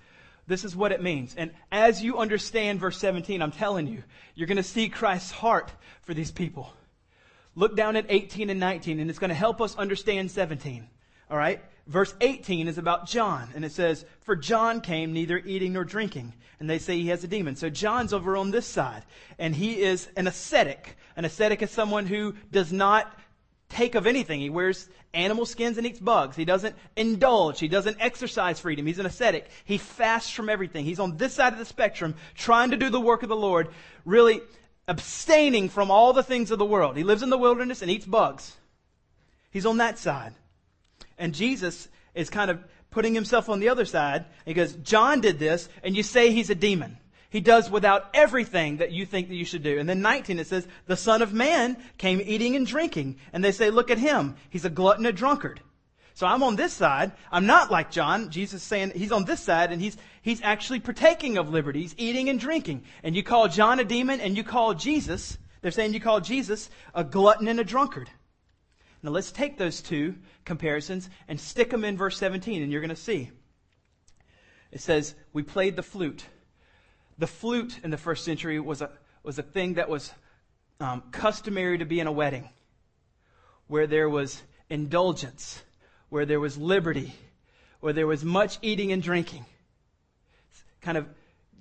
This 0.47 0.65
is 0.65 0.75
what 0.75 0.91
it 0.91 1.01
means. 1.01 1.35
And 1.35 1.51
as 1.71 2.03
you 2.03 2.17
understand 2.17 2.79
verse 2.79 2.97
17, 2.97 3.41
I'm 3.41 3.51
telling 3.51 3.87
you, 3.87 4.03
you're 4.35 4.47
going 4.47 4.57
to 4.57 4.63
see 4.63 4.89
Christ's 4.89 5.31
heart 5.31 5.71
for 6.01 6.13
these 6.13 6.31
people. 6.31 6.73
Look 7.55 7.75
down 7.75 7.95
at 7.95 8.05
18 8.09 8.49
and 8.49 8.59
19, 8.59 8.99
and 8.99 9.09
it's 9.09 9.19
going 9.19 9.29
to 9.29 9.35
help 9.35 9.61
us 9.61 9.75
understand 9.75 10.31
17. 10.31 10.87
All 11.29 11.37
right? 11.37 11.61
Verse 11.87 12.13
18 12.21 12.67
is 12.67 12.77
about 12.77 13.07
John, 13.07 13.49
and 13.55 13.65
it 13.65 13.71
says, 13.71 14.05
For 14.21 14.35
John 14.35 14.81
came 14.81 15.13
neither 15.13 15.37
eating 15.37 15.73
nor 15.73 15.83
drinking. 15.83 16.33
And 16.59 16.69
they 16.69 16.77
say 16.77 16.95
he 16.95 17.07
has 17.07 17.23
a 17.23 17.27
demon. 17.27 17.55
So 17.55 17.69
John's 17.69 18.13
over 18.13 18.37
on 18.37 18.51
this 18.51 18.67
side, 18.67 19.03
and 19.39 19.55
he 19.55 19.81
is 19.81 20.07
an 20.15 20.27
ascetic. 20.27 20.95
An 21.15 21.25
ascetic 21.25 21.63
is 21.63 21.71
someone 21.71 22.05
who 22.05 22.35
does 22.51 22.71
not 22.71 23.11
take 23.71 23.95
of 23.95 24.05
anything. 24.05 24.39
He 24.39 24.49
wears 24.49 24.87
animal 25.13 25.45
skins 25.45 25.77
and 25.77 25.87
eats 25.87 25.99
bugs. 25.99 26.35
He 26.35 26.45
doesn't 26.45 26.75
indulge. 26.95 27.59
He 27.59 27.67
doesn't 27.67 27.97
exercise 27.99 28.59
freedom. 28.59 28.85
He's 28.85 28.99
an 28.99 29.05
ascetic. 29.05 29.49
He 29.65 29.77
fasts 29.77 30.31
from 30.31 30.49
everything. 30.49 30.85
He's 30.85 30.99
on 30.99 31.17
this 31.17 31.33
side 31.33 31.53
of 31.53 31.59
the 31.59 31.65
spectrum, 31.65 32.15
trying 32.35 32.71
to 32.71 32.77
do 32.77 32.89
the 32.89 32.99
work 32.99 33.23
of 33.23 33.29
the 33.29 33.35
Lord, 33.35 33.69
really 34.05 34.41
abstaining 34.87 35.69
from 35.69 35.91
all 35.91 36.13
the 36.13 36.23
things 36.23 36.51
of 36.51 36.59
the 36.59 36.65
world. 36.65 36.97
He 36.97 37.03
lives 37.03 37.23
in 37.23 37.29
the 37.29 37.37
wilderness 37.37 37.81
and 37.81 37.89
eats 37.89 38.05
bugs. 38.05 38.55
He's 39.51 39.65
on 39.65 39.77
that 39.77 39.97
side. 39.97 40.33
And 41.17 41.33
Jesus 41.33 41.87
is 42.15 42.29
kind 42.29 42.51
of 42.51 42.63
putting 42.89 43.13
himself 43.13 43.49
on 43.49 43.59
the 43.59 43.69
other 43.69 43.85
side. 43.85 44.25
He 44.45 44.53
goes, 44.53 44.73
John 44.73 45.21
did 45.21 45.39
this, 45.39 45.69
and 45.83 45.95
you 45.95 46.03
say 46.03 46.31
he's 46.31 46.49
a 46.49 46.55
demon. 46.55 46.97
He 47.31 47.39
does 47.39 47.71
without 47.71 48.09
everything 48.13 48.77
that 48.77 48.91
you 48.91 49.05
think 49.05 49.29
that 49.29 49.35
you 49.35 49.45
should 49.45 49.63
do. 49.63 49.79
And 49.79 49.87
then 49.87 50.01
19 50.01 50.37
it 50.37 50.47
says, 50.47 50.67
the 50.85 50.97
son 50.97 51.21
of 51.21 51.31
man 51.31 51.77
came 51.97 52.21
eating 52.21 52.57
and 52.57 52.67
drinking. 52.67 53.15
And 53.31 53.41
they 53.41 53.53
say, 53.53 53.69
look 53.69 53.89
at 53.89 53.97
him. 53.97 54.35
He's 54.49 54.65
a 54.65 54.69
glutton, 54.69 55.05
a 55.05 55.13
drunkard. 55.13 55.61
So 56.13 56.27
I'm 56.27 56.43
on 56.43 56.57
this 56.57 56.73
side. 56.73 57.13
I'm 57.31 57.45
not 57.45 57.71
like 57.71 57.89
John. 57.89 58.31
Jesus 58.31 58.61
saying 58.61 58.91
he's 58.95 59.13
on 59.13 59.23
this 59.23 59.39
side 59.39 59.71
and 59.71 59.81
he's, 59.81 59.95
he's 60.21 60.41
actually 60.41 60.81
partaking 60.81 61.37
of 61.37 61.49
liberties, 61.49 61.95
eating 61.97 62.27
and 62.27 62.37
drinking. 62.37 62.83
And 63.01 63.15
you 63.15 63.23
call 63.23 63.47
John 63.47 63.79
a 63.79 63.85
demon 63.85 64.19
and 64.19 64.35
you 64.35 64.43
call 64.43 64.73
Jesus, 64.73 65.37
they're 65.61 65.71
saying 65.71 65.93
you 65.93 66.01
call 66.01 66.19
Jesus 66.19 66.69
a 66.93 67.05
glutton 67.05 67.47
and 67.47 67.61
a 67.61 67.63
drunkard. 67.63 68.09
Now 69.01 69.11
let's 69.11 69.31
take 69.31 69.57
those 69.57 69.79
two 69.79 70.15
comparisons 70.43 71.09
and 71.29 71.39
stick 71.39 71.69
them 71.69 71.85
in 71.85 71.95
verse 71.95 72.17
17 72.17 72.61
and 72.61 72.73
you're 72.73 72.81
going 72.81 72.89
to 72.89 72.95
see. 72.97 73.31
It 74.69 74.81
says, 74.81 75.15
we 75.31 75.43
played 75.43 75.77
the 75.77 75.83
flute 75.83 76.25
the 77.21 77.27
flute 77.27 77.79
in 77.83 77.91
the 77.91 77.97
first 77.97 78.25
century 78.25 78.59
was 78.59 78.81
a, 78.81 78.89
was 79.21 79.37
a 79.37 79.43
thing 79.43 79.75
that 79.75 79.87
was 79.87 80.11
um, 80.79 81.03
customary 81.11 81.77
to 81.77 81.85
be 81.85 81.99
in 81.99 82.07
a 82.07 82.11
wedding, 82.11 82.49
where 83.67 83.85
there 83.85 84.09
was 84.09 84.41
indulgence, 84.71 85.61
where 86.09 86.25
there 86.25 86.39
was 86.39 86.57
liberty, 86.57 87.13
where 87.79 87.93
there 87.93 88.07
was 88.07 88.25
much 88.25 88.57
eating 88.63 88.91
and 88.91 89.03
drinking. 89.03 89.45
Kind 90.81 90.97
of 90.97 91.05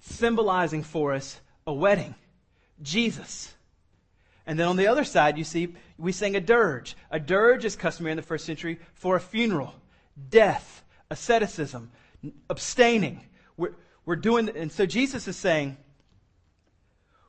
symbolizing 0.00 0.82
for 0.82 1.12
us 1.12 1.38
a 1.66 1.74
wedding, 1.74 2.14
Jesus. 2.80 3.52
And 4.46 4.58
then 4.58 4.66
on 4.66 4.76
the 4.76 4.86
other 4.86 5.04
side, 5.04 5.36
you 5.36 5.44
see, 5.44 5.74
we 5.98 6.12
sing 6.12 6.36
a 6.36 6.40
dirge. 6.40 6.96
A 7.10 7.20
dirge 7.20 7.66
is 7.66 7.76
customary 7.76 8.12
in 8.12 8.16
the 8.16 8.22
first 8.22 8.46
century 8.46 8.80
for 8.94 9.14
a 9.14 9.20
funeral, 9.20 9.74
death, 10.30 10.82
asceticism, 11.10 11.90
abstaining. 12.48 13.20
We're, 14.10 14.16
doing, 14.16 14.48
and 14.48 14.72
so 14.72 14.86
Jesus 14.86 15.28
is 15.28 15.36
saying, 15.36 15.76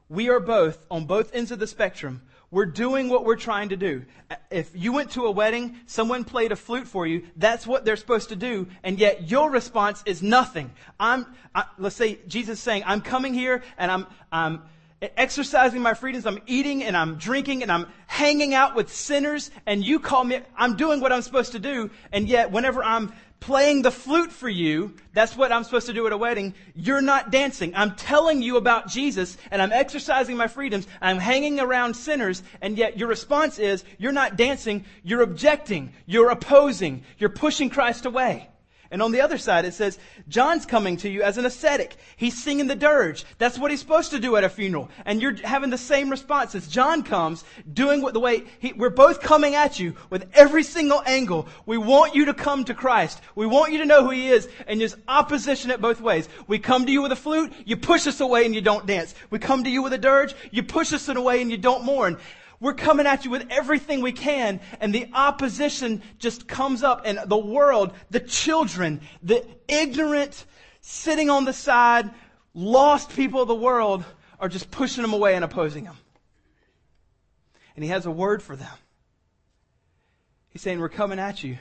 we 0.09 0.29
are 0.29 0.39
both 0.39 0.83
on 0.89 1.05
both 1.05 1.35
ends 1.35 1.51
of 1.51 1.59
the 1.59 1.67
spectrum. 1.67 2.23
We're 2.49 2.65
doing 2.65 3.07
what 3.07 3.23
we're 3.23 3.35
trying 3.35 3.69
to 3.69 3.77
do. 3.77 4.03
If 4.49 4.71
you 4.73 4.91
went 4.91 5.11
to 5.11 5.25
a 5.25 5.31
wedding, 5.31 5.75
someone 5.85 6.23
played 6.23 6.51
a 6.51 6.55
flute 6.55 6.87
for 6.87 7.05
you, 7.05 7.27
that's 7.35 7.67
what 7.67 7.85
they're 7.85 7.97
supposed 7.97 8.29
to 8.29 8.35
do, 8.35 8.65
and 8.81 8.97
yet 8.97 9.29
your 9.29 9.51
response 9.51 10.01
is 10.07 10.23
nothing. 10.23 10.71
I'm, 10.99 11.27
I, 11.53 11.65
let's 11.77 11.95
say 11.95 12.17
Jesus 12.27 12.57
is 12.57 12.63
saying, 12.63 12.81
I'm 12.87 13.01
coming 13.01 13.35
here 13.35 13.61
and 13.77 13.91
I'm, 13.91 14.07
I'm 14.31 14.63
exercising 15.01 15.83
my 15.83 15.93
freedoms, 15.93 16.25
I'm 16.25 16.39
eating 16.47 16.83
and 16.83 16.97
I'm 16.97 17.17
drinking 17.17 17.61
and 17.61 17.71
I'm 17.71 17.85
hanging 18.07 18.55
out 18.55 18.73
with 18.73 18.91
sinners, 18.91 19.51
and 19.67 19.85
you 19.85 19.99
call 19.99 20.23
me, 20.23 20.39
I'm 20.57 20.77
doing 20.77 20.99
what 20.99 21.11
I'm 21.11 21.21
supposed 21.21 21.51
to 21.51 21.59
do, 21.59 21.91
and 22.11 22.27
yet 22.27 22.51
whenever 22.51 22.83
I'm 22.83 23.13
playing 23.41 23.81
the 23.81 23.91
flute 23.91 24.31
for 24.31 24.47
you. 24.47 24.93
That's 25.13 25.35
what 25.35 25.51
I'm 25.51 25.65
supposed 25.65 25.87
to 25.87 25.93
do 25.93 26.05
at 26.07 26.13
a 26.13 26.17
wedding. 26.17 26.53
You're 26.75 27.01
not 27.01 27.31
dancing. 27.31 27.73
I'm 27.75 27.95
telling 27.95 28.41
you 28.41 28.55
about 28.55 28.87
Jesus 28.87 29.35
and 29.49 29.61
I'm 29.61 29.73
exercising 29.73 30.37
my 30.37 30.47
freedoms. 30.47 30.87
I'm 31.01 31.17
hanging 31.17 31.59
around 31.59 31.95
sinners 31.95 32.43
and 32.61 32.77
yet 32.77 32.97
your 32.97 33.09
response 33.09 33.59
is 33.59 33.83
you're 33.97 34.11
not 34.13 34.37
dancing. 34.37 34.85
You're 35.03 35.23
objecting. 35.23 35.91
You're 36.05 36.29
opposing. 36.29 37.03
You're 37.17 37.29
pushing 37.29 37.69
Christ 37.69 38.05
away. 38.05 38.47
And 38.91 39.01
on 39.01 39.13
the 39.13 39.21
other 39.21 39.37
side, 39.37 39.63
it 39.63 39.73
says, 39.73 39.97
John's 40.27 40.65
coming 40.65 40.97
to 40.97 41.09
you 41.09 41.23
as 41.23 41.37
an 41.37 41.45
ascetic. 41.45 41.95
He's 42.17 42.43
singing 42.43 42.67
the 42.67 42.75
dirge. 42.75 43.23
That's 43.37 43.57
what 43.57 43.71
he's 43.71 43.79
supposed 43.79 44.11
to 44.11 44.19
do 44.19 44.35
at 44.35 44.43
a 44.43 44.49
funeral. 44.49 44.89
And 45.05 45.21
you're 45.21 45.35
having 45.45 45.69
the 45.69 45.77
same 45.77 46.09
response 46.09 46.55
as 46.55 46.67
John 46.67 47.03
comes, 47.03 47.45
doing 47.71 48.01
what 48.01 48.13
the 48.13 48.19
way, 48.19 48.43
he, 48.59 48.73
we're 48.73 48.89
both 48.89 49.21
coming 49.21 49.55
at 49.55 49.79
you 49.79 49.95
with 50.09 50.29
every 50.33 50.63
single 50.63 51.01
angle. 51.05 51.47
We 51.65 51.77
want 51.77 52.15
you 52.15 52.25
to 52.25 52.33
come 52.33 52.65
to 52.65 52.73
Christ. 52.73 53.21
We 53.33 53.45
want 53.45 53.71
you 53.71 53.77
to 53.79 53.85
know 53.85 54.03
who 54.03 54.09
he 54.11 54.27
is. 54.27 54.49
And 54.67 54.81
there's 54.81 54.97
opposition 55.07 55.71
at 55.71 55.79
both 55.79 56.01
ways. 56.01 56.27
We 56.47 56.59
come 56.59 56.85
to 56.85 56.91
you 56.91 57.01
with 57.01 57.13
a 57.13 57.15
flute, 57.15 57.53
you 57.63 57.77
push 57.77 58.07
us 58.07 58.19
away 58.19 58.45
and 58.45 58.53
you 58.53 58.61
don't 58.61 58.85
dance. 58.85 59.15
We 59.29 59.39
come 59.39 59.63
to 59.63 59.69
you 59.69 59.81
with 59.81 59.93
a 59.93 59.97
dirge, 59.97 60.35
you 60.51 60.63
push 60.63 60.91
us 60.91 61.07
away 61.07 61.41
and 61.41 61.49
you 61.49 61.57
don't 61.57 61.85
mourn. 61.85 62.17
We're 62.61 62.75
coming 62.75 63.07
at 63.07 63.25
you 63.25 63.31
with 63.31 63.47
everything 63.49 64.01
we 64.01 64.11
can, 64.11 64.61
and 64.79 64.93
the 64.93 65.09
opposition 65.13 66.03
just 66.19 66.47
comes 66.47 66.83
up, 66.83 67.01
and 67.05 67.19
the 67.25 67.37
world, 67.37 67.91
the 68.11 68.19
children, 68.19 69.01
the 69.23 69.43
ignorant, 69.67 70.45
sitting 70.79 71.31
on 71.31 71.43
the 71.43 71.53
side, 71.53 72.11
lost 72.53 73.15
people 73.15 73.41
of 73.41 73.47
the 73.47 73.55
world 73.55 74.05
are 74.39 74.47
just 74.47 74.69
pushing 74.69 75.01
them 75.01 75.11
away 75.11 75.33
and 75.33 75.43
opposing 75.43 75.85
them. 75.85 75.97
And 77.75 77.83
he 77.83 77.89
has 77.89 78.05
a 78.05 78.11
word 78.11 78.43
for 78.43 78.55
them. 78.55 78.77
He's 80.49 80.61
saying, 80.61 80.79
We're 80.79 80.89
coming 80.89 81.17
at 81.17 81.43
you. 81.43 81.57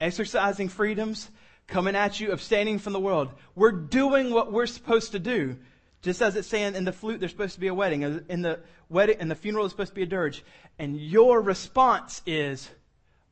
Exercising 0.00 0.70
freedoms, 0.70 1.30
coming 1.66 1.96
at 1.96 2.18
you, 2.18 2.32
abstaining 2.32 2.78
from 2.78 2.94
the 2.94 3.00
world. 3.00 3.28
We're 3.54 3.72
doing 3.72 4.32
what 4.32 4.52
we're 4.52 4.66
supposed 4.66 5.12
to 5.12 5.18
do. 5.18 5.58
Just 6.02 6.20
as 6.20 6.34
it's 6.34 6.48
saying 6.48 6.74
in 6.74 6.84
the 6.84 6.92
flute, 6.92 7.20
there's 7.20 7.30
supposed 7.30 7.54
to 7.54 7.60
be 7.60 7.68
a 7.68 7.74
wedding. 7.74 8.02
In 8.28 8.42
the 8.42 8.60
wedding, 8.88 9.18
in 9.20 9.28
the 9.28 9.36
funeral, 9.36 9.64
there's 9.64 9.72
supposed 9.72 9.90
to 9.90 9.94
be 9.94 10.02
a 10.02 10.06
dirge. 10.06 10.44
And 10.78 11.00
your 11.00 11.40
response 11.40 12.22
is 12.26 12.68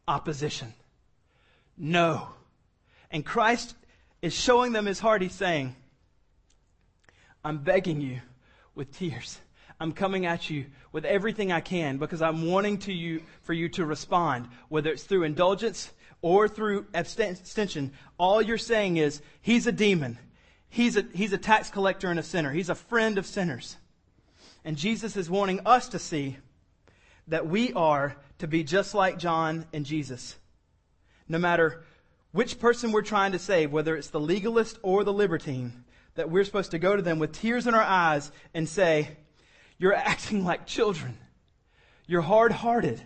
opposition. 0.06 0.72
No. 1.76 2.28
And 3.10 3.26
Christ 3.26 3.74
is 4.22 4.32
showing 4.32 4.72
them 4.72 4.86
his 4.86 5.00
heart. 5.00 5.20
He's 5.20 5.34
saying, 5.34 5.74
I'm 7.44 7.58
begging 7.58 8.00
you 8.00 8.20
with 8.74 8.96
tears. 8.96 9.40
I'm 9.80 9.92
coming 9.92 10.26
at 10.26 10.48
you 10.50 10.66
with 10.92 11.04
everything 11.04 11.50
I 11.50 11.60
can 11.60 11.96
because 11.96 12.22
I'm 12.22 12.46
wanting 12.46 12.78
to 12.80 12.92
you, 12.92 13.22
for 13.42 13.54
you 13.54 13.68
to 13.70 13.84
respond, 13.84 14.46
whether 14.68 14.90
it's 14.92 15.04
through 15.04 15.24
indulgence 15.24 15.90
or 16.22 16.48
through 16.48 16.86
abstention. 16.92 17.92
All 18.18 18.42
you're 18.42 18.58
saying 18.58 18.98
is, 18.98 19.22
He's 19.40 19.66
a 19.66 19.72
demon. 19.72 20.18
He's 20.70 20.96
a, 20.96 21.04
he's 21.12 21.32
a 21.32 21.38
tax 21.38 21.68
collector 21.68 22.08
and 22.08 22.18
a 22.18 22.22
sinner. 22.22 22.52
He's 22.52 22.70
a 22.70 22.74
friend 22.74 23.18
of 23.18 23.26
sinners. 23.26 23.76
And 24.64 24.76
Jesus 24.76 25.16
is 25.16 25.28
wanting 25.28 25.60
us 25.66 25.88
to 25.88 25.98
see 25.98 26.36
that 27.26 27.48
we 27.48 27.72
are 27.72 28.16
to 28.38 28.46
be 28.46 28.62
just 28.62 28.94
like 28.94 29.18
John 29.18 29.66
and 29.72 29.84
Jesus. 29.84 30.36
No 31.28 31.38
matter 31.38 31.82
which 32.32 32.60
person 32.60 32.92
we're 32.92 33.02
trying 33.02 33.32
to 33.32 33.38
save, 33.38 33.72
whether 33.72 33.96
it's 33.96 34.08
the 34.08 34.20
legalist 34.20 34.78
or 34.82 35.02
the 35.02 35.12
libertine, 35.12 35.84
that 36.14 36.30
we're 36.30 36.44
supposed 36.44 36.70
to 36.70 36.78
go 36.78 36.94
to 36.94 37.02
them 37.02 37.18
with 37.18 37.32
tears 37.32 37.66
in 37.66 37.74
our 37.74 37.82
eyes 37.82 38.30
and 38.54 38.68
say, 38.68 39.16
You're 39.78 39.94
acting 39.94 40.44
like 40.44 40.66
children. 40.66 41.18
You're 42.06 42.22
hard 42.22 42.52
hearted. 42.52 43.02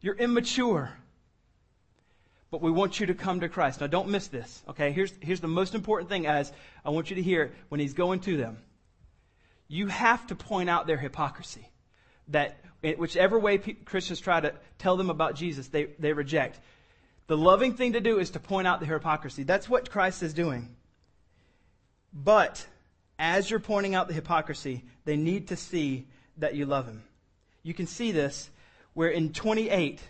You're 0.00 0.16
immature 0.16 0.92
but 2.52 2.60
we 2.60 2.70
want 2.70 3.00
you 3.00 3.06
to 3.06 3.14
come 3.14 3.40
to 3.40 3.48
Christ. 3.48 3.80
Now, 3.80 3.86
don't 3.86 4.10
miss 4.10 4.28
this, 4.28 4.62
okay? 4.68 4.92
Here's, 4.92 5.10
here's 5.22 5.40
the 5.40 5.48
most 5.48 5.74
important 5.74 6.10
thing 6.10 6.26
as 6.26 6.52
I 6.84 6.90
want 6.90 7.08
you 7.08 7.16
to 7.16 7.22
hear 7.22 7.52
when 7.70 7.80
he's 7.80 7.94
going 7.94 8.20
to 8.20 8.36
them. 8.36 8.58
You 9.68 9.86
have 9.86 10.26
to 10.26 10.34
point 10.34 10.68
out 10.68 10.86
their 10.86 10.98
hypocrisy. 10.98 11.66
That 12.28 12.60
whichever 12.82 13.38
way 13.38 13.56
Christians 13.56 14.20
try 14.20 14.38
to 14.38 14.52
tell 14.76 14.98
them 14.98 15.08
about 15.08 15.34
Jesus, 15.34 15.68
they, 15.68 15.86
they 15.98 16.12
reject. 16.12 16.60
The 17.26 17.38
loving 17.38 17.72
thing 17.72 17.94
to 17.94 18.02
do 18.02 18.18
is 18.18 18.28
to 18.32 18.38
point 18.38 18.66
out 18.66 18.80
the 18.80 18.86
hypocrisy. 18.86 19.44
That's 19.44 19.66
what 19.66 19.90
Christ 19.90 20.22
is 20.22 20.34
doing. 20.34 20.76
But 22.12 22.66
as 23.18 23.48
you're 23.48 23.60
pointing 23.60 23.94
out 23.94 24.08
the 24.08 24.14
hypocrisy, 24.14 24.84
they 25.06 25.16
need 25.16 25.48
to 25.48 25.56
see 25.56 26.06
that 26.36 26.54
you 26.54 26.66
love 26.66 26.84
him. 26.84 27.02
You 27.62 27.72
can 27.72 27.86
see 27.86 28.12
this 28.12 28.50
where 28.92 29.08
in 29.08 29.32
28, 29.32 30.02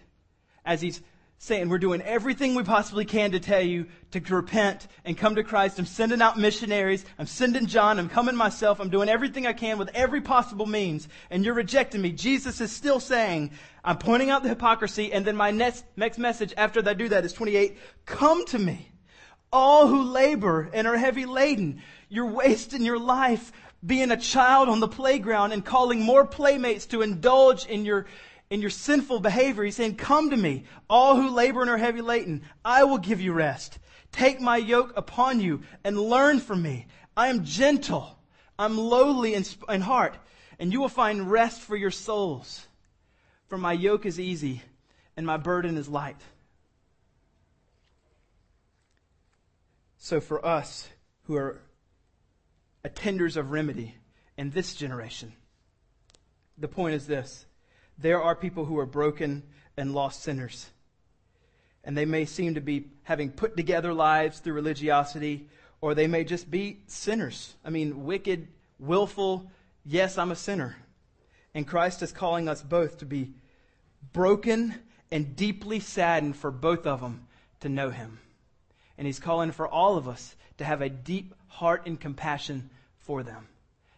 as 0.65 0.81
he's 0.81 1.01
saying 1.43 1.69
we're 1.69 1.77
doing 1.77 2.01
everything 2.03 2.55
we 2.55 2.63
possibly 2.63 3.05
can 3.05 3.33
to 3.33 3.41
tell 3.41 3.61
you 3.61 3.85
to 4.13 4.21
repent 4.33 4.87
and 5.05 5.19
come 5.19 5.35
to 5.35 5.43
Christ. 5.43 5.77
I'm 5.77 5.87
sending 5.87 6.23
out 6.23 6.39
missionaries. 6.39 7.05
I'm 7.19 7.27
sending 7.27 7.67
John. 7.67 7.99
I'm 7.99 8.09
coming 8.09 8.37
myself. 8.37 8.79
I'm 8.79 8.91
doing 8.91 9.09
everything 9.09 9.45
I 9.45 9.53
can 9.53 9.77
with 9.77 9.91
every 9.93 10.21
possible 10.21 10.67
means. 10.67 11.09
And 11.31 11.45
you're 11.45 11.55
rejecting 11.55 12.01
me. 12.01 12.13
Jesus 12.13 12.61
is 12.61 12.71
still 12.71 13.01
saying, 13.01 13.51
I'm 13.83 13.99
pointing 13.99 14.31
out 14.31 14.45
the 14.45 14.51
hypocrisy. 14.51 15.13
And 15.13 15.25
then 15.25 15.35
my 15.35 15.51
next, 15.51 15.85
next 15.97 16.17
message 16.17 16.55
after 16.57 16.81
I 16.89 16.95
do 16.95 17.09
that 17.09 17.25
is 17.25 17.33
28. 17.33 17.77
Come 18.07 18.47
to 18.47 18.59
me, 18.61 18.93
all 19.53 19.89
who 19.89 20.05
labor 20.05 20.71
and 20.73 20.87
are 20.87 20.97
heavy 20.97 21.27
laden. 21.27 21.83
You're 22.09 22.27
wasting 22.27 22.85
your 22.85 23.01
life 23.01 23.51
being 23.85 24.13
a 24.13 24.17
child 24.17 24.69
on 24.69 24.79
the 24.79 24.87
playground 24.87 25.51
and 25.51 25.65
calling 25.65 26.03
more 26.03 26.25
playmates 26.25 26.87
to 26.87 27.03
indulge 27.03 27.67
in 27.67 27.85
your, 27.85 28.07
in 28.53 28.61
your 28.61 28.69
sinful 28.69 29.19
behavior. 29.19 29.65
He's 29.65 29.77
saying, 29.77 29.97
Come 29.97 30.29
to 30.29 30.37
me, 30.37 30.65
all 30.89 31.17
who 31.17 31.31
labor 31.31 31.63
and 31.63 31.71
are 31.71 31.79
heavy 31.79 32.03
laden. 32.03 32.43
I 32.63 32.85
will 32.85 32.99
give 32.99 33.19
you 33.19 33.33
rest. 33.33 33.79
Take 34.13 34.43
my 34.43 34.59
yoke 34.59 34.93
upon 34.95 35.41
you 35.41 35.63
and 35.85 35.99
learn 35.99 36.39
from 36.39 36.61
me. 36.61 36.87
I 37.17 37.29
am 37.29 37.47
gentle. 37.47 38.19
I'm 38.59 38.77
lowly 38.77 39.33
in, 39.33 39.47
in 39.71 39.81
heart, 39.81 40.19
and 40.59 40.71
you 40.71 40.83
will 40.83 40.91
find 40.91 41.31
rest 41.31 41.63
for 41.63 41.77
your 41.77 41.91
souls. 41.91 42.67
For 43.47 43.57
my 43.57 43.73
yoke 43.73 44.05
is 44.05 44.21
easy 44.21 44.61
and 45.17 45.25
my 45.25 45.39
burden 45.39 45.79
is 45.79 45.89
light. 45.89 46.21
So 49.97 50.21
for 50.21 50.45
us 50.45 50.91
who 51.23 51.37
are 51.37 51.63
attenders 52.85 53.39
of 53.39 53.51
remedy 53.51 53.95
in 54.37 54.51
this 54.51 54.75
generation, 54.75 55.33
the 56.59 56.69
point 56.69 56.97
is 56.97 57.07
this 57.07 57.47
there 57.99 58.23
are 58.23 58.35
people 58.35 58.65
who 58.65 58.79
are 58.79 58.87
broken 58.87 59.43
and 59.77 59.95
lost 59.95 60.23
sinners. 60.23 60.71
And 61.85 61.97
they 61.97 62.05
may 62.05 62.25
seem 62.25 62.55
to 62.55 62.61
be 62.61 62.87
having 63.05 63.31
put 63.31 63.57
together 63.57 63.93
lives 63.93 64.39
through 64.39 64.55
religiosity, 64.55 65.49
or 65.81 65.95
they 65.95 66.07
may 66.07 66.25
just 66.25 66.51
be 66.51 66.79
sinners. 66.87 67.55
I 67.65 67.71
mean, 67.71 68.05
wicked, 68.05 68.49
willful, 68.79 69.51
yes, 69.85 70.19
I'm 70.19 70.31
a 70.31 70.37
sinner. 70.37 70.77
And 71.55 71.67
Christ 71.67 72.03
is 72.03 72.13
calling 72.13 72.49
us 72.49 72.63
both 72.63 72.99
to 72.99 73.05
be 73.05 73.33
broken 74.13 74.75
and 75.11 75.37
deeply 75.37 75.81
saddened 75.81 76.37
for 76.37 76.51
both 76.51 76.87
of 76.87 77.01
them 77.01 77.27
to 77.61 77.69
know 77.69 77.91
Him. 77.91 78.19
And 78.97 79.07
He's 79.07 79.19
calling 79.19 79.53
for 79.53 79.69
all 79.69 79.97
of 79.97 80.09
us 80.09 80.35
to 80.59 80.65
have 80.65 80.83
a 80.83 80.89
deep 80.89 81.35
heart 81.49 81.87
and 81.87 82.01
compassion 82.01 82.71
for 82.99 83.23
them. 83.23 83.49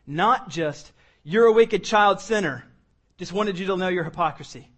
Not 0.06 0.48
just, 0.48 0.92
you're 1.22 1.46
a 1.46 1.52
wicked 1.52 1.84
child 1.84 2.20
sinner. 2.20 2.64
Just 3.16 3.32
wanted 3.32 3.58
you 3.58 3.66
to 3.66 3.76
know 3.76 3.88
your 3.88 4.04
hypocrisy. 4.04 4.68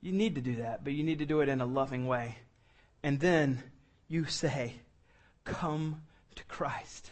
You 0.00 0.12
need 0.12 0.36
to 0.36 0.40
do 0.40 0.56
that, 0.56 0.82
but 0.82 0.94
you 0.94 1.02
need 1.02 1.18
to 1.18 1.26
do 1.26 1.40
it 1.40 1.48
in 1.48 1.60
a 1.60 1.66
loving 1.66 2.06
way. 2.06 2.36
And 3.02 3.20
then 3.20 3.62
you 4.08 4.24
say, 4.26 4.74
Come 5.44 6.02
to 6.36 6.44
Christ. 6.44 7.10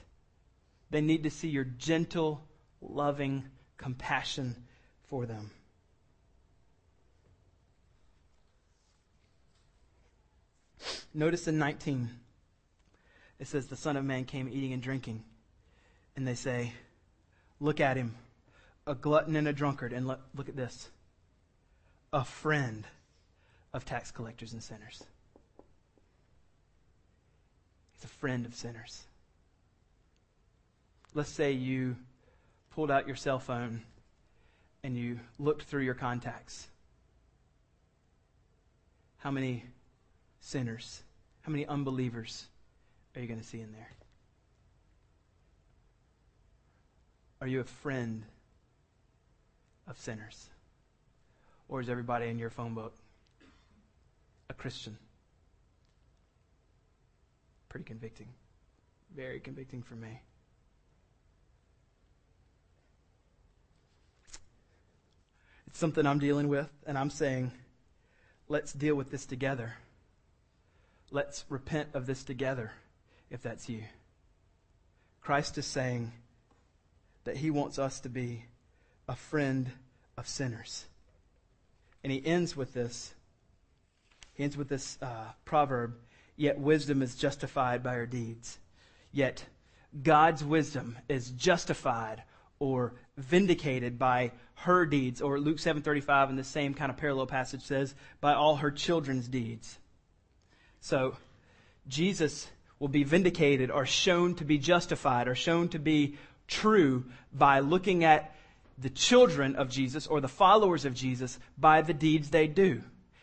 They 0.90 1.00
need 1.00 1.24
to 1.24 1.30
see 1.30 1.48
your 1.48 1.64
gentle, 1.64 2.46
loving 2.80 3.44
compassion 3.76 4.56
for 5.08 5.26
them. 5.26 5.50
Notice 11.12 11.48
in 11.48 11.58
19, 11.58 12.08
it 13.38 13.46
says, 13.46 13.66
The 13.66 13.76
Son 13.76 13.96
of 13.96 14.04
Man 14.04 14.24
came 14.24 14.48
eating 14.48 14.72
and 14.72 14.82
drinking. 14.82 15.24
And 16.16 16.26
they 16.26 16.34
say, 16.34 16.72
Look 17.60 17.80
at 17.80 17.98
him 17.98 18.14
a 18.88 18.94
glutton 18.94 19.36
and 19.36 19.46
a 19.46 19.52
drunkard. 19.52 19.92
And 19.92 20.06
look, 20.08 20.48
at 20.48 20.56
this 20.56 20.88
a 22.12 22.24
friend 22.24 22.86
of 23.74 23.84
tax 23.84 24.10
collectors 24.10 24.54
and 24.54 24.62
sinners. 24.62 25.04
He's 27.94 28.04
a 28.04 28.08
friend 28.08 28.46
of 28.46 28.54
sinners. 28.54 29.02
Let's 31.14 31.28
say 31.28 31.52
you 31.52 31.96
pulled 32.70 32.90
out 32.90 33.06
your 33.06 33.16
cell 33.16 33.38
phone 33.38 33.82
and 34.82 34.96
you 34.96 35.20
looked 35.38 35.64
through 35.64 35.82
your 35.82 35.94
contacts. 35.94 36.68
How 39.18 39.30
many 39.30 39.64
sinners, 40.40 41.02
how 41.42 41.50
many 41.50 41.66
unbelievers 41.66 42.46
are 43.14 43.20
you 43.20 43.26
going 43.26 43.40
to 43.40 43.46
see 43.46 43.60
in 43.60 43.72
there? 43.72 43.90
Are 47.40 47.46
you 47.46 47.60
a 47.60 47.64
friend 47.64 48.24
of 49.88 49.98
sinners? 49.98 50.48
Or 51.68 51.80
is 51.80 51.88
everybody 51.88 52.28
in 52.28 52.38
your 52.38 52.50
phone 52.50 52.74
book 52.74 52.94
a 54.48 54.54
Christian? 54.54 54.96
Pretty 57.68 57.84
convicting. 57.84 58.28
Very 59.14 59.40
convicting 59.40 59.82
for 59.82 59.94
me. 59.94 60.20
It's 65.66 65.78
something 65.78 66.06
I'm 66.06 66.18
dealing 66.18 66.48
with, 66.48 66.70
and 66.86 66.96
I'm 66.96 67.10
saying, 67.10 67.52
let's 68.48 68.72
deal 68.72 68.94
with 68.94 69.10
this 69.10 69.26
together. 69.26 69.74
let's 71.10 71.44
repent 71.48 71.88
of 71.94 72.06
this 72.06 72.22
together 72.22 72.72
if 73.30 73.42
that's 73.42 73.68
you. 73.68 73.82
Christ 75.20 75.58
is 75.58 75.66
saying 75.66 76.12
that 77.24 77.36
he 77.36 77.50
wants 77.50 77.78
us 77.78 78.00
to 78.00 78.08
be 78.08 78.44
a 79.08 79.16
friend 79.16 79.70
of 80.16 80.28
sinners. 80.28 80.86
And 82.04 82.12
he 82.12 82.24
ends 82.24 82.56
with 82.56 82.74
this. 82.74 83.14
He 84.34 84.44
ends 84.44 84.56
with 84.56 84.68
this 84.68 84.98
uh, 85.02 85.32
proverb 85.44 85.94
Yet 86.38 86.60
wisdom 86.60 87.02
is 87.02 87.16
justified 87.16 87.82
by 87.82 87.94
her 87.94 88.06
deeds. 88.06 88.60
Yet 89.10 89.44
God's 90.04 90.44
wisdom 90.44 90.96
is 91.08 91.30
justified 91.30 92.22
or 92.60 92.94
vindicated 93.16 93.98
by 93.98 94.30
her 94.54 94.86
deeds. 94.86 95.20
Or 95.20 95.40
Luke 95.40 95.56
7.35 95.56 96.30
in 96.30 96.36
the 96.36 96.44
same 96.44 96.74
kind 96.74 96.92
of 96.92 96.96
parallel 96.96 97.26
passage 97.26 97.62
says, 97.62 97.92
by 98.20 98.34
all 98.34 98.56
her 98.56 98.70
children's 98.70 99.26
deeds. 99.26 99.78
So, 100.80 101.16
Jesus 101.88 102.48
will 102.78 102.88
be 102.88 103.02
vindicated 103.02 103.72
or 103.72 103.84
shown 103.84 104.36
to 104.36 104.44
be 104.44 104.58
justified 104.58 105.26
or 105.26 105.34
shown 105.34 105.68
to 105.70 105.80
be 105.80 106.18
true 106.46 107.04
by 107.32 107.58
looking 107.58 108.04
at 108.04 108.32
the 108.80 108.90
children 108.90 109.56
of 109.56 109.70
Jesus 109.70 110.06
or 110.06 110.20
the 110.20 110.28
followers 110.28 110.84
of 110.84 110.94
Jesus 110.94 111.38
by 111.56 111.82
the 111.82 111.94
deeds 111.94 112.30
they 112.30 112.46
do. 112.46 112.82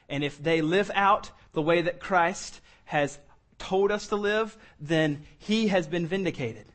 And 0.10 0.24
if 0.24 0.41
they 0.41 0.62
live 0.62 0.91
out 0.93 1.32
the 1.53 1.62
way 1.62 1.82
that 1.84 1.99
Christ 1.99 2.60
has 2.86 3.18
told 3.58 3.91
us 3.91 4.08
to 4.08 4.16
live, 4.16 4.56
then 4.80 5.24
he 5.39 5.70
has 5.70 5.88
been 5.88 6.08
vindicated. 6.08 6.66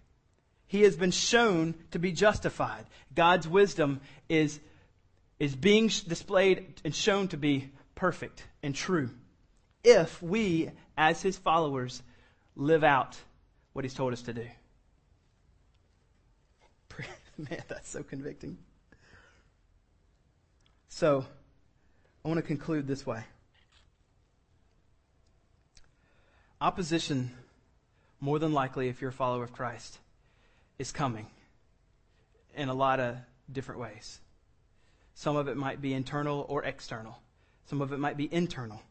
He 0.66 0.82
has 0.82 0.96
been 0.96 1.10
shown 1.10 1.74
to 1.90 1.98
be 1.98 2.12
justified. 2.12 2.86
God's 3.14 3.46
wisdom 3.46 4.00
is, 4.28 4.58
is 5.38 5.54
being 5.54 5.88
displayed 5.88 6.80
and 6.84 6.94
shown 6.94 7.28
to 7.28 7.36
be 7.36 7.70
perfect 7.94 8.44
and 8.62 8.74
true. 8.74 9.10
If 9.84 10.22
we, 10.22 10.70
as 10.96 11.20
his 11.22 11.36
followers, 11.36 12.02
live 12.56 12.84
out 12.84 13.16
what 13.72 13.84
he's 13.84 13.94
told 13.94 14.12
us 14.12 14.22
to 14.22 14.32
do. 14.32 14.46
Man, 17.38 17.62
that's 17.68 17.90
so 17.90 18.02
convicting. 18.02 18.58
So, 20.92 21.24
I 22.24 22.28
want 22.28 22.38
to 22.38 22.42
conclude 22.42 22.86
this 22.86 23.06
way. 23.06 23.22
Opposition, 26.60 27.30
more 28.20 28.38
than 28.38 28.52
likely, 28.52 28.88
if 28.88 29.00
you're 29.00 29.10
a 29.10 29.14
follower 29.14 29.44
of 29.44 29.52
Christ, 29.52 29.98
is 30.78 30.92
coming 30.92 31.26
in 32.54 32.68
a 32.68 32.74
lot 32.74 33.00
of 33.00 33.16
different 33.50 33.80
ways. 33.80 34.20
Some 35.14 35.36
of 35.36 35.48
it 35.48 35.56
might 35.56 35.80
be 35.80 35.94
internal 35.94 36.44
or 36.48 36.64
external. 36.64 37.18
Some 37.66 37.80
of 37.80 37.92
it 37.92 37.98
might 37.98 38.16
be 38.16 38.28
internal. 38.30 38.82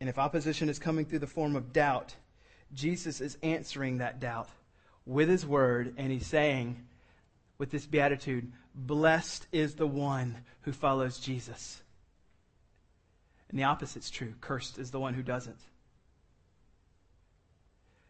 And 0.00 0.08
if 0.08 0.18
opposition 0.18 0.68
is 0.68 0.78
coming 0.78 1.04
through 1.04 1.20
the 1.20 1.26
form 1.26 1.56
of 1.56 1.72
doubt, 1.72 2.14
Jesus 2.74 3.20
is 3.20 3.36
answering 3.42 3.98
that 3.98 4.18
doubt 4.18 4.48
with 5.04 5.28
his 5.28 5.46
word, 5.46 5.94
and 5.98 6.10
he's 6.10 6.26
saying, 6.26 6.84
with 7.58 7.70
this 7.70 7.86
beatitude, 7.86 8.52
blessed 8.74 9.46
is 9.52 9.74
the 9.74 9.86
one 9.86 10.36
who 10.62 10.72
follows 10.72 11.18
Jesus. 11.18 11.80
And 13.48 13.58
the 13.58 13.64
opposite's 13.64 14.10
true. 14.10 14.34
Cursed 14.40 14.78
is 14.78 14.90
the 14.90 15.00
one 15.00 15.14
who 15.14 15.22
doesn't. 15.22 15.58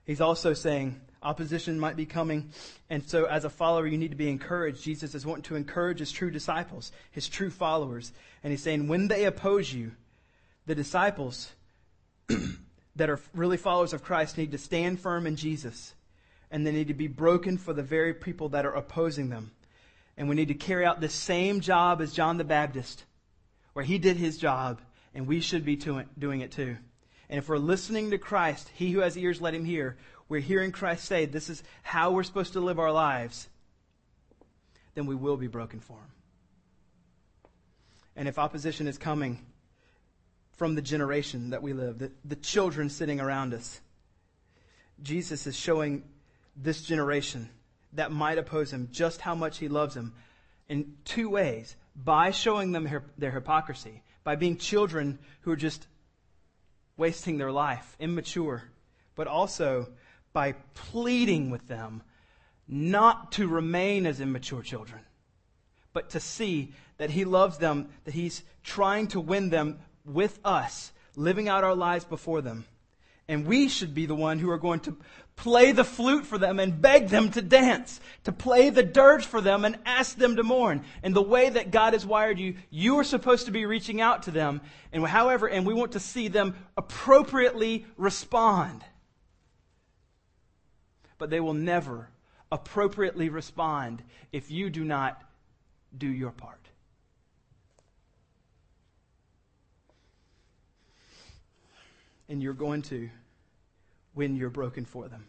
He's 0.05 0.21
also 0.21 0.55
saying 0.55 1.01
opposition 1.23 1.81
might 1.81 1.97
be 1.97 2.07
coming. 2.07 2.51
And 2.89 3.03
so, 3.05 3.25
as 3.25 3.45
a 3.45 3.51
follower, 3.51 3.87
you 3.87 3.99
need 3.99 4.13
to 4.13 4.17
be 4.17 4.31
encouraged. 4.31 4.83
Jesus 4.83 5.15
is 5.15 5.27
wanting 5.27 5.43
to 5.45 5.57
encourage 5.57 5.99
his 5.99 6.13
true 6.13 6.31
disciples, 6.31 6.93
his 7.11 7.29
true 7.29 7.51
followers. 7.51 8.13
And 8.43 8.53
he's 8.53 8.63
saying, 8.63 8.87
when 8.87 9.09
they 9.09 9.25
oppose 9.25 9.73
you, 9.73 9.93
the 10.67 10.77
disciples 10.77 11.51
that 12.97 13.11
are 13.11 13.21
really 13.35 13.57
followers 13.57 13.93
of 13.93 14.03
Christ 14.03 14.39
need 14.39 14.53
to 14.53 14.59
stand 14.59 15.01
firm 15.01 15.27
in 15.27 15.37
Jesus. 15.37 15.93
And 16.51 16.67
they 16.67 16.73
need 16.73 16.89
to 16.89 16.95
be 16.95 17.09
broken 17.09 17.59
for 17.59 17.73
the 17.73 17.83
very 17.83 18.15
people 18.15 18.51
that 18.51 18.67
are 18.67 18.75
opposing 18.75 19.31
them. 19.31 19.51
And 20.17 20.29
we 20.29 20.35
need 20.35 20.49
to 20.49 20.55
carry 20.55 20.85
out 20.87 21.01
the 21.01 21.09
same 21.09 21.61
job 21.61 22.01
as 22.01 22.13
John 22.13 22.39
the 22.39 22.45
Baptist, 22.45 23.05
where 23.73 23.85
he 23.85 23.99
did 23.99 24.17
his 24.17 24.39
job, 24.39 24.81
and 25.15 25.27
we 25.27 25.41
should 25.41 25.65
be 25.65 25.77
doing 25.77 26.41
it 26.41 26.53
too. 26.53 26.77
And 27.29 27.39
if 27.39 27.49
we're 27.49 27.59
listening 27.59 28.11
to 28.11 28.19
Christ, 28.19 28.71
he 28.75 28.93
who 28.93 29.01
has 29.01 29.19
ears, 29.19 29.41
let 29.41 29.55
him 29.55 29.65
hear. 29.65 29.97
We're 30.29 30.41
hearing 30.41 30.73
Christ 30.73 31.05
say, 31.05 31.27
this 31.27 31.51
is 31.51 31.63
how 31.83 32.13
we're 32.13 32.23
supposed 32.23 32.55
to 32.55 32.61
live 32.61 32.79
our 32.79 32.93
lives, 32.93 33.49
then 34.95 35.07
we 35.07 35.15
will 35.15 35.37
be 35.37 35.49
broken 35.49 35.81
for 35.81 35.95
him. 35.95 36.13
And 38.17 38.29
if 38.29 38.39
opposition 38.39 38.89
is 38.89 38.97
coming 38.97 39.45
from 40.53 40.75
the 40.75 40.83
generation 40.83 41.51
that 41.51 41.63
we 41.63 41.75
live, 41.75 41.99
the, 41.99 42.11
the 42.25 42.37
children 42.37 42.89
sitting 42.89 43.21
around 43.21 43.53
us, 43.53 43.81
Jesus 45.03 45.47
is 45.47 45.55
showing 45.55 46.05
this 46.57 46.83
generation 46.83 47.49
that 47.93 48.13
might 48.13 48.39
oppose 48.39 48.73
him 48.73 48.89
just 48.93 49.21
how 49.21 49.35
much 49.35 49.59
he 49.59 49.69
loves 49.69 49.95
them 49.95 50.15
in 50.69 50.95
two 51.05 51.29
ways 51.29 51.77
by 51.95 52.31
showing 52.31 52.73
them 52.73 52.89
their 53.17 53.31
hypocrisy, 53.31 54.03
by 54.25 54.37
being 54.37 54.57
children 54.57 55.19
who 55.43 55.53
are 55.53 55.57
just 55.57 55.87
wasting 56.97 57.39
their 57.39 57.53
life, 57.53 57.97
immature, 57.99 58.65
but 59.15 59.27
also 59.27 59.89
by 60.33 60.53
pleading 60.75 61.51
with 61.51 61.67
them 61.69 62.03
not 62.69 63.33
to 63.33 63.47
remain 63.47 64.07
as 64.07 64.21
immature 64.21 64.63
children, 64.63 65.01
but 65.93 66.11
to 66.11 66.21
see 66.21 66.73
that 66.99 67.11
He 67.11 67.25
loves 67.25 67.59
them, 67.59 67.89
that 68.05 68.15
He's 68.15 68.43
trying 68.63 69.07
to 69.09 69.21
win 69.21 69.51
them 69.51 69.79
with 70.05 70.39
us, 70.45 70.93
living 71.15 71.49
out 71.49 71.65
our 71.65 71.75
lives 71.75 72.05
before 72.05 72.43
them. 72.43 72.65
And 73.29 73.47
we 73.47 73.69
should 73.69 73.95
be 73.95 74.07
the 74.07 74.15
one 74.15 74.39
who 74.39 74.51
are 74.51 74.59
going 74.59 74.81
to 74.81 74.97
play 75.35 75.73
the 75.73 75.85
flute 75.85 76.25
for 76.25 76.39
them 76.39 76.59
and 76.59 76.81
beg 76.81 77.09
them 77.09 77.31
to 77.31 77.43
dance, 77.43 78.01
to 78.25 78.33
play 78.33 78.71
the 78.71 78.83
dirge 78.83 79.27
for 79.27 79.41
them 79.41 79.65
and 79.65 79.79
ask 79.85 80.17
them 80.17 80.37
to 80.37 80.43
mourn. 80.43 80.85
And 81.03 81.15
the 81.15 81.23
way 81.23 81.51
that 81.51 81.71
God 81.71 81.93
has 81.93 82.07
wired 82.07 82.39
you, 82.39 82.55
you 82.71 82.99
are 82.99 83.05
supposed 83.05 83.47
to 83.47 83.53
be 83.53 83.67
reaching 83.67 84.01
out 84.01 84.25
to 84.25 84.31
them. 84.31 84.61
And 84.93 85.07
however, 85.07 85.47
and 85.47 85.67
we 85.67 85.75
want 85.75 85.93
to 85.93 86.01
see 86.01 86.29
them 86.29 86.57
appropriately 86.77 87.85
respond. 87.97 88.83
But 91.19 91.31
they 91.31 91.41
will 91.41 91.55
never 91.55 92.09
appropriately 92.51 93.29
respond 93.29 94.03
if 94.33 94.51
you 94.51 94.71
do 94.71 94.85
not 94.85 95.21
do 95.97 96.09
your 96.09 96.31
part. 96.31 96.66
And 102.29 102.43
you're 102.43 102.55
going 102.55 102.83
to 102.83 103.09
when 104.15 104.37
you're 104.37 104.51
broken 104.51 104.85
for 104.85 105.09
them. 105.09 105.27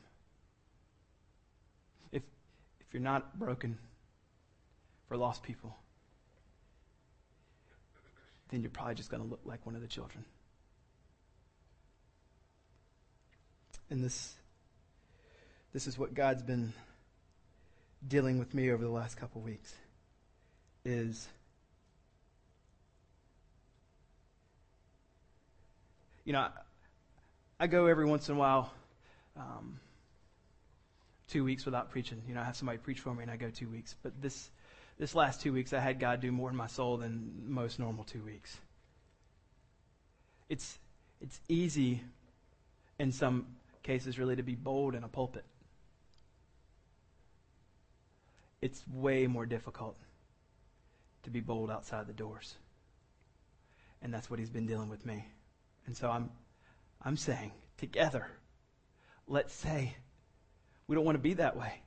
If, 2.12 2.24
if 2.80 2.94
you're 2.94 3.02
not 3.02 3.38
broken 3.38 3.78
for 5.08 5.18
lost 5.18 5.44
people, 5.44 5.76
then 8.50 8.62
you're 8.62 8.72
probably 8.72 8.96
just 8.96 9.10
going 9.10 9.22
to 9.22 9.30
look 9.30 9.42
like 9.46 9.66
one 9.66 9.76
of 9.76 9.82
the 9.82 9.88
children. 9.88 10.24
And 13.90 14.04
this, 14.04 14.34
this 15.74 15.88
is 15.88 15.98
what 15.98 16.14
God's 16.14 16.44
been 16.44 16.74
dealing 18.06 18.38
with 18.38 18.54
me 18.54 18.72
over 18.72 18.84
the 18.84 18.90
last 18.90 19.18
couple 19.18 19.42
weeks 19.42 19.74
is 20.86 21.28
you 26.24 26.32
know 26.32 26.48
I 27.60 27.68
go 27.68 27.88
every 27.88 28.06
once 28.06 28.30
in 28.30 28.36
a 28.36 28.38
while, 28.38 28.72
um, 29.36 29.80
two 31.28 31.44
weeks 31.44 31.66
without 31.66 31.90
preaching. 31.90 32.22
You 32.28 32.36
know, 32.36 32.42
I 32.42 32.44
have 32.44 32.56
somebody 32.56 32.78
preach 32.78 33.00
for 33.00 33.14
me, 33.14 33.24
and 33.24 33.32
I 33.32 33.38
go 33.38 33.50
two 33.50 33.68
weeks. 33.68 33.96
But 34.04 34.22
this 34.22 34.50
this 35.00 35.16
last 35.16 35.42
two 35.42 35.54
weeks, 35.54 35.74
I 35.74 35.80
had 35.80 36.00
God 36.00 36.22
do 36.22 36.32
more 36.32 36.50
in 36.50 36.56
my 36.56 36.68
soul 36.68 36.98
than 36.98 37.46
most 37.48 37.80
normal 37.80 38.04
two 38.04 38.24
weeks. 38.24 38.56
It's 40.50 40.78
it's 41.20 41.40
easy, 41.50 42.02
in 43.00 43.12
some 43.12 43.48
cases, 43.82 44.20
really, 44.20 44.36
to 44.36 44.44
be 44.44 44.56
bold 44.56 44.94
in 44.94 45.04
a 45.04 45.08
pulpit. 45.08 45.46
It's 48.62 48.84
way 48.94 49.26
more 49.28 49.46
difficult 49.46 49.98
to 51.24 51.32
be 51.32 51.40
bold 51.40 51.72
outside 51.72 52.08
the 52.08 52.14
doors. 52.14 52.56
And 54.02 54.14
that's 54.14 54.30
what 54.30 54.40
he's 54.40 54.50
been 54.50 54.68
dealing 54.68 54.90
with 54.90 55.06
me. 55.06 55.26
And 55.88 55.98
so 55.98 56.10
I'm 56.10 56.30
I'm 57.02 57.18
saying 57.18 57.52
together, 57.78 58.28
let's 59.28 59.54
say 59.54 59.96
we 60.88 60.96
don't 60.96 61.06
want 61.06 61.16
to 61.16 61.22
be 61.22 61.36
that 61.36 61.56
way. 61.56 61.82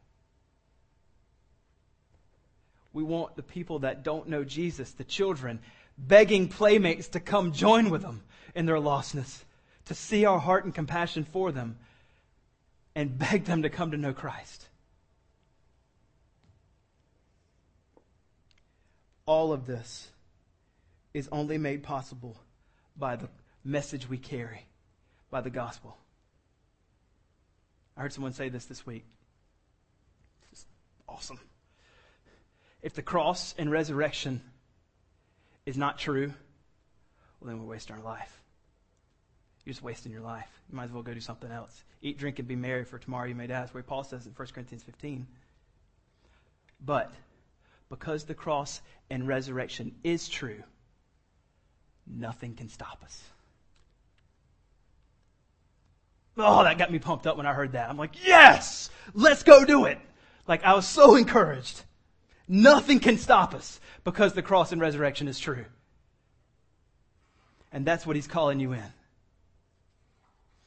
We 2.92 3.02
want 3.02 3.36
the 3.36 3.42
people 3.42 3.80
that 3.80 4.02
don't 4.02 4.28
know 4.28 4.44
Jesus, 4.44 4.92
the 4.92 5.04
children, 5.04 5.60
begging 5.96 6.48
playmates 6.48 7.08
to 7.08 7.20
come 7.20 7.52
join 7.52 7.90
with 7.90 8.02
them 8.02 8.22
in 8.54 8.66
their 8.66 8.76
lostness, 8.76 9.44
to 9.86 9.94
see 9.94 10.24
our 10.24 10.38
heart 10.38 10.64
and 10.64 10.74
compassion 10.74 11.24
for 11.24 11.52
them, 11.52 11.78
and 12.94 13.18
beg 13.18 13.44
them 13.44 13.62
to 13.62 13.70
come 13.70 13.92
to 13.92 13.96
know 13.96 14.12
Christ. 14.12 14.68
All 19.26 19.52
of 19.52 19.66
this 19.66 20.08
is 21.14 21.28
only 21.30 21.58
made 21.58 21.84
possible 21.84 22.36
by 22.96 23.16
the 23.16 23.28
message 23.64 24.08
we 24.08 24.18
carry 24.18 24.66
by 25.30 25.40
the 25.40 25.50
gospel. 25.50 25.96
I 27.96 28.02
heard 28.02 28.12
someone 28.12 28.32
say 28.32 28.48
this 28.48 28.64
this 28.64 28.86
week. 28.86 29.04
This 30.50 30.60
is 30.60 30.66
awesome. 31.08 31.38
If 32.82 32.94
the 32.94 33.02
cross 33.02 33.54
and 33.58 33.70
resurrection 33.70 34.40
is 35.66 35.76
not 35.76 35.98
true, 35.98 36.32
well, 37.40 37.48
then 37.48 37.60
we're 37.60 37.68
wasting 37.68 37.96
our 37.96 38.02
life. 38.02 38.40
You're 39.64 39.74
just 39.74 39.82
wasting 39.82 40.12
your 40.12 40.22
life. 40.22 40.48
You 40.70 40.76
might 40.76 40.84
as 40.84 40.92
well 40.92 41.02
go 41.02 41.12
do 41.12 41.20
something 41.20 41.50
else. 41.50 41.84
Eat, 42.02 42.18
drink, 42.18 42.38
and 42.38 42.48
be 42.48 42.56
merry, 42.56 42.84
for 42.84 42.98
tomorrow 42.98 43.26
you 43.26 43.34
may 43.34 43.46
die. 43.46 43.60
That's 43.60 43.74
where 43.74 43.82
Paul 43.82 44.04
says 44.04 44.26
in 44.26 44.32
1 44.32 44.48
Corinthians 44.54 44.82
15. 44.82 45.26
But 46.84 47.12
because 47.90 48.24
the 48.24 48.34
cross 48.34 48.80
and 49.10 49.28
resurrection 49.28 49.94
is 50.02 50.28
true, 50.28 50.62
nothing 52.06 52.54
can 52.54 52.70
stop 52.70 53.02
us. 53.04 53.22
Oh, 56.36 56.62
that 56.64 56.78
got 56.78 56.92
me 56.92 56.98
pumped 56.98 57.26
up 57.26 57.36
when 57.36 57.46
I 57.46 57.52
heard 57.52 57.72
that. 57.72 57.90
I'm 57.90 57.96
like, 57.96 58.26
yes, 58.26 58.90
let's 59.14 59.42
go 59.42 59.64
do 59.64 59.84
it. 59.84 59.98
Like, 60.46 60.64
I 60.64 60.74
was 60.74 60.86
so 60.86 61.16
encouraged. 61.16 61.82
Nothing 62.48 62.98
can 62.98 63.18
stop 63.18 63.54
us 63.54 63.80
because 64.04 64.32
the 64.32 64.42
cross 64.42 64.72
and 64.72 64.80
resurrection 64.80 65.28
is 65.28 65.38
true. 65.38 65.64
And 67.72 67.86
that's 67.86 68.06
what 68.06 68.16
he's 68.16 68.26
calling 68.26 68.58
you 68.58 68.72
in. 68.72 68.92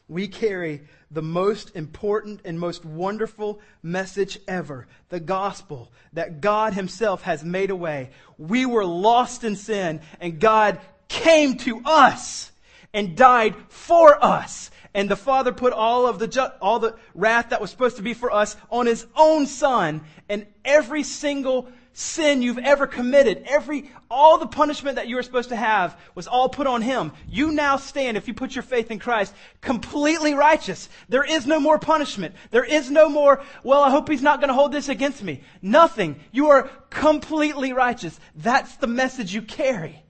We 0.08 0.28
carry 0.28 0.82
the 1.12 1.22
most 1.22 1.76
important 1.76 2.42
and 2.46 2.60
most 2.60 2.86
wonderful 2.86 3.62
message 3.82 4.38
ever 4.48 4.88
the 5.10 5.20
gospel 5.20 5.92
that 6.14 6.42
God 6.42 6.74
Himself 6.74 7.24
has 7.24 7.44
made 7.44 7.70
a 7.70 7.76
way. 7.76 8.12
We 8.38 8.66
were 8.66 8.86
lost 8.86 9.44
in 9.44 9.56
sin, 9.56 10.02
and 10.20 10.40
God 10.40 10.80
came 11.08 11.58
to 11.60 11.82
us 11.86 12.52
and 12.94 13.16
died 13.16 13.56
for 13.70 14.24
us. 14.24 14.72
And 14.94 15.10
the 15.10 15.16
Father 15.16 15.52
put 15.52 15.74
all 15.74 16.06
of 16.06 16.20
the 16.20 16.28
ju- 16.28 16.52
all 16.62 16.80
the 16.80 16.96
wrath 17.16 17.50
that 17.50 17.62
was 17.62 17.72
supposed 17.72 17.98
to 17.98 18.04
be 18.04 18.14
for 18.14 18.32
us 18.32 18.56
on 18.70 18.86
His 18.86 19.06
own 19.16 19.48
Son, 19.48 20.02
and 20.30 20.46
every 20.64 21.04
single 21.04 21.68
sin 21.94 22.42
you've 22.42 22.58
ever 22.58 22.88
committed, 22.88 23.44
every, 23.46 23.90
all 24.10 24.40
the 24.40 24.48
punishment 24.48 24.96
that 24.96 25.08
you 25.08 25.16
were 25.16 25.24
supposed 25.24 25.50
to 25.50 25.56
have 25.56 25.98
was 26.16 26.28
all 26.28 26.50
put 26.50 26.68
on 26.68 26.82
him. 26.82 27.12
You 27.30 27.52
now 27.52 27.78
stand, 27.78 28.18
if 28.18 28.28
you 28.28 28.34
put 28.34 28.56
your 28.56 28.64
faith 28.64 28.90
in 28.92 29.00
Christ, 29.00 29.34
completely 29.62 30.34
righteous. 30.34 30.90
There 31.08 31.24
is 31.24 31.46
no 31.46 31.60
more 31.60 31.78
punishment. 31.78 32.36
There 32.50 32.64
is 32.64 32.90
no 32.90 33.10
more, 33.10 33.44
well, 33.64 33.84
I 33.84 33.92
hope 33.92 34.10
he's 34.10 34.24
not 34.24 34.40
going 34.40 34.48
to 34.48 34.56
hold 34.56 34.72
this 34.72 34.90
against 34.90 35.24
me. 35.24 35.44
Nothing. 35.62 36.20
You 36.32 36.50
are 36.50 36.64
completely 36.90 37.74
righteous. 37.74 38.20
That's 38.36 38.76
the 38.78 38.88
message 38.88 39.34
you 39.34 39.44
carry. 39.44 40.04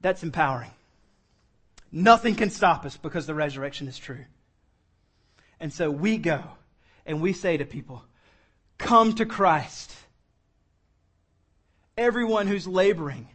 That's 0.00 0.22
empowering. 0.22 0.70
Nothing 1.96 2.34
can 2.34 2.50
stop 2.50 2.84
us 2.84 2.96
because 2.96 3.24
the 3.24 3.36
resurrection 3.36 3.86
is 3.86 3.96
true. 3.96 4.24
And 5.60 5.72
so 5.72 5.92
we 5.92 6.18
go 6.18 6.42
and 7.06 7.22
we 7.22 7.32
say 7.32 7.56
to 7.56 7.64
people, 7.64 8.02
come 8.78 9.14
to 9.14 9.24
Christ. 9.24 9.94
Everyone 11.96 12.48
who's 12.48 12.66
laboring, 12.66 13.28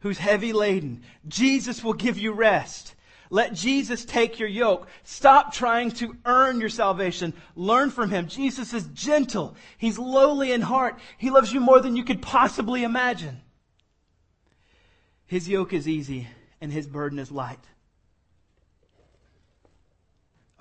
who's 0.00 0.18
heavy 0.18 0.52
laden, 0.52 1.04
Jesus 1.28 1.84
will 1.84 1.92
give 1.92 2.18
you 2.18 2.32
rest. 2.32 2.96
Let 3.30 3.54
Jesus 3.54 4.04
take 4.04 4.40
your 4.40 4.48
yoke. 4.48 4.88
Stop 5.04 5.54
trying 5.54 5.92
to 5.92 6.16
earn 6.24 6.58
your 6.58 6.70
salvation. 6.70 7.32
Learn 7.54 7.92
from 7.92 8.10
him. 8.10 8.26
Jesus 8.26 8.74
is 8.74 8.82
gentle. 8.88 9.54
He's 9.78 9.96
lowly 9.96 10.50
in 10.50 10.60
heart. 10.60 10.98
He 11.18 11.30
loves 11.30 11.52
you 11.52 11.60
more 11.60 11.78
than 11.78 11.94
you 11.94 12.02
could 12.02 12.20
possibly 12.20 12.82
imagine. 12.82 13.42
His 15.24 15.48
yoke 15.48 15.72
is 15.72 15.86
easy 15.86 16.26
and 16.60 16.72
his 16.72 16.88
burden 16.88 17.20
is 17.20 17.30
light. 17.30 17.64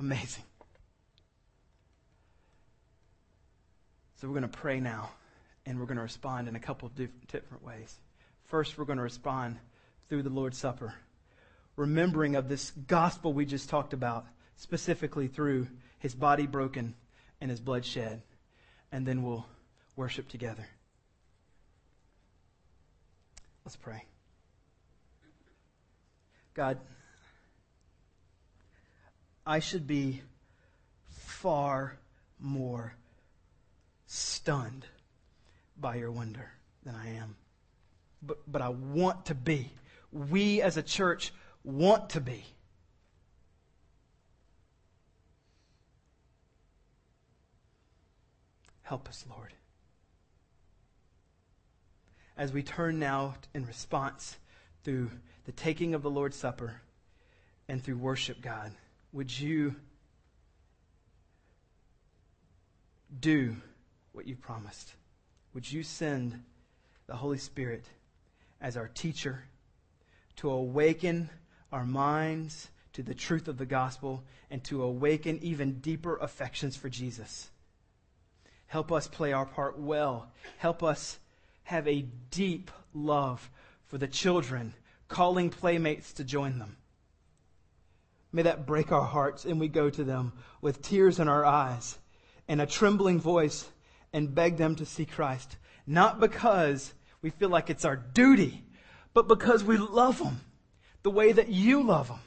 Amazing. 0.01 0.43
So 4.15 4.27
we're 4.27 4.33
going 4.33 4.49
to 4.49 4.57
pray 4.57 4.79
now 4.79 5.11
and 5.67 5.79
we're 5.79 5.85
going 5.85 5.97
to 5.97 6.01
respond 6.01 6.47
in 6.47 6.55
a 6.55 6.59
couple 6.59 6.87
of 6.87 6.95
different 7.27 7.63
ways. 7.63 7.99
First, 8.45 8.79
we're 8.79 8.85
going 8.85 8.97
to 8.97 9.03
respond 9.03 9.57
through 10.09 10.23
the 10.23 10.31
Lord's 10.31 10.57
Supper, 10.57 10.95
remembering 11.75 12.35
of 12.35 12.49
this 12.49 12.71
gospel 12.71 13.31
we 13.31 13.45
just 13.45 13.69
talked 13.69 13.93
about, 13.93 14.25
specifically 14.55 15.27
through 15.27 15.67
his 15.99 16.15
body 16.15 16.47
broken 16.47 16.95
and 17.39 17.51
his 17.51 17.59
blood 17.59 17.85
shed. 17.85 18.23
And 18.91 19.05
then 19.05 19.21
we'll 19.21 19.45
worship 19.95 20.29
together. 20.29 20.67
Let's 23.65 23.75
pray. 23.75 24.03
God, 26.55 26.79
I 29.45 29.59
should 29.59 29.87
be 29.87 30.21
far 31.09 31.97
more 32.39 32.93
stunned 34.05 34.85
by 35.77 35.95
your 35.95 36.11
wonder 36.11 36.51
than 36.83 36.95
I 36.95 37.15
am. 37.15 37.35
But, 38.21 38.39
but 38.51 38.61
I 38.61 38.69
want 38.69 39.25
to 39.27 39.35
be. 39.35 39.71
We 40.11 40.61
as 40.61 40.77
a 40.77 40.83
church 40.83 41.33
want 41.63 42.11
to 42.11 42.21
be. 42.21 42.45
Help 48.83 49.07
us, 49.07 49.25
Lord. 49.29 49.53
As 52.37 52.51
we 52.51 52.61
turn 52.61 52.99
now 52.99 53.35
in 53.53 53.65
response 53.65 54.37
through 54.83 55.11
the 55.45 55.51
taking 55.51 55.93
of 55.93 56.01
the 56.01 56.09
Lord's 56.09 56.35
Supper 56.35 56.81
and 57.67 57.81
through 57.81 57.97
worship, 57.97 58.41
God, 58.41 58.73
would 59.13 59.37
you 59.37 59.75
do 63.19 63.55
what 64.13 64.27
you 64.27 64.35
promised? 64.35 64.93
would 65.53 65.69
you 65.69 65.83
send 65.83 66.43
the 67.07 67.15
Holy 67.15 67.37
Spirit 67.37 67.85
as 68.61 68.77
our 68.77 68.87
teacher 68.87 69.43
to 70.37 70.49
awaken 70.49 71.29
our 71.71 71.85
minds 71.85 72.69
to 72.93 73.03
the 73.03 73.13
truth 73.13 73.47
of 73.47 73.57
the 73.57 73.65
gospel 73.65 74.23
and 74.49 74.63
to 74.65 74.83
awaken 74.83 75.39
even 75.41 75.79
deeper 75.79 76.17
affections 76.17 76.75
for 76.75 76.89
Jesus. 76.89 77.49
Help 78.67 78.91
us 78.91 79.07
play 79.07 79.33
our 79.33 79.45
part 79.45 79.77
well. 79.79 80.31
Help 80.57 80.83
us 80.83 81.19
have 81.63 81.87
a 81.87 82.05
deep 82.31 82.71
love 82.93 83.49
for 83.85 83.97
the 83.97 84.07
children, 84.07 84.73
calling 85.07 85.49
playmates 85.49 86.13
to 86.13 86.23
join 86.23 86.59
them. 86.59 86.77
May 88.33 88.43
that 88.43 88.65
break 88.65 88.91
our 88.91 89.05
hearts 89.05 89.45
and 89.45 89.59
we 89.59 89.67
go 89.67 89.89
to 89.89 90.03
them 90.03 90.33
with 90.61 90.81
tears 90.81 91.19
in 91.19 91.27
our 91.27 91.45
eyes 91.45 91.97
and 92.47 92.61
a 92.61 92.65
trembling 92.65 93.19
voice 93.19 93.67
and 94.13 94.33
beg 94.33 94.57
them 94.57 94.75
to 94.75 94.85
see 94.85 95.05
Christ. 95.05 95.57
Not 95.85 96.19
because 96.19 96.93
we 97.21 97.29
feel 97.29 97.49
like 97.49 97.69
it's 97.69 97.85
our 97.85 97.95
duty, 97.95 98.63
but 99.13 99.27
because 99.27 99.63
we 99.63 99.77
love 99.77 100.19
them 100.19 100.39
the 101.03 101.11
way 101.11 101.31
that 101.31 101.49
you 101.49 101.83
love 101.83 102.07
them. 102.07 102.19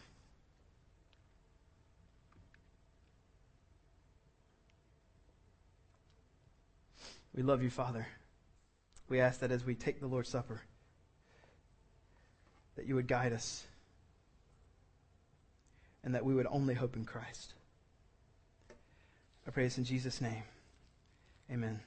We 7.34 7.42
love 7.42 7.62
you, 7.62 7.70
Father. 7.70 8.06
We 9.08 9.20
ask 9.20 9.40
that 9.40 9.50
as 9.50 9.64
we 9.64 9.74
take 9.74 10.00
the 10.00 10.06
Lord's 10.06 10.28
Supper, 10.28 10.62
that 12.76 12.86
you 12.86 12.94
would 12.94 13.08
guide 13.08 13.32
us 13.32 13.64
and 16.04 16.14
that 16.14 16.24
we 16.24 16.34
would 16.34 16.46
only 16.50 16.74
hope 16.74 16.96
in 16.96 17.04
Christ. 17.04 17.54
I 19.46 19.50
pray 19.50 19.64
this 19.64 19.78
in 19.78 19.84
Jesus' 19.84 20.20
name. 20.20 20.44
Amen. 21.50 21.80